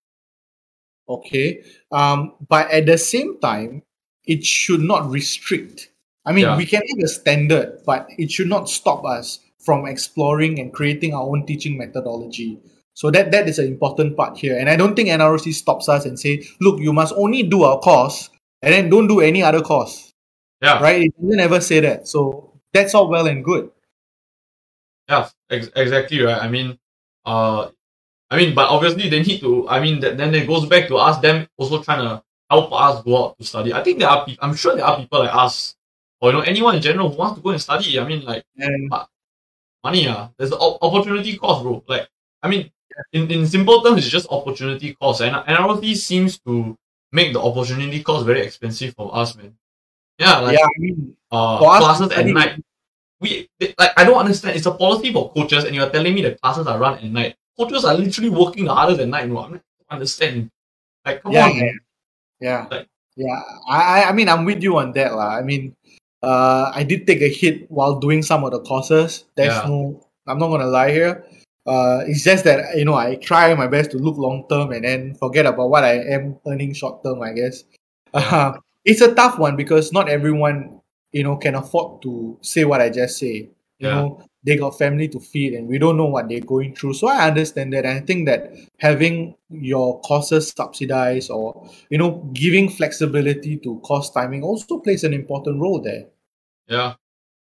Okay. 1.09 1.63
Um, 1.93 2.35
but 2.49 2.71
at 2.71 2.87
the 2.87 2.99
same 2.99 3.39
time, 3.41 3.83
it 4.27 4.45
should 4.45 4.81
not 4.81 5.11
restrict. 5.11 5.91
I 6.25 6.33
mean, 6.33 6.45
Yeah. 6.45 6.57
we 6.57 6.67
can 6.67 6.83
have 6.87 7.05
a 7.05 7.09
standard, 7.09 7.81
but 7.87 8.07
it 8.19 8.31
should 8.31 8.49
not 8.49 8.69
stop 8.69 9.05
us 9.05 9.41
from 9.59 9.87
exploring 9.87 10.59
and 10.59 10.73
creating 10.73 11.15
our 11.15 11.23
own 11.23 11.47
teaching 11.47 11.77
methodology. 11.77 12.59
So 12.95 13.11
that 13.11 13.31
that 13.33 13.49
is 13.49 13.59
an 13.59 13.67
important 13.67 14.17
part 14.17 14.37
here. 14.37 14.59
And 14.59 14.69
I 14.69 14.77
don't 14.77 14.95
think 14.95 15.09
NROC 15.09 15.53
stops 15.55 15.89
us 15.89 16.05
and 16.05 16.19
say, 16.19 16.47
look, 16.61 16.81
you 16.81 16.93
must 16.93 17.15
only 17.17 17.43
do 17.43 17.63
our 17.63 17.79
course 17.79 18.29
and 18.63 18.75
then 18.75 18.91
don't 18.91 19.09
do 19.09 19.21
any 19.21 19.43
other 19.43 19.61
course. 19.63 20.10
Yeah. 20.63 20.81
Right? 20.83 21.03
It 21.07 21.15
doesn't 21.21 21.41
ever 21.41 21.61
say 21.61 21.81
that. 21.81 22.09
So 22.09 22.53
that's 22.73 22.95
all 22.95 23.09
well 23.09 23.27
and 23.27 23.45
good. 23.45 23.71
Yeah, 25.09 25.29
ex- 25.51 25.71
exactly 25.75 26.21
right. 26.23 26.41
I 26.41 26.49
mean, 26.49 26.79
uh, 27.25 27.69
I 28.31 28.37
mean, 28.39 28.55
but 28.55 28.69
obviously 28.71 29.09
they 29.11 29.23
need 29.23 29.41
to. 29.41 29.69
I 29.69 29.81
mean, 29.81 30.01
that, 30.01 30.19
then 30.19 30.35
it 30.35 30.47
goes 30.47 30.67
back 30.69 30.89
to 30.89 30.97
us 30.97 31.21
them 31.21 31.49
also 31.59 31.83
trying 31.83 32.01
to 32.09 32.23
help 32.51 32.73
us 32.73 33.03
go 33.05 33.27
out 33.27 33.39
to 33.39 33.45
study. 33.47 33.75
I 33.75 33.85
think 33.85 34.01
there 34.01 34.09
are. 34.09 34.27
Pe- 34.27 34.39
I'm 34.41 34.55
sure 34.55 34.77
there 34.77 34.87
are 34.87 34.99
people 34.99 35.21
like 35.21 35.35
us, 35.35 35.77
or 36.21 36.31
you 36.31 36.39
know, 36.39 36.43
anyone 36.45 36.77
in 36.77 36.83
general 36.83 37.11
who 37.11 37.17
wants 37.19 37.37
to 37.39 37.43
go 37.43 37.51
and 37.51 37.63
study. 37.63 37.99
I 38.01 38.05
mean, 38.07 38.25
like 38.25 38.45
And 38.59 38.91
money. 39.85 40.09
Ah, 40.09 40.31
there's 40.39 40.51
the 40.51 40.59
op- 40.59 40.83
opportunity 40.83 41.37
cost, 41.39 41.63
bro. 41.65 41.85
Like, 41.89 42.09
I 42.43 42.49
mean, 42.49 42.71
in, 43.13 43.31
in 43.31 43.47
simple 43.47 43.83
terms, 43.83 43.99
it's 43.99 44.09
just 44.11 44.29
opportunity 44.31 44.95
cost, 44.95 45.23
and 45.23 45.35
NROC 45.37 45.95
seems 45.97 46.39
to 46.41 46.77
make 47.13 47.33
the 47.33 47.43
opportunity 47.43 48.03
cost 48.03 48.27
very 48.27 48.43
expensive 48.43 48.95
for 48.97 49.15
us, 49.17 49.37
man. 49.37 49.57
Yeah, 50.21 50.39
like 50.45 50.59
yeah, 50.59 50.69
I 50.69 50.77
mean, 50.79 51.17
uh, 51.33 51.59
For 51.59 51.69
us 51.73 51.79
to 51.81 51.85
classes 51.85 52.11
at 52.13 52.27
night. 52.29 52.61
We 53.21 53.49
they- 53.59 53.75
like 53.81 53.93
I 53.97 54.05
don't 54.05 54.21
understand. 54.21 54.57
It's 54.57 54.67
a 54.69 54.77
policy 54.77 55.13
for 55.13 55.33
coaches, 55.33 55.65
and 55.65 55.73
you're 55.75 55.89
telling 55.89 56.13
me 56.15 56.21
that 56.29 56.41
classes 56.41 56.67
are 56.69 56.79
run 56.79 56.99
at 57.01 57.05
night. 57.09 57.37
Coaches 57.57 57.85
are 57.85 57.95
literally 57.97 58.29
working 58.29 58.67
harder 58.69 58.95
than 58.97 59.11
night. 59.11 59.29
No, 59.29 59.39
I 59.41 59.49
don't 59.57 59.63
understand. 59.91 60.49
Like, 61.05 61.23
come 61.25 61.33
yeah, 61.33 61.49
on, 61.49 61.57
yeah, 61.57 61.73
yeah, 62.41 62.61
Like- 62.71 62.89
yeah. 63.17 63.41
I, 63.69 64.05
I- 64.05 64.09
I 64.09 64.13
mean, 64.13 64.29
I'm 64.29 64.45
with 64.45 64.63
you 64.63 64.77
on 64.77 64.93
that, 64.93 65.17
lah. 65.17 65.37
I 65.37 65.43
mean, 65.43 65.73
uh, 66.23 66.73
I 66.75 66.85
did 66.85 67.07
take 67.09 67.21
a 67.25 67.29
hit 67.33 67.71
while 67.71 67.97
doing 68.01 68.21
some 68.23 68.45
of 68.45 68.53
the 68.53 68.61
courses. 68.61 69.25
There's 69.37 69.57
Yeah. 69.57 69.69
no, 69.69 70.05
I'm 70.29 70.37
not 70.39 70.49
gonna 70.53 70.69
lie 70.69 70.93
here. 70.93 71.25
Uh, 71.69 72.05
it's 72.09 72.25
just 72.25 72.45
that 72.45 72.77
you 72.77 72.85
know 72.85 72.97
I 72.97 73.17
try 73.21 73.53
my 73.57 73.69
best 73.69 73.91
to 73.93 73.99
look 74.01 74.17
long 74.17 74.45
term 74.49 74.73
and 74.73 74.85
then 74.85 75.15
forget 75.17 75.45
about 75.45 75.69
what 75.69 75.85
I 75.85 76.01
am 76.13 76.37
earning 76.49 76.73
short 76.73 77.05
term. 77.05 77.21
I 77.21 77.33
guess 77.37 77.65
uh, 78.17 78.57
it's 78.85 79.01
a 79.01 79.15
tough 79.15 79.39
one 79.39 79.57
because 79.57 79.93
not 79.93 80.09
everyone 80.09 80.81
you 81.13 81.25
know 81.25 81.37
can 81.37 81.55
afford 81.57 82.03
to 82.03 82.39
say 82.43 82.65
what 82.65 82.81
I 82.81 82.91
just 82.91 83.19
say. 83.19 83.51
You 83.79 83.89
Yeah. 83.89 83.95
know, 83.95 84.23
they 84.45 84.57
got 84.57 84.79
family 84.79 85.09
to 85.09 85.21
feed 85.21 85.55
and 85.55 85.69
we 85.69 85.79
don't 85.79 85.97
know 85.97 86.07
what 86.07 86.29
they're 86.29 86.41
going 86.41 86.75
through. 86.77 86.95
So 86.95 87.09
I 87.09 87.29
understand 87.29 87.73
that. 87.73 87.85
And 87.87 87.99
I 87.99 88.01
think 88.01 88.27
that 88.27 88.53
having 88.79 89.37
your 89.51 90.01
courses 90.03 90.49
subsidized 90.51 91.31
or, 91.31 91.69
you 91.91 91.99
know, 91.99 92.29
giving 92.35 92.69
flexibility 92.69 93.57
to 93.59 93.79
course 93.81 94.11
timing 94.11 94.43
also 94.45 94.79
plays 94.81 95.05
an 95.05 95.15
important 95.15 95.61
role 95.61 95.81
there. 95.81 96.07
Yeah. 96.69 96.95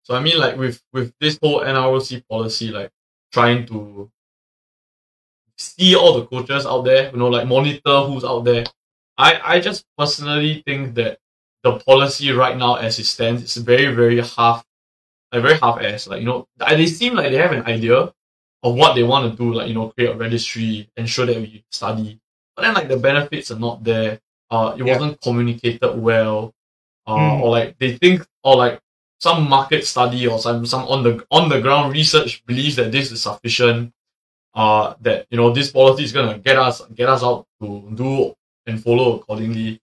So 0.03 0.15
I 0.15 0.21
mean, 0.21 0.39
like 0.39 0.57
with 0.57 0.81
with 0.93 1.13
this 1.19 1.39
whole 1.41 1.61
NROC 1.61 2.23
policy, 2.29 2.69
like 2.71 2.91
trying 3.31 3.65
to 3.67 4.11
see 5.57 5.95
all 5.95 6.19
the 6.19 6.25
coaches 6.27 6.65
out 6.65 6.83
there, 6.83 7.11
you 7.11 7.17
know, 7.17 7.27
like 7.29 7.47
monitor 7.47 8.01
who's 8.01 8.23
out 8.23 8.41
there. 8.45 8.65
I 9.17 9.57
I 9.57 9.59
just 9.61 9.85
personally 9.97 10.63
think 10.65 10.95
that 10.95 11.19
the 11.63 11.77
policy 11.79 12.31
right 12.31 12.57
now, 12.57 12.75
as 12.75 12.99
it 12.99 13.05
stands, 13.05 13.43
is 13.43 13.57
very 13.63 13.93
very 13.93 14.19
half, 14.21 14.63
like 15.31 15.41
very 15.43 15.57
half 15.59 15.81
ass. 15.81 16.07
Like 16.07 16.19
you 16.21 16.25
know, 16.27 16.47
they 16.69 16.87
seem 16.87 17.15
like 17.15 17.31
they 17.31 17.37
have 17.37 17.51
an 17.53 17.65
idea 17.65 18.11
of 18.63 18.75
what 18.75 18.95
they 18.95 19.03
want 19.03 19.31
to 19.31 19.37
do, 19.37 19.53
like 19.53 19.67
you 19.67 19.73
know, 19.73 19.89
create 19.89 20.11
a 20.11 20.15
registry, 20.15 20.89
ensure 20.97 21.25
that 21.25 21.37
we 21.37 21.63
study. 21.71 22.19
But 22.55 22.63
then 22.63 22.73
like 22.73 22.87
the 22.89 22.97
benefits 22.97 23.51
are 23.51 23.59
not 23.59 23.83
there. 23.83 24.19
Uh, 24.49 24.75
it 24.77 24.85
Yeah. 24.85 24.93
wasn't 24.97 25.21
communicated 25.21 25.95
well. 25.97 26.53
Uh, 27.07 27.15
Mm. 27.17 27.41
or 27.41 27.49
like 27.49 27.77
they 27.79 27.97
think, 27.97 28.25
or 28.43 28.55
like 28.57 28.79
some 29.19 29.47
market 29.49 29.85
study 29.85 30.27
or 30.27 30.37
some 30.39 30.65
some 30.65 30.87
on 30.87 31.03
the 31.03 31.25
on 31.31 31.49
the 31.49 31.59
ground 31.61 31.93
research 31.93 32.43
believes 32.45 32.75
that 32.75 32.91
this 32.91 33.11
is 33.11 33.21
sufficient. 33.23 33.91
Uh, 34.53 34.93
that 35.01 35.25
you 35.31 35.37
know 35.37 35.49
this 35.51 35.71
policy 35.71 36.03
is 36.03 36.11
gonna 36.11 36.37
get 36.37 36.57
us 36.57 36.81
get 36.93 37.07
us 37.09 37.23
out 37.23 37.47
to 37.61 37.89
do 37.95 38.33
and 38.67 38.83
follow 38.83 39.15
accordingly. 39.19 39.79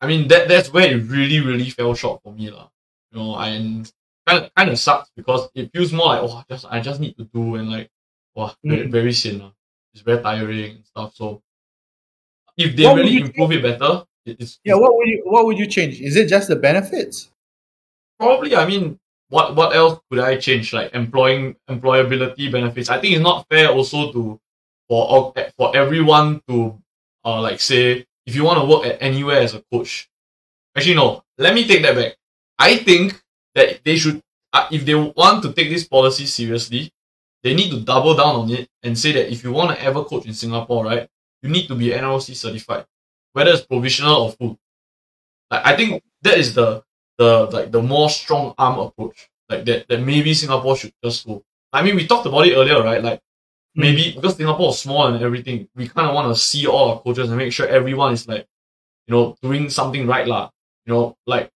I 0.00 0.06
mean 0.06 0.28
that 0.28 0.48
that's 0.48 0.72
where 0.72 0.90
it 0.92 1.02
really 1.04 1.40
really 1.40 1.70
fell 1.70 1.94
short 1.94 2.22
for 2.22 2.32
me 2.32 2.50
lah. 2.50 2.68
You 3.12 3.18
know, 3.18 3.36
and 3.36 3.90
kind 4.26 4.44
of 4.44 4.54
kind 4.54 4.70
of 4.70 4.78
sucks 4.78 5.10
because 5.16 5.48
it 5.54 5.70
feels 5.74 5.92
more 5.92 6.06
like 6.06 6.20
oh 6.22 6.44
just 6.48 6.66
I 6.70 6.80
just 6.80 7.00
need 7.00 7.16
to 7.18 7.24
do 7.24 7.56
and 7.56 7.70
like 7.70 7.88
wow 8.34 8.54
very 8.64 8.86
Mm. 8.88 8.92
very 8.92 9.12
sian 9.12 9.38
lah. 9.40 9.52
It's 9.92 10.02
very 10.02 10.22
tiring 10.22 10.76
and 10.76 10.86
stuff. 10.86 11.14
So 11.14 11.42
if 12.56 12.76
they 12.76 12.84
What 12.84 12.96
really 12.96 13.18
improve 13.20 13.52
it 13.52 13.62
better, 13.62 14.04
it, 14.24 14.36
it's 14.40 14.60
Yeah, 14.64 14.74
what 14.74 14.94
would 14.96 15.08
you 15.08 15.22
what 15.24 15.46
would 15.46 15.58
you 15.58 15.66
change? 15.66 16.00
Is 16.00 16.16
it 16.16 16.28
just 16.28 16.48
the 16.48 16.56
benefits? 16.56 17.28
probably 18.18 18.54
i 18.56 18.66
mean 18.66 18.98
what 19.28 19.56
what 19.56 19.74
else 19.74 20.00
could 20.10 20.20
i 20.20 20.36
change 20.36 20.72
like 20.72 20.94
employing 20.94 21.56
employability 21.70 22.50
benefits 22.52 22.90
i 22.90 23.00
think 23.00 23.14
it's 23.14 23.22
not 23.22 23.46
fair 23.50 23.68
also 23.70 24.12
to 24.12 24.38
for 24.88 25.04
all- 25.06 25.34
for 25.56 25.74
everyone 25.76 26.40
to 26.48 26.78
uh 27.24 27.40
like 27.40 27.60
say 27.60 28.04
if 28.26 28.34
you 28.34 28.44
want 28.44 28.58
to 28.60 28.66
work 28.66 28.86
at 28.86 29.00
anywhere 29.02 29.40
as 29.40 29.54
a 29.54 29.62
coach 29.72 30.08
actually 30.76 30.94
no 30.94 31.22
let 31.38 31.54
me 31.54 31.66
take 31.66 31.82
that 31.82 31.94
back 31.94 32.16
i 32.58 32.76
think 32.76 33.20
that 33.54 33.82
they 33.84 33.96
should 33.96 34.20
uh, 34.52 34.66
if 34.70 34.84
they 34.84 34.94
want 34.94 35.42
to 35.42 35.52
take 35.52 35.70
this 35.70 35.86
policy 35.86 36.26
seriously 36.26 36.90
they 37.42 37.54
need 37.54 37.70
to 37.70 37.80
double 37.80 38.14
down 38.14 38.36
on 38.36 38.50
it 38.50 38.68
and 38.82 38.98
say 38.98 39.12
that 39.12 39.32
if 39.32 39.42
you 39.44 39.52
want 39.52 39.76
to 39.76 39.84
ever 39.84 40.04
coach 40.04 40.26
in 40.26 40.34
singapore 40.34 40.84
right 40.84 41.08
you 41.42 41.48
need 41.48 41.66
to 41.66 41.74
be 41.74 41.88
nroc 41.90 42.34
certified 42.34 42.84
whether 43.32 43.50
it's 43.52 43.66
provisional 43.66 44.22
or 44.22 44.32
full 44.32 44.58
like 45.50 45.66
i 45.66 45.76
think 45.76 46.02
that 46.22 46.38
is 46.38 46.54
the 46.54 46.82
the 47.18 47.46
like 47.52 47.70
the 47.70 47.82
more 47.82 48.08
strong 48.10 48.54
arm 48.58 48.78
approach. 48.78 49.28
Like 49.48 49.64
that 49.66 49.88
that 49.88 50.00
maybe 50.00 50.32
Singapore 50.34 50.76
should 50.76 50.92
just 51.04 51.26
go. 51.26 51.42
I 51.72 51.82
mean 51.82 51.94
we 51.96 52.06
talked 52.06 52.26
about 52.26 52.46
it 52.46 52.54
earlier, 52.54 52.82
right? 52.82 53.02
Like 53.02 53.20
maybe 53.74 54.12
because 54.14 54.36
Singapore 54.36 54.70
is 54.70 54.80
small 54.80 55.06
and 55.08 55.22
everything, 55.22 55.68
we 55.76 55.88
kind 55.88 56.08
of 56.08 56.14
want 56.14 56.28
to 56.34 56.40
see 56.40 56.66
all 56.66 56.90
our 56.92 57.00
coaches 57.00 57.28
and 57.28 57.38
make 57.38 57.52
sure 57.52 57.66
everyone 57.68 58.12
is 58.12 58.26
like, 58.28 58.46
you 59.06 59.14
know, 59.14 59.36
doing 59.42 59.70
something 59.70 60.06
right, 60.06 60.26
lah. 60.26 60.50
You 60.86 60.94
know, 60.94 61.16
like 61.26 61.50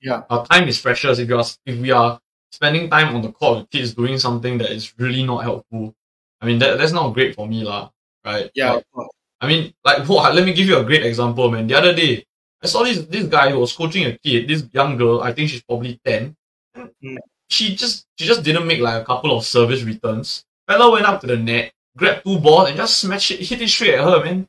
Yeah. 0.00 0.22
our 0.30 0.46
time 0.46 0.68
is 0.68 0.80
precious. 0.80 1.18
If 1.18 1.28
you 1.28 1.36
are 1.38 1.44
if 1.66 1.76
we 1.78 1.90
are 1.92 2.20
spending 2.52 2.90
time 2.90 3.14
on 3.14 3.22
the 3.22 3.32
court 3.32 3.58
with 3.58 3.70
kids 3.70 3.94
doing 3.94 4.18
something 4.18 4.58
that 4.58 4.70
is 4.70 4.92
really 4.98 5.22
not 5.24 5.44
helpful, 5.44 5.94
I 6.40 6.46
mean 6.46 6.58
that 6.60 6.78
that's 6.78 6.92
not 6.92 7.10
great 7.14 7.34
for 7.34 7.46
me, 7.48 7.64
lah. 7.64 7.90
Right? 8.24 8.50
Yeah, 8.54 8.80
Like. 8.94 9.08
I 9.40 9.46
mean, 9.48 9.72
like, 9.84 10.06
what, 10.08 10.34
let 10.34 10.44
me 10.44 10.52
give 10.52 10.68
you 10.68 10.76
a 10.78 10.84
great 10.84 11.04
example, 11.04 11.50
man. 11.50 11.66
The 11.66 11.74
other 11.74 11.94
day, 11.94 12.24
I 12.62 12.66
saw 12.66 12.82
this 12.84 13.04
this 13.06 13.26
guy 13.26 13.50
who 13.50 13.58
was 13.60 13.72
coaching 13.72 14.04
a 14.06 14.16
kid, 14.18 14.48
this 14.48 14.64
young 14.72 14.96
girl. 14.96 15.22
I 15.22 15.32
think 15.32 15.48
she's 15.50 15.62
probably 15.64 16.00
ten. 16.04 16.36
Mm. 16.76 17.18
She 17.48 17.74
just 17.76 18.06
she 18.18 18.26
just 18.26 18.42
didn't 18.44 18.66
make 18.66 18.80
like 18.80 19.00
a 19.02 19.04
couple 19.04 19.36
of 19.36 19.44
service 19.44 19.82
returns. 19.82 20.44
Fella 20.70 20.86
went 20.88 21.04
up 21.04 21.20
to 21.20 21.26
the 21.26 21.36
net, 21.36 21.72
grabbed 21.96 22.22
two 22.22 22.38
balls, 22.38 22.68
and 22.68 22.76
just 22.76 23.00
smashed 23.00 23.32
it, 23.32 23.40
hit 23.40 23.60
it 23.60 23.66
straight 23.68 23.94
at 23.98 24.04
her, 24.04 24.22
man. 24.24 24.46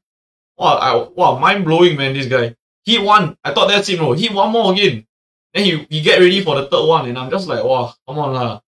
Wow, 0.56 0.78
I, 0.78 1.10
wow, 1.18 1.40
mind 1.40 1.66
blowing, 1.66 1.98
man. 1.98 2.14
This 2.14 2.28
guy. 2.28 2.54
He 2.86 3.00
won. 3.00 3.36
I 3.44 3.52
thought 3.54 3.70
that's 3.70 3.90
it, 3.90 3.98
no. 4.00 4.14
He 4.14 4.30
won 4.30 4.52
more 4.52 4.72
again. 4.72 5.08
Then 5.52 5.66
he, 5.66 5.88
he 5.90 6.02
get 6.02 6.20
ready 6.20 6.42
for 6.44 6.54
the 6.62 6.68
third 6.70 6.86
one, 6.86 7.10
and 7.10 7.18
I'm 7.18 7.32
just 7.32 7.48
like, 7.48 7.64
wow, 7.64 7.96
come 8.08 8.20
on, 8.20 8.34
lah. 8.34 8.62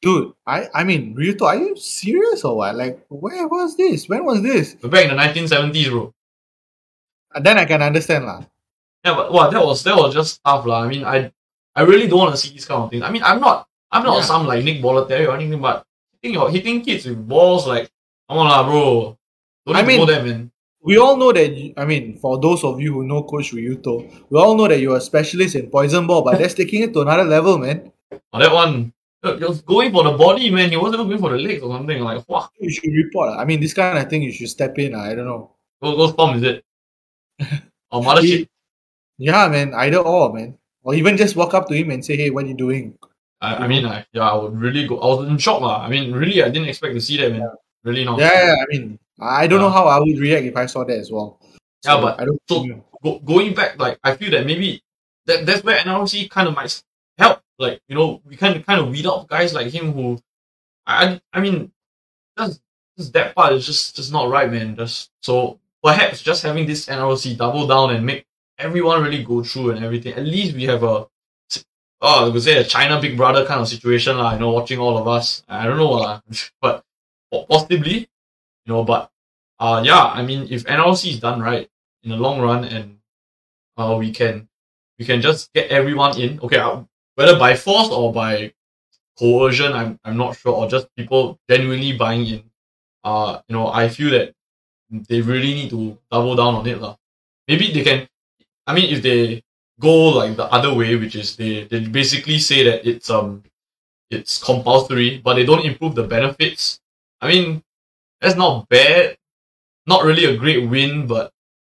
Dude, 0.00 0.32
I 0.46 0.68
I 0.72 0.84
mean, 0.84 1.14
Ryuto, 1.14 1.42
are 1.42 1.56
you 1.56 1.76
serious 1.76 2.44
or 2.44 2.56
what? 2.56 2.74
Like, 2.76 3.04
where 3.08 3.46
was 3.46 3.76
this? 3.76 4.08
When 4.08 4.24
was 4.24 4.40
this? 4.40 4.74
Back 4.80 5.04
in 5.04 5.16
the 5.16 5.20
1970s, 5.20 5.90
bro. 5.90 6.12
And 7.34 7.44
then 7.44 7.58
I 7.58 7.66
can 7.66 7.82
understand 7.82 8.24
lah. 8.24 8.40
Yeah, 9.04 9.14
but 9.16 9.32
wow, 9.32 9.50
that 9.50 9.60
was 9.64 9.84
that 9.84 9.96
was 9.96 10.14
just 10.14 10.40
tough, 10.44 10.64
lah. 10.64 10.84
I 10.84 10.88
mean, 10.88 11.04
I 11.04 11.30
I 11.76 11.82
really 11.82 12.08
don't 12.08 12.20
want 12.24 12.32
to 12.32 12.40
see 12.40 12.52
these 12.56 12.64
kind 12.64 12.84
of 12.84 12.88
things. 12.90 13.02
I 13.04 13.10
mean, 13.12 13.22
I'm 13.22 13.40
not 13.40 13.68
I'm 13.92 14.02
not 14.02 14.24
Yeah. 14.24 14.24
some 14.24 14.46
like 14.46 14.64
Nick 14.64 14.80
Bollettieri 14.80 15.28
or 15.28 15.36
anything, 15.36 15.60
but 15.60 15.84
hitting 16.26 16.34
your 16.34 16.50
hitting 16.50 16.80
kids 16.82 17.06
with 17.06 17.26
balls 17.28 17.66
like 17.66 17.90
come 18.28 18.38
on, 18.38 18.46
lah, 18.48 18.62
bro. 18.64 19.18
Don't 19.66 19.76
I 19.76 19.82
need 19.82 19.98
to 20.00 20.06
go 20.06 20.22
mean- 20.22 20.26
man. 20.26 20.50
We 20.82 20.98
all 20.98 21.16
know 21.16 21.32
that. 21.32 21.50
You, 21.50 21.74
I 21.76 21.84
mean, 21.84 22.16
for 22.18 22.38
those 22.38 22.62
of 22.62 22.80
you 22.80 22.92
who 22.92 23.02
know 23.04 23.24
Coach 23.24 23.50
Ryuto, 23.52 24.06
we 24.30 24.38
all 24.38 24.56
know 24.56 24.68
that 24.68 24.78
you're 24.78 24.96
a 24.96 25.00
specialist 25.00 25.56
in 25.56 25.68
poison 25.68 26.06
ball, 26.06 26.22
but 26.22 26.38
that's 26.38 26.54
taking 26.60 26.82
it 26.82 26.92
to 26.92 27.00
another 27.00 27.24
level, 27.24 27.58
man. 27.58 27.90
Oh, 28.32 28.38
that 28.38 28.52
one, 28.52 28.92
he 29.24 29.32
was 29.44 29.62
going 29.62 29.90
for 29.90 30.04
the 30.04 30.12
body, 30.12 30.48
man. 30.48 30.70
He 30.70 30.76
wasn't 30.76 31.00
even 31.00 31.08
going 31.08 31.20
for 31.20 31.30
the 31.30 31.42
legs 31.42 31.60
or 31.60 31.74
something. 31.76 31.98
Like, 32.00 32.22
wow, 32.28 32.48
You 32.60 32.70
should 32.70 32.92
report. 32.92 33.36
I 33.36 33.44
mean, 33.44 33.58
this 33.58 33.74
kind 33.74 33.98
of 33.98 34.08
thing 34.08 34.22
you 34.22 34.30
should 34.30 34.48
step 34.48 34.78
in. 34.78 34.94
I 34.94 35.16
don't 35.16 35.26
know. 35.26 35.50
go 35.82 35.96
go 35.96 36.06
Stomp 36.12 36.36
is 36.36 36.42
it? 36.44 36.64
Oh, 37.90 37.98
or 37.98 38.02
mothership? 38.04 38.48
Yeah, 39.18 39.48
man. 39.48 39.74
Either 39.74 39.98
or, 39.98 40.32
man. 40.32 40.56
Or 40.84 40.94
even 40.94 41.16
just 41.16 41.34
walk 41.34 41.54
up 41.54 41.66
to 41.68 41.74
him 41.74 41.90
and 41.90 42.04
say, 42.04 42.16
"Hey, 42.16 42.30
what 42.30 42.44
are 42.44 42.48
you 42.48 42.54
doing?" 42.54 42.96
I, 43.40 43.64
I 43.64 43.66
mean, 43.68 43.84
I, 43.86 44.04
yeah, 44.12 44.28
I 44.30 44.34
would 44.36 44.58
really 44.58 44.86
go. 44.86 44.98
I 44.98 45.06
was 45.06 45.28
in 45.28 45.38
shock, 45.38 45.60
lah. 45.60 45.84
I 45.84 45.88
mean, 45.88 46.12
really, 46.12 46.42
I 46.42 46.48
didn't 46.48 46.68
expect 46.68 46.94
to 46.94 47.00
see 47.00 47.16
that, 47.18 47.32
man. 47.32 47.48
Really 47.84 48.04
not. 48.04 48.18
Yeah, 48.18 48.46
yeah, 48.46 48.54
I 48.54 48.64
mean, 48.68 48.98
I 49.20 49.46
don't 49.46 49.60
know 49.60 49.70
how 49.70 49.86
I 49.86 49.98
would 49.98 50.18
react 50.18 50.44
if 50.44 50.56
I 50.56 50.66
saw 50.66 50.84
that 50.84 50.98
as 50.98 51.10
well. 51.10 51.38
Yeah, 51.84 52.00
but 52.00 52.20
I 52.20 52.24
don't. 52.24 52.40
so- 52.48 52.64
go, 53.02 53.18
going 53.20 53.54
back, 53.54 53.78
like 53.78 53.98
I 54.02 54.16
feel 54.16 54.30
that 54.32 54.46
maybe 54.46 54.82
that 55.26 55.46
that's 55.46 55.62
where 55.64 55.78
NROC 55.78 56.30
kind 56.30 56.48
of 56.48 56.54
might 56.54 56.82
help. 57.18 57.40
Like 57.58 57.80
you 57.88 57.94
know, 57.94 58.20
we 58.24 58.36
kind 58.36 58.56
of 58.56 58.66
kind 58.66 58.80
of 58.80 58.88
weed 58.88 59.06
out 59.06 59.28
guys 59.28 59.54
like 59.54 59.68
him 59.72 59.92
who, 59.92 60.18
I 60.86 61.20
I 61.32 61.40
mean, 61.40 61.70
just 62.38 62.60
just 62.98 63.12
that 63.12 63.34
part 63.34 63.52
is 63.52 63.66
just 63.66 63.96
just 63.96 64.12
not 64.12 64.28
right, 64.28 64.50
man. 64.50 64.76
Just 64.76 65.10
so 65.22 65.58
perhaps 65.82 66.22
just 66.22 66.42
having 66.42 66.66
this 66.66 66.86
NROC 66.86 67.36
double 67.36 67.66
down 67.66 67.94
and 67.94 68.04
make 68.04 68.26
everyone 68.58 69.02
really 69.02 69.22
go 69.22 69.42
through 69.42 69.70
and 69.70 69.84
everything. 69.84 70.14
At 70.14 70.24
least 70.24 70.56
we 70.56 70.64
have 70.64 70.82
a 70.82 71.06
oh, 72.00 72.26
I 72.26 72.28
would 72.28 72.42
say 72.42 72.58
a 72.58 72.64
China 72.64 73.00
Big 73.00 73.16
Brother 73.16 73.44
kind 73.44 73.60
of 73.60 73.68
situation, 73.68 74.16
lah. 74.18 74.34
You 74.34 74.40
know, 74.40 74.50
watching 74.50 74.78
all 74.78 74.98
of 74.98 75.08
us. 75.08 75.42
I 75.48 75.66
don't 75.66 75.78
know, 75.78 75.90
lah, 75.90 76.20
but 76.60 76.84
possibly, 77.48 78.08
you 78.64 78.68
know. 78.68 78.84
But 78.84 79.10
uh, 79.58 79.82
yeah, 79.84 80.04
I 80.04 80.22
mean, 80.22 80.48
if 80.50 80.64
NROC 80.64 81.10
is 81.10 81.20
done 81.20 81.40
right 81.40 81.68
in 82.02 82.10
the 82.10 82.16
long 82.16 82.40
run, 82.40 82.64
and 82.64 82.98
uh, 83.76 83.96
we 83.98 84.12
can 84.12 84.48
we 84.98 85.04
can 85.04 85.20
just 85.20 85.52
get 85.52 85.70
everyone 85.70 86.18
in. 86.20 86.40
Okay, 86.40 86.58
uh, 86.58 86.82
whether 87.14 87.38
by 87.38 87.56
force 87.56 87.88
or 87.88 88.12
by 88.12 88.52
coercion, 89.18 89.72
I'm 89.72 89.98
I'm 90.04 90.16
not 90.16 90.36
sure, 90.36 90.52
or 90.52 90.68
just 90.68 90.88
people 90.96 91.38
genuinely 91.48 91.96
buying 91.96 92.26
in. 92.26 92.42
Uh, 93.04 93.40
you 93.48 93.54
know, 93.54 93.68
I 93.68 93.88
feel 93.88 94.10
that 94.10 94.34
they 94.90 95.20
really 95.20 95.54
need 95.54 95.70
to 95.70 95.98
double 96.10 96.34
down 96.36 96.54
on 96.54 96.66
it, 96.66 96.80
lah. 96.80 96.96
Maybe 97.48 97.72
they 97.72 97.82
can. 97.82 98.08
I 98.66 98.74
mean, 98.74 98.92
if 98.92 99.02
they 99.02 99.42
go 99.80 100.08
like 100.10 100.36
the 100.36 100.44
other 100.46 100.74
way, 100.74 100.96
which 100.96 101.16
is 101.16 101.36
they, 101.36 101.64
they 101.64 101.80
basically 101.86 102.38
say 102.38 102.64
that 102.64 102.86
it's 102.88 103.10
um 103.10 103.42
it's 104.10 104.42
compulsory, 104.42 105.18
but 105.18 105.34
they 105.34 105.44
don't 105.44 105.64
improve 105.64 105.94
the 105.94 106.04
benefits. 106.04 106.80
I 107.20 107.28
mean, 107.28 107.62
that's 108.20 108.36
not 108.36 108.68
bad. 108.68 109.16
Not 109.86 110.04
really 110.04 110.24
a 110.24 110.36
great 110.36 110.68
win, 110.68 111.06
but 111.06 111.30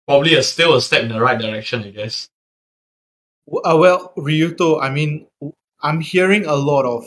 probably 0.09 0.35
a 0.35 0.43
still 0.43 0.75
a 0.77 0.81
step 0.81 1.03
in 1.03 1.09
the 1.11 1.21
right 1.21 1.39
direction, 1.39 1.83
I 1.85 1.91
guess. 1.91 2.29
Uh, 3.51 3.77
well, 3.79 4.13
Ryuto, 4.17 4.83
I 4.83 4.91
mean, 4.91 5.27
I'm 5.83 6.01
hearing 6.01 6.47
a 6.47 6.55
lot 6.55 6.85
of 6.85 7.05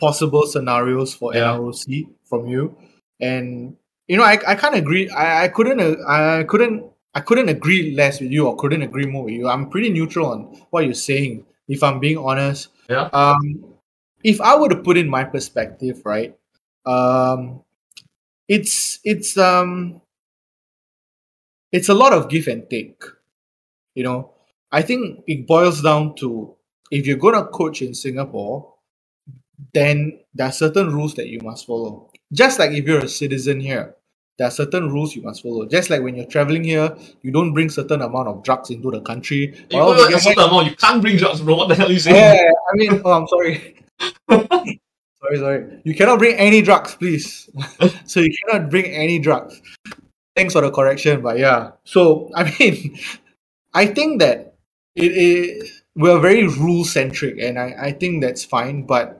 possible 0.00 0.46
scenarios 0.46 1.14
for 1.14 1.34
Yeah. 1.34 1.56
NROC 1.56 2.08
from 2.24 2.46
you, 2.46 2.76
and 3.20 3.76
you 4.06 4.16
know, 4.16 4.24
I, 4.24 4.38
I 4.46 4.54
can't 4.54 4.74
agree. 4.74 5.08
I, 5.10 5.44
I 5.44 5.48
couldn't 5.48 5.80
uh, 5.80 5.96
I 6.06 6.44
couldn't 6.44 6.84
I 7.18 7.20
couldn't 7.20 7.48
agree 7.48 7.96
less 7.96 8.20
with 8.20 8.30
you 8.30 8.46
or 8.46 8.54
couldn't 8.54 8.82
agree 8.82 9.04
more 9.06 9.24
with 9.24 9.34
you. 9.34 9.48
I'm 9.48 9.68
pretty 9.70 9.90
neutral 9.90 10.30
on 10.30 10.40
what 10.70 10.84
you're 10.84 10.94
saying. 10.94 11.44
If 11.66 11.82
I'm 11.82 11.98
being 11.98 12.16
honest, 12.16 12.68
Yeah. 12.88 13.10
um, 13.12 13.74
if 14.22 14.40
I 14.40 14.54
were 14.56 14.68
to 14.68 14.76
put 14.76 14.96
in 14.96 15.08
my 15.10 15.24
perspective, 15.24 16.00
right, 16.04 16.38
um, 16.86 17.64
it's 18.46 19.00
it's 19.02 19.36
um, 19.36 20.00
it's 21.72 21.88
a 21.88 21.94
lot 21.94 22.12
of 22.12 22.28
give 22.28 22.46
and 22.46 22.70
take. 22.70 23.02
You 23.96 24.04
know, 24.04 24.30
I 24.70 24.82
think 24.82 25.24
it 25.26 25.44
boils 25.48 25.82
down 25.82 26.14
to 26.22 26.54
if 26.92 27.04
you're 27.04 27.18
gonna 27.18 27.46
coach 27.46 27.82
in 27.82 27.94
Singapore, 27.94 28.74
then 29.74 30.20
there 30.34 30.46
are 30.46 30.52
certain 30.52 30.94
rules 30.94 31.14
that 31.14 31.26
you 31.26 31.40
must 31.42 31.66
follow. 31.66 32.12
Just 32.32 32.60
like 32.60 32.70
if 32.70 32.86
you're 32.86 33.04
a 33.04 33.08
citizen 33.08 33.58
here, 33.58 33.96
there 34.38 34.46
are 34.46 34.52
certain 34.52 34.88
rules 34.88 35.16
you 35.16 35.22
must 35.22 35.42
follow. 35.42 35.66
Just 35.66 35.90
like 35.90 36.00
when 36.00 36.14
you're 36.14 36.26
traveling 36.26 36.62
here, 36.62 36.96
you 37.22 37.32
don't 37.32 37.52
bring 37.52 37.68
certain 37.68 38.00
amount 38.02 38.28
of 38.28 38.44
drugs 38.44 38.70
into 38.70 38.90
the 38.90 39.00
country. 39.00 39.52
You 39.70 39.80
or 39.80 39.94
else 39.96 40.10
you 40.10 40.16
a 40.16 40.20
certain 40.20 40.44
amount, 40.44 40.70
you 40.70 40.76
can't 40.76 41.02
bring 41.02 41.16
drugs, 41.16 41.40
bro. 41.40 41.56
What 41.56 41.68
the 41.68 41.74
hell 41.74 41.88
are 41.88 41.92
you 41.92 41.98
saying? 41.98 42.16
yeah, 42.16 42.50
I 42.72 42.76
mean, 42.76 43.02
oh, 43.04 43.12
I'm 43.12 43.26
sorry. 43.26 43.74
sorry, 44.30 45.38
sorry. 45.38 45.80
You 45.82 45.94
cannot 45.94 46.20
bring 46.20 46.36
any 46.36 46.62
drugs, 46.62 46.94
please. 46.94 47.50
so 48.04 48.20
you 48.20 48.32
cannot 48.44 48.70
bring 48.70 48.86
any 48.86 49.18
drugs. 49.18 49.60
Thanks 50.36 50.52
for 50.52 50.60
the 50.60 50.70
correction, 50.70 51.20
but 51.20 51.38
yeah. 51.38 51.72
So 51.82 52.30
I 52.36 52.54
mean, 52.58 52.96
I 53.74 53.86
think 53.86 54.20
that 54.20 54.54
it, 54.94 55.12
it 55.12 55.70
we're 55.96 56.20
very 56.20 56.46
rule 56.46 56.84
centric, 56.84 57.40
and 57.40 57.58
I, 57.58 57.74
I 57.76 57.92
think 57.92 58.22
that's 58.22 58.44
fine. 58.44 58.86
But 58.86 59.17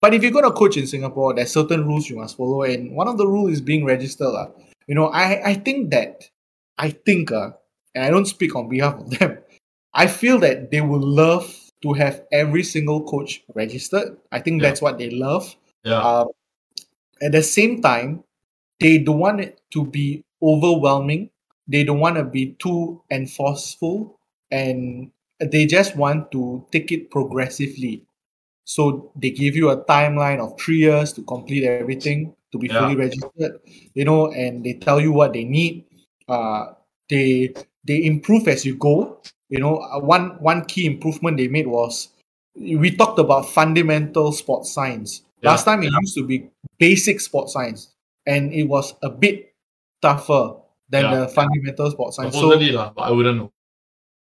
but 0.00 0.14
if 0.14 0.22
you're 0.22 0.32
gonna 0.32 0.52
coach 0.52 0.76
in 0.76 0.86
Singapore, 0.86 1.34
there's 1.34 1.52
certain 1.52 1.86
rules 1.86 2.08
you 2.08 2.16
must 2.16 2.36
follow, 2.36 2.62
and 2.62 2.94
one 2.94 3.08
of 3.08 3.18
the 3.18 3.26
rules 3.26 3.52
is 3.52 3.60
being 3.60 3.84
registered. 3.84 4.28
lah. 4.32 4.48
You 4.86 4.94
know, 4.94 5.08
I 5.08 5.50
I 5.50 5.54
think 5.54 5.90
that 5.90 6.30
I 6.78 6.90
think 6.90 7.32
uh, 7.32 7.50
and 7.94 8.04
I 8.04 8.10
don't 8.10 8.26
speak 8.26 8.54
on 8.56 8.68
behalf 8.68 8.94
of 9.00 9.10
them. 9.18 9.38
I 9.94 10.06
feel 10.06 10.38
that 10.40 10.70
they 10.70 10.80
would 10.80 11.02
love 11.02 11.48
to 11.82 11.92
have 11.94 12.22
every 12.32 12.62
single 12.62 13.02
coach 13.04 13.42
registered. 13.54 14.16
I 14.32 14.40
think 14.40 14.60
Yeah. 14.62 14.68
that's 14.68 14.82
what 14.82 14.98
they 14.98 15.10
love. 15.10 15.54
Yeah. 15.84 16.02
Um, 16.02 16.28
at 17.22 17.32
the 17.32 17.42
same 17.42 17.82
time, 17.82 18.24
they 18.80 18.98
don't 18.98 19.18
want 19.18 19.40
it 19.40 19.60
to 19.72 19.84
be 19.84 20.24
overwhelming. 20.42 21.30
They 21.66 21.84
don't 21.84 22.00
want 22.00 22.16
to 22.16 22.24
be 22.24 22.54
too 22.58 23.02
enforceful, 23.10 24.16
and 24.50 25.10
they 25.40 25.66
just 25.66 25.96
want 25.96 26.30
to 26.32 26.64
take 26.72 26.90
it 26.92 27.10
progressively. 27.10 28.04
So 28.68 29.10
they 29.16 29.30
give 29.32 29.56
you 29.56 29.70
a 29.72 29.80
timeline 29.88 30.44
of 30.44 30.60
three 30.60 30.76
years 30.76 31.16
to 31.16 31.24
complete 31.24 31.64
everything 31.64 32.36
to 32.52 32.60
be 32.60 32.68
Yeah. 32.68 32.84
fully 32.84 32.96
registered, 33.00 33.64
you 33.96 34.04
know, 34.04 34.28
and 34.28 34.60
they 34.60 34.76
tell 34.76 35.00
you 35.00 35.08
what 35.10 35.32
they 35.32 35.48
need. 35.48 35.88
Uh, 36.28 36.76
they 37.08 37.56
they 37.88 38.04
improve 38.04 38.44
as 38.44 38.68
you 38.68 38.76
go. 38.76 39.24
You 39.48 39.64
know, 39.64 39.80
uh, 39.80 40.04
one 40.04 40.36
one 40.44 40.68
key 40.68 40.84
improvement 40.84 41.40
they 41.40 41.48
made 41.48 41.64
was 41.64 42.12
we 42.52 42.92
talked 42.92 43.16
about 43.16 43.48
fundamental 43.48 44.36
sports 44.36 44.68
science. 44.68 45.24
Yeah. 45.40 45.56
Last 45.56 45.64
time 45.64 45.80
it 45.80 45.88
used 46.04 46.12
to 46.20 46.26
be 46.28 46.52
basic 46.76 47.24
sports 47.24 47.56
science, 47.56 47.96
and 48.28 48.52
it 48.52 48.68
was 48.68 48.92
a 49.00 49.08
bit 49.08 49.56
tougher 50.04 50.60
than 50.92 51.08
Yeah. 51.08 51.24
the 51.24 51.32
fundamental 51.32 51.88
sports 51.88 52.20
science. 52.20 52.36
So 52.36 52.52
Supposedly, 52.52 52.76
lah, 52.76 52.92
but 52.92 53.08
I 53.08 53.16
wouldn't 53.16 53.38
know. 53.40 53.48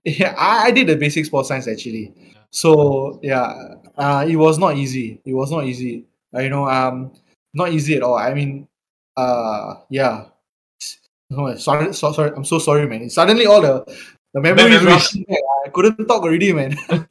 Yeah, 0.05 0.35
I, 0.37 0.67
I 0.67 0.71
did 0.71 0.89
the 0.89 0.97
basic 0.97 1.25
sports 1.27 1.49
science 1.49 1.69
actually. 1.69 2.15
So 2.51 3.21
yeah, 3.23 3.77
uh, 3.97 4.27
it 4.29 4.37
was 4.37 4.59
not 4.59 4.77
easy. 4.77 5.21
It 5.25 5.33
was 5.33 5.51
not 5.51 5.65
easy. 5.65 6.05
Uh, 6.35 6.41
you 6.41 6.51
know, 6.51 6.69
um, 6.69 7.13
not 7.55 7.73
easy 7.73 7.97
at 7.97 8.03
all. 8.03 8.17
I 8.17 8.35
mean, 8.35 8.69
uh, 9.17 9.75
yeah. 9.91 10.27
No, 11.31 11.55
sorry, 11.57 11.95
so, 11.95 12.13
sorry. 12.13 12.33
I'm 12.37 12.45
so 12.45 12.59
sorry, 12.59 12.87
man. 12.87 13.09
Suddenly, 13.09 13.47
all 13.47 13.61
the 13.63 13.85
the 14.35 14.41
memories 14.41 14.85
rushing 14.85 15.25
back. 15.25 15.39
I 15.67 15.69
couldn't 15.71 16.07
talk 16.07 16.23
already, 16.23 16.53
man. 16.53 16.77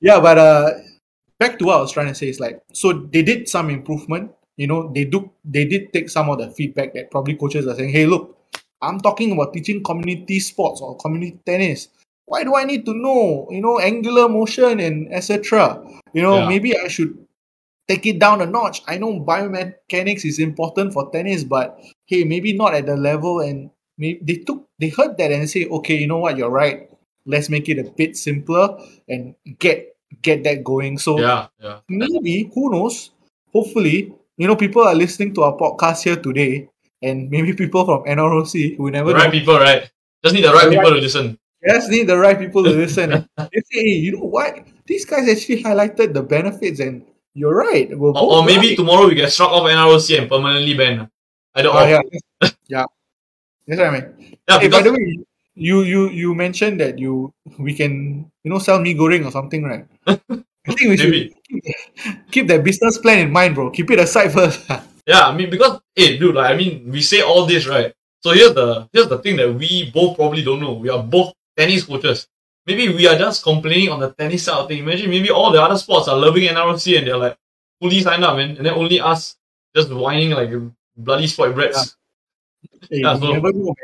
yeah, 0.00 0.20
but 0.20 0.38
uh, 0.38 0.70
back 1.38 1.58
to 1.58 1.64
what 1.64 1.78
I 1.78 1.80
was 1.80 1.92
trying 1.92 2.08
to 2.08 2.14
say 2.14 2.28
is 2.28 2.40
like, 2.40 2.60
so 2.72 2.92
they 2.92 3.22
did 3.22 3.48
some 3.48 3.70
improvement. 3.70 4.32
You 4.56 4.66
know, 4.66 4.92
they 4.92 5.04
do 5.04 5.30
they 5.44 5.64
did 5.64 5.92
take 5.92 6.08
some 6.08 6.28
of 6.30 6.38
the 6.38 6.50
feedback 6.50 6.94
that 6.94 7.10
probably 7.10 7.34
coaches 7.36 7.66
are 7.66 7.74
saying, 7.74 7.90
hey, 7.90 8.06
look, 8.06 8.38
I'm 8.80 9.00
talking 9.00 9.32
about 9.32 9.52
teaching 9.52 9.82
community 9.82 10.40
sports 10.40 10.80
or 10.80 10.96
community 10.96 11.40
tennis. 11.44 11.88
Why 12.26 12.42
do 12.44 12.54
I 12.56 12.64
need 12.64 12.84
to 12.86 12.94
know, 12.94 13.48
you 13.50 13.60
know, 13.60 13.78
angular 13.78 14.28
motion 14.28 14.80
and 14.80 15.12
etc. 15.12 15.82
You 16.12 16.22
know, 16.22 16.38
Yeah. 16.40 16.48
maybe 16.48 16.76
I 16.76 16.88
should 16.88 17.18
take 17.86 18.06
it 18.06 18.18
down 18.18 18.40
a 18.40 18.46
notch. 18.46 18.80
I 18.88 18.96
know 18.96 19.20
biomechanics 19.20 20.24
is 20.24 20.38
important 20.38 20.92
for 20.92 21.10
tennis, 21.10 21.44
but 21.44 21.76
hey, 22.06 22.24
maybe 22.24 22.52
not 22.56 22.74
at 22.74 22.86
the 22.86 22.96
level. 22.96 23.40
And 23.40 23.70
maybe 23.98 24.20
they 24.22 24.36
took, 24.40 24.64
they 24.78 24.88
heard 24.88 25.18
that 25.18 25.32
and 25.32 25.48
say, 25.50 25.66
okay, 25.66 25.96
you 25.96 26.06
know 26.06 26.18
what, 26.18 26.36
you're 26.38 26.50
right. 26.50 26.88
Let's 27.26 27.48
make 27.48 27.68
it 27.68 27.78
a 27.78 27.84
bit 27.84 28.16
simpler 28.16 28.76
and 29.08 29.34
get 29.58 29.96
get 30.22 30.44
that 30.44 30.64
going. 30.64 30.96
So 30.98 31.18
Yeah, 31.20 31.48
yeah. 31.60 31.80
maybe 31.88 32.50
who 32.54 32.70
knows? 32.70 33.10
Hopefully, 33.52 34.12
you 34.36 34.46
know, 34.46 34.56
people 34.56 34.82
are 34.82 34.94
listening 34.94 35.34
to 35.34 35.42
our 35.42 35.56
podcast 35.56 36.04
here 36.04 36.16
today, 36.16 36.68
and 37.02 37.30
maybe 37.30 37.52
people 37.52 37.84
from 37.84 38.04
NROC 38.04 38.76
who 38.76 38.90
never 38.90 39.10
The 39.10 39.14
right 39.14 39.24
know, 39.26 39.30
people, 39.38 39.58
right? 39.58 39.90
Just 40.22 40.34
need 40.34 40.44
the 40.44 40.52
right 40.52 40.68
The 40.70 40.76
people 40.76 40.90
to 40.90 41.00
listen. 41.00 41.38
Just 41.66 41.90
need 41.90 42.06
the 42.06 42.18
right 42.18 42.38
people 42.38 42.62
to 42.64 42.70
listen. 42.70 43.26
they 43.38 43.60
say, 43.72 43.80
hey, 43.80 43.96
you 44.04 44.12
know 44.12 44.24
what? 44.28 44.66
These 44.86 45.04
guys 45.06 45.28
actually 45.28 45.62
highlighted 45.62 46.12
the 46.12 46.22
benefits, 46.22 46.80
and 46.80 47.04
you're 47.32 47.54
right. 47.56 47.88
We're 47.96 48.10
Or, 48.10 48.40
or 48.40 48.44
maybe 48.44 48.68
right. 48.68 48.76
tomorrow 48.76 49.08
we 49.08 49.14
get 49.14 49.32
struck 49.32 49.50
off 49.50 49.64
NROC 49.64 50.18
and 50.18 50.28
permanently 50.28 50.74
banned. 50.74 51.08
I 51.54 51.62
don't 51.62 51.74
Oh, 51.74 51.80
know. 51.80 51.86
yeah, 52.42 52.48
yeah. 52.68 52.84
That's 53.66 53.80
what 53.80 53.88
I 53.88 53.90
mean. 53.90 54.36
Yeah, 54.48 54.58
Hey, 54.60 54.68
by 54.68 54.82
the 54.82 54.92
way, 54.92 55.18
you 55.54 55.82
you 55.82 56.10
you 56.10 56.34
mentioned 56.34 56.80
that 56.80 56.98
you 56.98 57.32
we 57.58 57.72
can 57.74 58.28
you 58.44 58.50
know 58.50 58.58
sell 58.58 58.80
mee 58.80 58.94
goreng 58.94 59.24
or 59.24 59.30
something, 59.30 59.62
right? 59.64 59.86
I 60.06 60.72
think 60.74 60.88
we 60.92 60.96
should 60.96 61.32
keep 62.30 62.48
that 62.48 62.64
business 62.64 62.98
plan 62.98 63.18
in 63.20 63.32
mind, 63.32 63.54
bro. 63.54 63.70
Keep 63.70 63.90
it 63.92 64.00
aside 64.00 64.32
first. 64.32 64.68
Yeah, 65.06 65.28
I 65.28 65.36
mean 65.36 65.50
because 65.50 65.80
hey 65.94 66.18
dude, 66.18 66.34
like 66.34 66.52
I 66.52 66.56
mean 66.56 66.90
we 66.90 67.00
say 67.02 67.20
all 67.22 67.46
this, 67.46 67.66
right? 67.66 67.92
So 68.20 68.32
here's 68.32 68.54
the 68.54 68.88
here's 68.92 69.08
the 69.08 69.18
thing 69.18 69.36
that 69.36 69.52
we 69.52 69.90
both 69.92 70.16
probably 70.16 70.42
don't 70.42 70.60
know. 70.60 70.74
We 70.74 70.88
are 70.90 71.02
both 71.02 71.32
tennis 71.56 71.84
coaches. 71.84 72.28
Maybe 72.66 72.88
we 72.88 73.06
are 73.06 73.18
just 73.18 73.42
complaining 73.42 73.90
on 73.90 74.00
the 74.00 74.10
tennis 74.12 74.44
side 74.44 74.58
of 74.58 74.68
thing. 74.68 74.78
Imagine 74.78 75.10
maybe 75.10 75.30
all 75.30 75.50
the 75.52 75.60
other 75.62 75.76
sports 75.76 76.08
are 76.08 76.16
loving 76.16 76.48
NROC 76.48 76.98
and 76.98 77.06
they're 77.06 77.16
like 77.16 77.36
fully 77.80 78.00
signed 78.00 78.24
up, 78.24 78.36
man. 78.36 78.56
And 78.56 78.64
then 78.66 78.74
only 78.74 79.00
us 79.00 79.36
just 79.76 79.92
whining 79.92 80.30
like 80.30 80.50
bloody 80.96 81.26
spoiled 81.26 81.54
brats. 81.54 81.96
Hey, 82.90 83.00
Yeah, 83.00 83.18
so- 83.18 83.32
know. 83.32 83.74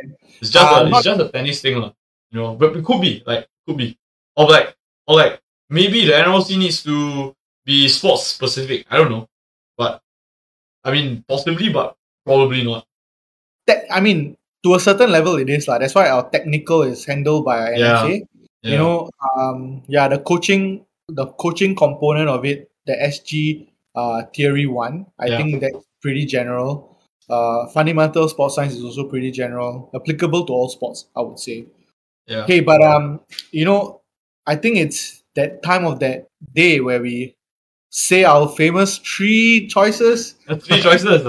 It's 0.40 0.50
just 0.50 0.56
Uh, 0.72 0.84
a, 0.84 0.88
it's 0.88 1.02
just 1.04 1.20
a 1.20 1.28
tennis 1.28 1.60
thing, 1.60 1.76
lah. 1.78 1.92
You 2.30 2.40
know, 2.40 2.54
but 2.54 2.76
it 2.76 2.84
could 2.84 3.00
be 3.00 3.22
like 3.26 3.48
could 3.66 3.76
be, 3.76 3.98
or 4.36 4.48
like 4.48 4.74
or 5.06 5.16
like 5.16 5.40
maybe 5.68 6.06
the 6.06 6.12
NROC 6.12 6.56
needs 6.56 6.82
to 6.84 7.34
be 7.64 7.88
sports 7.88 8.26
specific. 8.26 8.86
I 8.90 8.96
don't 8.96 9.10
know, 9.10 9.28
but 9.76 10.00
I 10.84 10.92
mean 10.92 11.24
possibly, 11.28 11.68
but 11.68 11.96
probably 12.24 12.64
not. 12.64 12.86
Te- 13.66 13.84
I 13.90 14.00
mean, 14.00 14.36
to 14.62 14.74
a 14.74 14.80
certain 14.80 15.10
level, 15.10 15.36
it 15.36 15.48
is 15.48 15.68
lah. 15.68 15.78
That's 15.78 15.94
why 15.94 16.08
our 16.08 16.28
technical 16.30 16.82
is 16.82 17.04
handled 17.04 17.44
by 17.44 17.74
Yeah. 17.74 18.02
NSA. 18.04 18.14
Yeah. 18.62 18.70
You 18.72 18.76
know, 18.78 19.10
um, 19.36 19.82
yeah, 19.88 20.08
the 20.08 20.18
coaching, 20.18 20.84
the 21.08 21.26
coaching 21.40 21.74
component 21.74 22.28
of 22.28 22.44
it, 22.44 22.70
the 22.86 22.92
SG 22.92 23.66
uh, 23.94 24.22
theory 24.34 24.66
one, 24.66 25.06
I 25.18 25.26
Yeah. 25.26 25.36
think 25.38 25.60
that's 25.60 25.84
pretty 26.02 26.26
general. 26.26 26.96
Uh, 27.28 27.66
fundamental 27.68 28.28
sports 28.28 28.54
science 28.56 28.74
is 28.74 28.84
also 28.84 29.04
pretty 29.08 29.30
general, 29.30 29.88
applicable 29.94 30.44
to 30.46 30.52
all 30.52 30.68
sports, 30.68 31.06
I 31.16 31.22
would 31.22 31.38
say. 31.38 31.66
Yeah. 32.26 32.44
Okay, 32.44 32.60
but 32.60 32.82
um, 32.82 33.20
you 33.50 33.64
know, 33.64 34.00
I 34.46 34.56
think 34.56 34.76
it's 34.78 35.22
that 35.34 35.62
time 35.62 35.84
of 35.84 35.98
that 36.00 36.26
day 36.54 36.80
where 36.80 37.00
we 37.00 37.34
say 37.90 38.24
our 38.24 38.48
famous 38.48 38.98
three 38.98 39.66
choices. 39.66 40.34
Three 40.46 40.80
choices. 40.82 41.22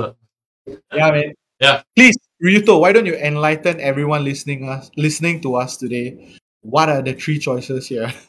Yeah, 0.93 1.11
man. 1.11 1.33
Yeah. 1.59 1.81
Please, 1.95 2.17
Ryuto, 2.43 2.79
why 2.79 2.91
don't 2.91 3.05
you 3.05 3.15
enlighten 3.15 3.79
everyone 3.79 4.23
listening 4.23 4.67
us 4.67 4.89
listening 4.97 5.41
to 5.41 5.55
us 5.55 5.77
today? 5.77 6.35
What 6.61 6.89
are 6.89 7.01
the 7.01 7.13
three 7.13 7.39
choices 7.39 7.87
here? 7.87 8.11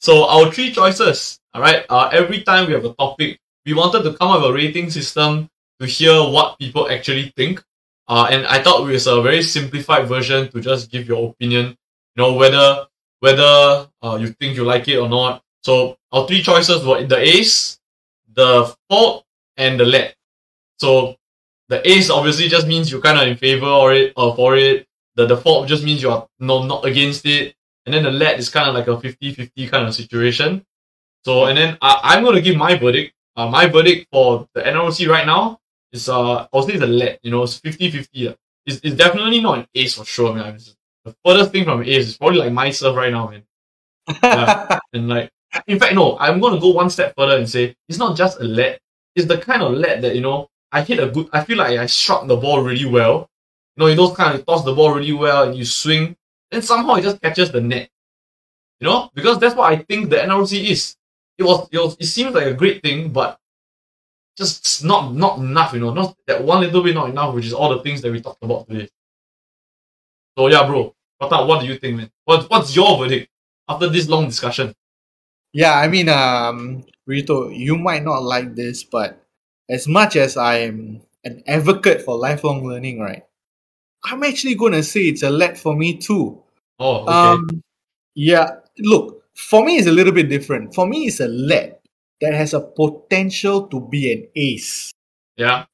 So 0.00 0.24
our 0.24 0.50
three 0.50 0.72
choices, 0.72 1.38
all 1.52 1.60
right. 1.60 1.84
Uh, 1.90 2.08
every 2.10 2.40
time 2.40 2.66
we 2.66 2.72
have 2.72 2.86
a 2.86 2.94
topic, 2.94 3.38
we 3.66 3.74
wanted 3.74 4.02
to 4.04 4.14
come 4.16 4.30
up 4.30 4.40
with 4.40 4.50
a 4.50 4.54
rating 4.54 4.88
system 4.88 5.46
to 5.78 5.84
hear 5.86 6.16
what 6.24 6.58
people 6.58 6.88
actually 6.88 7.34
think. 7.36 7.62
Uh, 8.08 8.26
and 8.30 8.46
I 8.46 8.62
thought 8.62 8.80
it 8.80 8.90
was 8.90 9.06
a 9.06 9.20
very 9.20 9.42
simplified 9.42 10.08
version 10.08 10.50
to 10.52 10.60
just 10.62 10.90
give 10.90 11.06
your 11.06 11.28
opinion. 11.28 11.76
You 12.16 12.22
know 12.24 12.32
whether 12.32 12.86
whether 13.20 13.88
uh, 14.00 14.16
you 14.18 14.28
think 14.40 14.56
you 14.56 14.64
like 14.64 14.88
it 14.88 14.96
or 14.96 15.08
not. 15.08 15.42
So 15.62 15.98
our 16.12 16.26
three 16.26 16.40
choices 16.40 16.82
were 16.82 17.04
the 17.04 17.20
ace, 17.20 17.78
the 18.32 18.74
fault, 18.88 19.26
and 19.58 19.78
the 19.78 19.84
let. 19.84 20.16
So 20.78 21.19
the 21.70 21.88
ace 21.88 22.10
obviously 22.10 22.48
just 22.48 22.66
means 22.66 22.90
you're 22.90 23.00
kind 23.00 23.18
of 23.18 23.28
in 23.28 23.36
favor 23.36 23.66
or 23.66 23.94
it 23.94 24.12
or 24.16 24.34
for 24.34 24.56
it. 24.56 24.86
The 25.14 25.26
default 25.26 25.68
just 25.68 25.84
means 25.84 26.02
you're 26.02 26.26
no 26.40 26.64
not 26.66 26.84
against 26.84 27.24
it. 27.26 27.54
And 27.86 27.94
then 27.94 28.02
the 28.02 28.10
let 28.10 28.38
is 28.38 28.48
kind 28.50 28.68
of 28.68 28.74
like 28.74 28.88
a 28.88 28.96
50-50 28.96 29.70
kind 29.70 29.86
of 29.86 29.94
situation. 29.94 30.66
So 31.24 31.46
and 31.46 31.56
then 31.56 31.78
I, 31.80 32.00
I'm 32.02 32.24
gonna 32.24 32.40
give 32.40 32.56
my 32.56 32.76
verdict. 32.76 33.14
Uh, 33.36 33.48
my 33.48 33.66
verdict 33.66 34.08
for 34.12 34.48
the 34.54 34.62
NROC 34.62 35.08
right 35.08 35.24
now 35.26 35.60
is 35.92 36.08
uh 36.08 36.46
I'll 36.52 36.62
say 36.64 36.76
the 36.76 36.86
let. 36.88 37.20
You 37.22 37.30
know, 37.30 37.44
it's 37.44 37.60
50-50. 37.60 38.28
uh. 38.30 38.34
It's, 38.66 38.80
it's 38.82 38.96
definitely 38.96 39.40
not 39.40 39.58
an 39.60 39.66
ace 39.74 39.94
for 39.94 40.04
sure, 40.04 40.34
man. 40.34 40.54
It's 40.56 40.76
the 41.04 41.14
furthest 41.24 41.52
thing 41.52 41.64
from 41.64 41.82
ace 41.82 42.08
is 42.08 42.18
probably 42.18 42.38
like 42.40 42.52
myself 42.52 42.96
right 42.96 43.12
now, 43.12 43.28
man. 43.30 43.44
Yeah. 44.22 44.78
And 44.92 45.08
like, 45.08 45.30
in 45.68 45.78
fact, 45.78 45.94
no, 45.94 46.18
I'm 46.18 46.40
going 46.40 46.54
to 46.54 46.60
go 46.60 46.70
one 46.70 46.90
step 46.90 47.14
further 47.16 47.36
and 47.36 47.48
say 47.48 47.76
it's 47.88 47.98
not 47.98 48.16
just 48.16 48.40
a 48.40 48.44
let. 48.44 48.80
It's 49.14 49.26
the 49.26 49.38
kind 49.38 49.62
of 49.62 49.72
let 49.72 50.02
that, 50.02 50.14
you 50.16 50.20
know, 50.20 50.48
I 50.72 50.82
hit 50.82 51.00
a 51.00 51.08
good, 51.08 51.28
I 51.32 51.44
feel 51.44 51.58
like 51.58 51.78
I 51.78 51.86
struck 51.86 52.26
the 52.26 52.36
ball 52.36 52.62
really 52.62 52.84
well. 52.84 53.28
You 53.76 53.82
know, 53.82 53.86
you 53.88 53.96
those 53.96 54.16
kind 54.16 54.38
of 54.38 54.46
toss 54.46 54.64
the 54.64 54.74
ball 54.74 54.94
really 54.94 55.12
well 55.12 55.48
and 55.48 55.56
you 55.56 55.64
swing, 55.64 56.16
and 56.50 56.64
somehow 56.64 56.94
it 56.94 57.02
just 57.02 57.20
catches 57.20 57.50
the 57.50 57.60
net. 57.60 57.88
You 58.80 58.88
know, 58.88 59.10
because 59.14 59.38
that's 59.38 59.54
what 59.54 59.72
I 59.72 59.76
think 59.76 60.10
the 60.10 60.16
NROC 60.16 60.70
is. 60.70 60.96
It 61.38 61.44
was, 61.44 61.68
it 61.72 61.78
was, 61.78 61.96
it 61.98 62.06
seems 62.06 62.34
like 62.34 62.46
a 62.46 62.54
great 62.54 62.82
thing, 62.82 63.10
but 63.12 63.38
just 64.36 64.84
not, 64.84 65.14
not 65.14 65.38
enough, 65.38 65.72
you 65.74 65.80
know, 65.80 65.92
not 65.92 66.16
that 66.26 66.42
one 66.42 66.60
little 66.60 66.82
bit 66.82 66.94
not 66.94 67.10
enough, 67.10 67.34
which 67.34 67.46
is 67.46 67.52
all 67.52 67.70
the 67.70 67.82
things 67.82 68.00
that 68.02 68.12
we 68.12 68.20
talked 68.20 68.42
about 68.42 68.68
today. 68.68 68.88
So 70.36 70.46
yeah, 70.48 70.66
bro, 70.66 70.94
Pratap, 71.20 71.46
what 71.46 71.60
do 71.60 71.66
you 71.66 71.76
think, 71.78 71.96
man? 71.96 72.10
What, 72.24 72.48
what's 72.48 72.74
your 72.74 72.98
verdict 72.98 73.30
after 73.68 73.88
this 73.88 74.08
long 74.08 74.26
discussion? 74.26 74.74
Yeah, 75.52 75.74
I 75.74 75.88
mean, 75.88 76.08
um, 76.08 76.84
Ryuto, 77.08 77.56
you 77.56 77.76
might 77.76 78.04
not 78.04 78.22
like 78.22 78.54
this, 78.54 78.84
but 78.84 79.20
as 79.70 79.86
much 79.88 80.16
as 80.16 80.36
I'm 80.36 81.02
an 81.24 81.42
advocate 81.46 82.02
for 82.02 82.16
lifelong 82.16 82.66
learning, 82.66 83.00
right, 83.00 83.24
I'm 84.04 84.22
actually 84.22 84.54
going 84.54 84.72
to 84.72 84.82
say 84.82 85.02
it's 85.02 85.22
a 85.22 85.30
let 85.30 85.58
for 85.58 85.76
me 85.76 85.96
too. 85.96 86.42
Oh, 86.78 87.02
okay. 87.02 87.12
Um, 87.12 87.62
yeah, 88.14 88.50
look, 88.78 89.22
for 89.34 89.64
me, 89.64 89.76
it's 89.76 89.86
a 89.86 89.92
little 89.92 90.12
bit 90.12 90.28
different. 90.28 90.74
For 90.74 90.86
me, 90.86 91.06
it's 91.06 91.20
a 91.20 91.28
let 91.28 91.80
that 92.20 92.34
has 92.34 92.52
a 92.54 92.60
potential 92.60 93.66
to 93.68 93.80
be 93.80 94.12
an 94.12 94.28
ace. 94.36 94.92
yeah. 95.36 95.64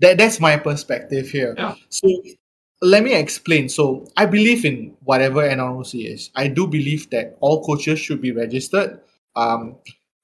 That, 0.00 0.16
that's 0.16 0.38
my 0.38 0.56
perspective 0.56 1.28
here. 1.28 1.56
Yeah. 1.58 1.74
So 1.88 2.08
let 2.80 3.02
me 3.02 3.14
explain. 3.14 3.68
So 3.68 4.06
I 4.16 4.26
believe 4.26 4.64
in 4.64 4.96
whatever 5.02 5.42
NROC 5.42 6.12
is. 6.12 6.30
I 6.36 6.46
do 6.46 6.68
believe 6.68 7.10
that 7.10 7.36
all 7.40 7.64
coaches 7.64 7.98
should 7.98 8.22
be 8.22 8.30
registered. 8.30 9.00
Um, 9.34 9.76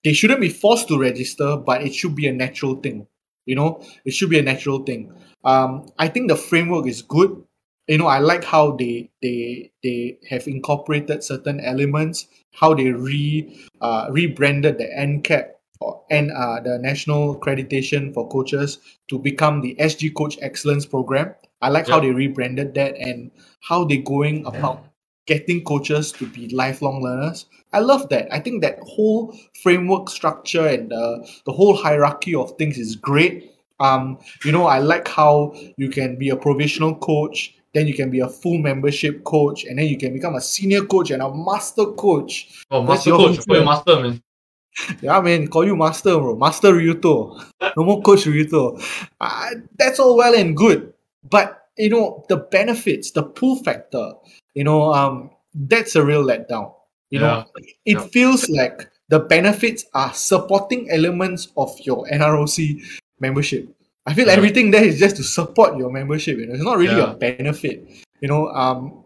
they 0.04 0.12
shouldn't 0.12 0.40
be 0.40 0.48
forced 0.48 0.86
to 0.88 0.98
register, 1.00 1.56
but 1.56 1.82
it 1.82 1.92
should 1.92 2.14
be 2.14 2.28
a 2.28 2.32
natural 2.32 2.76
thing. 2.76 3.08
You 3.46 3.56
know, 3.56 3.84
it 4.04 4.12
should 4.12 4.30
be 4.30 4.38
a 4.38 4.42
natural 4.42 4.80
thing. 4.82 5.12
Um, 5.44 5.86
I 5.98 6.08
think 6.08 6.28
the 6.28 6.36
framework 6.36 6.86
is 6.86 7.02
good. 7.02 7.42
You 7.86 7.98
know, 7.98 8.06
I 8.06 8.18
like 8.18 8.44
how 8.44 8.72
they 8.72 9.10
they 9.20 9.70
they 9.82 10.18
have 10.30 10.48
incorporated 10.48 11.22
certain 11.22 11.60
elements, 11.60 12.26
how 12.54 12.72
they 12.72 12.90
re 12.90 13.68
uh, 13.80 14.08
rebranded 14.10 14.78
the 14.78 14.88
NCAP 14.88 15.50
or 15.80 16.02
and 16.10 16.30
uh, 16.32 16.60
the 16.60 16.78
national 16.78 17.36
accreditation 17.36 18.14
for 18.14 18.28
coaches 18.28 18.78
to 19.08 19.18
become 19.18 19.60
the 19.60 19.76
SG 19.78 20.14
Coach 20.14 20.38
Excellence 20.40 20.86
Program. 20.86 21.34
I 21.60 21.68
like 21.68 21.88
how 21.88 22.00
they 22.00 22.10
rebranded 22.10 22.74
that 22.74 22.96
and 22.96 23.30
how 23.60 23.84
they're 23.84 23.98
going 24.02 24.46
about 24.46 24.84
getting 25.26 25.64
coaches 25.64 26.12
to 26.12 26.26
be 26.26 26.48
lifelong 26.48 27.02
learners. 27.02 27.46
I 27.72 27.80
love 27.80 28.08
that. 28.10 28.32
I 28.32 28.38
think 28.38 28.62
that 28.62 28.78
whole 28.80 29.36
framework 29.62 30.08
structure 30.08 30.66
and 30.66 30.90
the, 30.90 31.28
the 31.46 31.52
whole 31.52 31.76
hierarchy 31.76 32.34
of 32.34 32.56
things 32.56 32.78
is 32.78 32.96
great. 32.96 33.52
Um, 33.80 34.18
you 34.44 34.52
know, 34.52 34.66
I 34.66 34.78
like 34.78 35.08
how 35.08 35.54
you 35.76 35.88
can 35.88 36.16
be 36.16 36.30
a 36.30 36.36
provisional 36.36 36.94
coach, 36.94 37.54
then 37.74 37.88
you 37.88 37.94
can 37.94 38.10
be 38.10 38.20
a 38.20 38.28
full 38.28 38.58
membership 38.58 39.24
coach, 39.24 39.64
and 39.64 39.78
then 39.78 39.86
you 39.86 39.98
can 39.98 40.12
become 40.12 40.36
a 40.36 40.40
senior 40.40 40.84
coach 40.84 41.10
and 41.10 41.20
a 41.20 41.34
master 41.34 41.86
coach. 41.86 42.62
Oh, 42.70 42.82
master 42.82 43.10
coach, 43.10 43.38
for 43.40 43.56
your 43.56 43.64
master, 43.64 44.00
man. 44.00 44.22
Yeah, 45.02 45.20
man, 45.20 45.46
call 45.48 45.64
you 45.64 45.76
master, 45.76 46.18
bro. 46.18 46.36
Master 46.36 46.72
Ryuto. 46.72 47.40
No 47.76 47.84
more 47.84 48.02
coach 48.02 48.24
Ryuto. 48.24 48.82
Uh, 49.20 49.50
that's 49.78 50.00
all 50.00 50.16
well 50.16 50.34
and 50.34 50.56
good. 50.56 50.92
But, 51.28 51.68
you 51.78 51.90
know, 51.90 52.24
the 52.28 52.38
benefits, 52.38 53.12
the 53.12 53.22
pull 53.22 53.62
factor, 53.62 54.14
you 54.54 54.64
know, 54.64 54.92
um, 54.92 55.30
that's 55.54 55.94
a 55.96 56.04
real 56.04 56.24
letdown. 56.24 56.72
You 57.10 57.20
know, 57.20 57.44
it 57.84 57.98
Yeah. 57.98 58.06
feels 58.08 58.48
like 58.48 58.88
the 59.08 59.20
benefits 59.20 59.84
are 59.94 60.12
supporting 60.14 60.90
elements 60.90 61.48
of 61.56 61.70
your 61.80 62.06
NROC 62.10 62.80
membership. 63.20 63.68
I 64.06 64.14
feel 64.14 64.26
Yeah. 64.26 64.34
everything 64.34 64.70
there 64.70 64.84
is 64.84 64.98
just 64.98 65.16
to 65.16 65.22
support 65.22 65.76
your 65.78 65.90
membership. 65.90 66.38
You 66.38 66.46
know, 66.46 66.54
it's 66.54 66.64
not 66.64 66.78
really 66.78 66.96
Yeah. 66.96 67.12
a 67.12 67.14
benefit. 67.14 67.86
You 68.20 68.28
know, 68.28 68.48
um, 68.48 69.04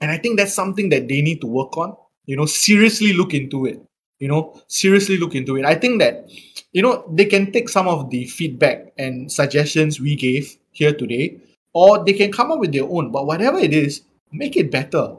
and 0.00 0.10
I 0.10 0.18
think 0.18 0.38
that's 0.38 0.54
something 0.54 0.88
that 0.90 1.08
they 1.08 1.22
need 1.22 1.40
to 1.40 1.46
work 1.46 1.76
on. 1.76 1.96
You 2.26 2.36
know, 2.36 2.46
seriously 2.46 3.12
look 3.12 3.34
into 3.34 3.66
it. 3.66 3.80
You 4.20 4.28
know, 4.28 4.60
seriously 4.68 5.16
look 5.16 5.34
into 5.34 5.56
it. 5.56 5.64
I 5.64 5.74
think 5.74 5.98
that 6.00 6.28
you 6.72 6.82
know 6.82 7.04
they 7.10 7.24
can 7.24 7.50
take 7.52 7.68
some 7.68 7.88
of 7.88 8.10
the 8.10 8.26
feedback 8.26 8.92
and 8.98 9.32
suggestions 9.32 9.98
we 9.98 10.14
gave 10.14 10.56
here 10.72 10.92
today, 10.92 11.40
or 11.72 12.04
they 12.04 12.12
can 12.12 12.30
come 12.30 12.52
up 12.52 12.60
with 12.60 12.70
their 12.72 12.84
own. 12.84 13.10
But 13.10 13.26
whatever 13.26 13.58
it 13.58 13.72
is, 13.72 14.02
make 14.32 14.56
it 14.56 14.70
better. 14.70 15.16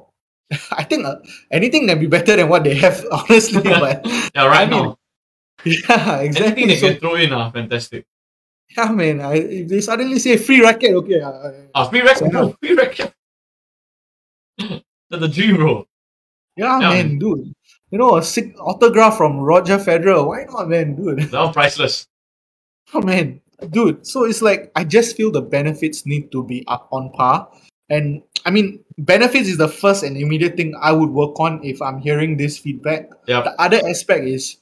I 0.72 0.84
think 0.84 1.06
uh, 1.06 1.16
anything 1.52 1.88
can 1.88 2.00
be 2.00 2.08
better 2.08 2.36
than 2.36 2.50
what 2.50 2.64
they 2.64 2.76
have, 2.76 3.06
honestly. 3.12 3.62
but 3.64 4.06
Yeah, 4.36 4.46
right 4.48 4.68
I 4.68 4.70
mean, 4.70 4.84
now. 4.86 4.98
yeah, 5.66 6.20
Anything 6.20 6.26
exactly. 6.28 6.66
they 6.68 6.76
So, 6.78 6.88
can 6.92 7.00
throw 7.00 7.16
in 7.16 7.32
are 7.34 7.52
fantastic. 7.52 8.06
yeah, 8.78 8.90
man. 8.92 9.22
I, 9.22 9.36
if 9.36 9.68
they 9.68 9.82
suddenly 9.82 10.20
say 10.20 10.38
free 10.38 10.62
racket, 10.62 10.96
okay. 10.96 11.22
uh, 11.22 11.52
Ah, 11.76 11.88
free 11.88 12.02
racket, 12.02 12.24
Yeah. 12.24 12.30
bro. 12.32 12.56
Free 12.62 12.74
racket. 12.76 13.14
That's 15.10 15.22
the 15.22 15.28
dream, 15.28 15.56
bro. 15.58 15.86
yeah, 16.56 16.80
Yeah, 16.80 16.90
man, 16.90 17.20
dude. 17.20 17.54
You 17.92 17.98
know, 18.00 18.16
a 18.18 18.24
sick 18.24 18.56
autograph 18.60 19.18
from 19.18 19.38
Roger 19.40 19.78
Federer. 19.78 20.26
Why 20.26 20.46
not, 20.46 20.70
man, 20.70 20.96
dude? 20.96 21.20
That 21.32 21.54
priceless. 21.54 22.08
Oh 22.94 23.02
man, 23.02 23.42
dude. 23.70 24.06
So 24.08 24.24
it's 24.26 24.42
like 24.42 24.72
I 24.76 24.84
just 24.84 25.16
feel 25.18 25.32
the 25.32 25.42
benefits 25.42 26.06
need 26.06 26.32
to 26.32 26.44
be 26.44 26.64
up 26.68 26.88
on 26.92 27.12
par. 27.12 27.52
And 27.90 28.24
I 28.46 28.52
mean, 28.52 28.84
benefits 29.06 29.48
is 29.50 29.58
the 29.58 29.68
first 29.68 30.04
and 30.04 30.16
immediate 30.16 30.56
thing 30.56 30.74
I 30.80 30.92
would 30.92 31.10
work 31.10 31.40
on 31.40 31.64
if 31.64 31.82
I'm 31.82 32.00
hearing 32.00 32.38
this 32.38 32.58
feedback. 32.58 33.10
Yep. 33.28 33.44
The 33.44 33.62
other 33.62 33.82
aspect 33.88 34.26
is, 34.26 34.58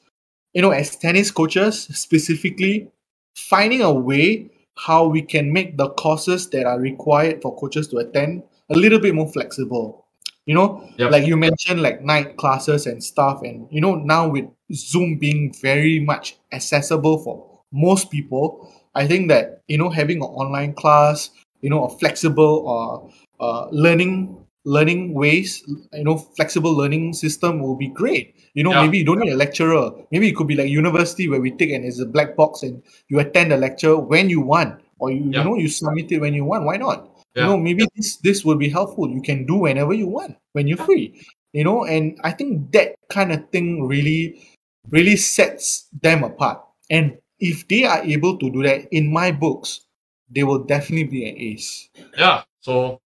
you 0.54 0.62
know, 0.62 0.72
as 0.72 0.96
tennis 0.96 1.32
coaches 1.32 1.82
specifically, 1.94 2.90
finding 3.36 3.82
a 3.82 3.92
way 3.94 4.50
how 4.78 5.06
we 5.08 5.22
can 5.22 5.52
make 5.52 5.78
the 5.78 5.90
courses 5.92 6.50
that 6.50 6.66
are 6.66 6.80
required 6.80 7.42
for 7.42 7.56
coaches 7.58 7.88
to 7.90 7.98
attend 7.98 8.44
a 8.70 8.76
little 8.76 9.00
bit 9.00 9.14
more 9.14 9.28
flexible. 9.28 10.06
You 10.46 10.56
know, 10.56 10.90
Yep. 10.98 11.12
like 11.12 11.28
you 11.28 11.38
mentioned, 11.38 11.82
like 11.82 12.02
night 12.02 12.38
classes 12.38 12.88
and 12.88 13.04
stuff, 13.04 13.42
and 13.44 13.68
you 13.70 13.82
know, 13.82 13.96
now 13.96 14.30
with 14.30 14.46
Zoom 14.74 15.20
being 15.20 15.54
very 15.62 16.00
much 16.00 16.38
accessible 16.52 17.20
for 17.20 17.60
most 17.72 18.10
people, 18.10 18.74
I 18.96 19.06
think 19.06 19.30
that 19.30 19.62
you 19.68 19.78
know 19.78 19.90
having 19.90 20.18
an 20.18 20.24
online 20.24 20.74
class, 20.74 21.30
you 21.62 21.70
know, 21.70 21.84
a 21.84 21.90
flexible 22.00 22.64
or 22.66 23.12
uh, 23.40 23.68
learning 23.72 24.36
learning 24.66 25.14
ways, 25.14 25.64
you 25.94 26.04
know, 26.04 26.18
flexible 26.18 26.76
learning 26.76 27.14
system 27.14 27.62
will 27.62 27.78
be 27.78 27.88
great. 27.88 28.36
You 28.54 28.64
know, 28.64 28.72
Yeah. 28.72 28.84
maybe 28.84 28.98
you 29.00 29.06
don't 29.06 29.20
need 29.20 29.32
a 29.32 29.36
lecturer. 29.36 29.90
Maybe 30.12 30.28
it 30.28 30.36
could 30.36 30.48
be 30.48 30.56
like 30.56 30.70
university 30.70 31.30
where 31.30 31.40
we 31.40 31.52
take 31.52 31.72
and 31.72 31.86
it's 31.86 32.00
a 32.00 32.06
black 32.06 32.36
box 32.36 32.62
and 32.62 32.84
you 33.08 33.20
attend 33.20 33.54
a 33.54 33.58
lecture 33.58 33.96
when 33.98 34.30
you 34.30 34.42
want, 34.42 34.82
or 35.00 35.12
you 35.12 35.24
Yeah. 35.32 35.40
you 35.40 35.44
know 35.50 35.56
you 35.56 35.70
submit 35.70 36.12
it 36.12 36.20
when 36.20 36.34
you 36.34 36.44
want. 36.44 36.66
Why 36.66 36.76
not? 36.78 37.08
Yeah. 37.36 37.44
You 37.44 37.50
know, 37.50 37.58
maybe 37.58 37.88
this 37.96 38.18
this 38.18 38.44
will 38.44 38.58
be 38.58 38.70
helpful. 38.70 39.10
You 39.10 39.22
can 39.22 39.46
do 39.48 39.56
whenever 39.56 39.94
you 39.94 40.08
want 40.08 40.36
when 40.52 40.68
you're 40.68 40.84
free. 40.84 41.16
You 41.54 41.64
know, 41.64 41.86
and 41.86 42.20
I 42.24 42.32
think 42.36 42.72
that 42.74 42.94
kind 43.10 43.32
of 43.32 43.50
thing 43.50 43.88
really 43.88 44.44
really 44.92 45.16
sets 45.16 45.88
them 46.04 46.22
apart. 46.24 46.62
And 46.92 47.18
if 47.40 47.66
they 47.72 47.86
are 47.86 48.04
able 48.04 48.38
to 48.38 48.52
do 48.52 48.62
that 48.64 48.92
in 48.92 49.08
my 49.12 49.32
books, 49.32 49.88
they 50.30 50.44
will 50.44 50.60
definitely 50.68 51.08
be 51.08 51.26
an 51.30 51.38
ace. 51.40 51.90
Yeah. 52.18 52.44
So 52.60 53.00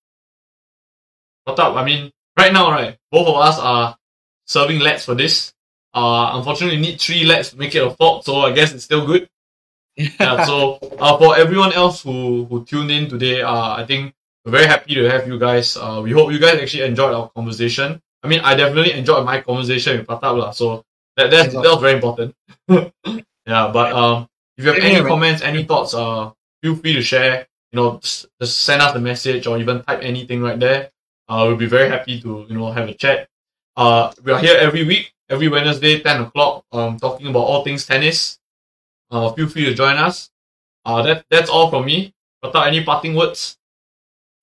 what 1.45 1.59
up? 1.59 1.75
I 1.75 1.85
mean, 1.85 2.11
right 2.37 2.53
now, 2.53 2.71
right, 2.71 2.97
both 3.11 3.27
of 3.27 3.35
us 3.35 3.59
are 3.59 3.97
serving 4.45 4.79
lets 4.79 5.05
for 5.05 5.15
this. 5.15 5.53
Uh, 5.93 6.31
unfortunately, 6.33 6.79
need 6.79 6.99
three 6.99 7.23
lets 7.23 7.51
to 7.51 7.57
make 7.57 7.75
it 7.75 7.85
a 7.85 7.91
fourth, 7.91 8.25
so 8.25 8.41
I 8.41 8.51
guess 8.51 8.73
it's 8.73 8.83
still 8.85 9.05
good. 9.05 9.29
yeah. 9.95 10.45
So 10.45 10.79
uh, 10.99 11.17
for 11.17 11.37
everyone 11.37 11.73
else 11.73 12.01
who 12.01 12.45
who 12.45 12.65
tuned 12.65 12.91
in 12.91 13.09
today, 13.09 13.41
uh, 13.41 13.75
I 13.75 13.85
think 13.85 14.13
we're 14.43 14.51
very 14.51 14.65
happy 14.65 14.95
to 14.95 15.09
have 15.09 15.27
you 15.27 15.37
guys. 15.37 15.77
Uh, 15.77 16.01
we 16.03 16.11
hope 16.11 16.31
you 16.31 16.39
guys 16.39 16.59
actually 16.59 16.83
enjoyed 16.83 17.13
our 17.13 17.29
conversation. 17.29 18.01
I 18.23 18.27
mean, 18.27 18.39
I 18.39 18.55
definitely 18.55 18.93
enjoyed 18.93 19.25
my 19.25 19.41
conversation 19.41 19.97
with 19.97 20.07
Pratap 20.07 20.37
lah. 20.37 20.51
So 20.51 20.83
that 21.17 21.29
that, 21.29 21.51
that 21.51 21.63
was 21.63 21.81
very 21.81 21.93
important. 21.93 22.33
yeah, 23.45 23.69
but 23.69 23.93
um, 23.93 24.27
if 24.57 24.65
you 24.65 24.71
have 24.73 24.81
any 24.81 25.03
comments, 25.05 25.41
any 25.43 25.63
thoughts, 25.63 25.93
uh, 25.93 26.31
feel 26.63 26.75
free 26.75 26.93
to 26.93 27.01
share. 27.01 27.45
You 27.71 27.77
know, 27.77 27.99
just, 27.99 28.27
just 28.39 28.61
send 28.61 28.81
us 28.81 28.95
a 28.95 28.99
message 28.99 29.45
or 29.47 29.57
even 29.57 29.83
type 29.83 29.99
anything 30.01 30.41
right 30.41 30.59
there. 30.59 30.89
Uh, 31.27 31.45
we'll 31.47 31.57
be 31.57 31.65
very 31.65 31.89
happy 31.89 32.19
to 32.21 32.45
you 32.49 32.57
know 32.57 32.71
have 32.71 32.89
a 32.89 32.93
chat. 32.93 33.27
Uh, 33.75 34.11
we 34.23 34.31
are 34.31 34.39
here 34.39 34.57
every 34.59 34.83
week, 34.83 35.13
every 35.29 35.47
Wednesday, 35.47 35.99
ten 35.99 36.21
o'clock. 36.21 36.65
Um, 36.71 36.97
talking 36.97 37.27
about 37.27 37.41
all 37.41 37.63
things 37.63 37.85
tennis. 37.85 38.39
Uh, 39.09 39.31
feel 39.33 39.47
free 39.47 39.65
to 39.65 39.73
join 39.73 39.97
us. 39.97 40.29
Uh, 40.85 41.01
that 41.03 41.25
that's 41.29 41.49
all 41.49 41.69
from 41.69 41.85
me. 41.85 42.13
Pratap, 42.43 42.67
any 42.67 42.83
parting 42.83 43.15
words? 43.15 43.57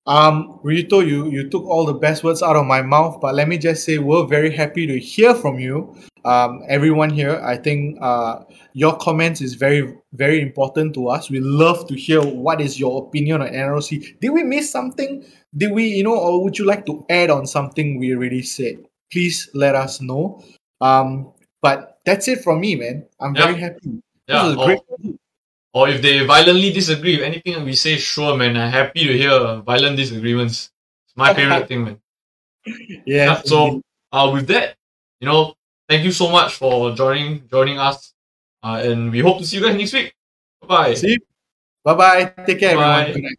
Um, 0.07 0.59
Ryuto, 0.63 1.05
you, 1.07 1.29
you 1.29 1.47
took 1.49 1.63
all 1.65 1.85
the 1.85 1.93
best 1.93 2.23
words 2.23 2.41
out 2.41 2.55
of 2.55 2.65
my 2.65 2.81
mouth, 2.81 3.19
but 3.21 3.35
let 3.35 3.47
me 3.47 3.57
just 3.59 3.83
say 3.83 3.99
we're 3.99 4.25
very 4.25 4.49
happy 4.49 4.87
to 4.87 4.99
hear 4.99 5.35
from 5.35 5.59
you. 5.59 5.95
Um, 6.25 6.63
everyone 6.67 7.11
here, 7.11 7.39
I 7.43 7.57
think 7.57 7.99
uh, 8.01 8.43
your 8.73 8.97
comments 8.97 9.41
is 9.41 9.53
very, 9.53 9.95
very 10.13 10.41
important 10.41 10.95
to 10.95 11.07
us. 11.07 11.29
We 11.29 11.39
love 11.39 11.87
to 11.87 11.95
hear 11.95 12.21
what 12.21 12.61
is 12.61 12.79
your 12.79 13.05
opinion 13.05 13.41
on 13.41 13.49
NROC. 13.49 14.19
Did 14.19 14.29
we 14.29 14.43
miss 14.43 14.71
something? 14.71 15.23
Did 15.55 15.71
we, 15.71 15.87
you 15.87 16.03
know, 16.03 16.17
or 16.17 16.43
would 16.43 16.57
you 16.57 16.65
like 16.65 16.85
to 16.85 17.05
add 17.09 17.29
on 17.29 17.45
something 17.45 17.99
we 17.99 18.15
already 18.15 18.41
said? 18.41 18.85
Please 19.11 19.49
let 19.53 19.75
us 19.75 19.99
know. 20.01 20.43
Um, 20.79 21.33
but 21.61 21.99
that's 22.05 22.27
it 22.27 22.43
from 22.43 22.61
me, 22.61 22.75
man. 22.75 23.05
I'm 23.19 23.35
very 23.35 23.59
happy. 23.59 24.01
Yeah. 24.27 24.55
Was 24.55 24.65
great. 24.65 24.79
Or 25.73 25.87
if 25.87 26.01
they 26.01 26.25
violently 26.25 26.71
disagree 26.73 27.17
with 27.17 27.25
anything 27.25 27.63
we 27.63 27.73
say, 27.73 27.97
sure, 27.97 28.35
man. 28.35 28.57
I'm 28.57 28.71
happy 28.71 29.05
to 29.05 29.17
hear 29.17 29.61
violent 29.61 29.97
disagreements. 29.97 30.71
It's 31.07 31.15
my 31.15 31.33
favorite 31.33 31.67
thing, 31.67 31.83
man. 31.83 31.99
Yeah. 33.07 33.25
yeah 33.25 33.41
so, 33.43 33.81
uh, 34.11 34.29
with 34.31 34.47
that, 34.47 34.75
you 35.19 35.27
know, 35.27 35.55
thank 35.89 36.03
you 36.03 36.11
so 36.11 36.29
much 36.29 36.53
for 36.53 36.93
joining 36.93 37.47
joining 37.49 37.79
us, 37.79 38.13
uh, 38.61 38.79
and 38.83 39.11
we 39.11 39.19
hope 39.19 39.39
to 39.39 39.45
see 39.45 39.57
you 39.57 39.63
guys 39.63 39.75
next 39.75 39.93
week. 39.93 40.13
Bye 40.61 40.67
bye. 40.67 40.93
See. 40.93 41.17
Bye 41.83 41.95
bye. 41.95 42.33
Take 42.45 42.59
care, 42.59 42.75
Bye. 42.75 43.07
everyone. 43.07 43.35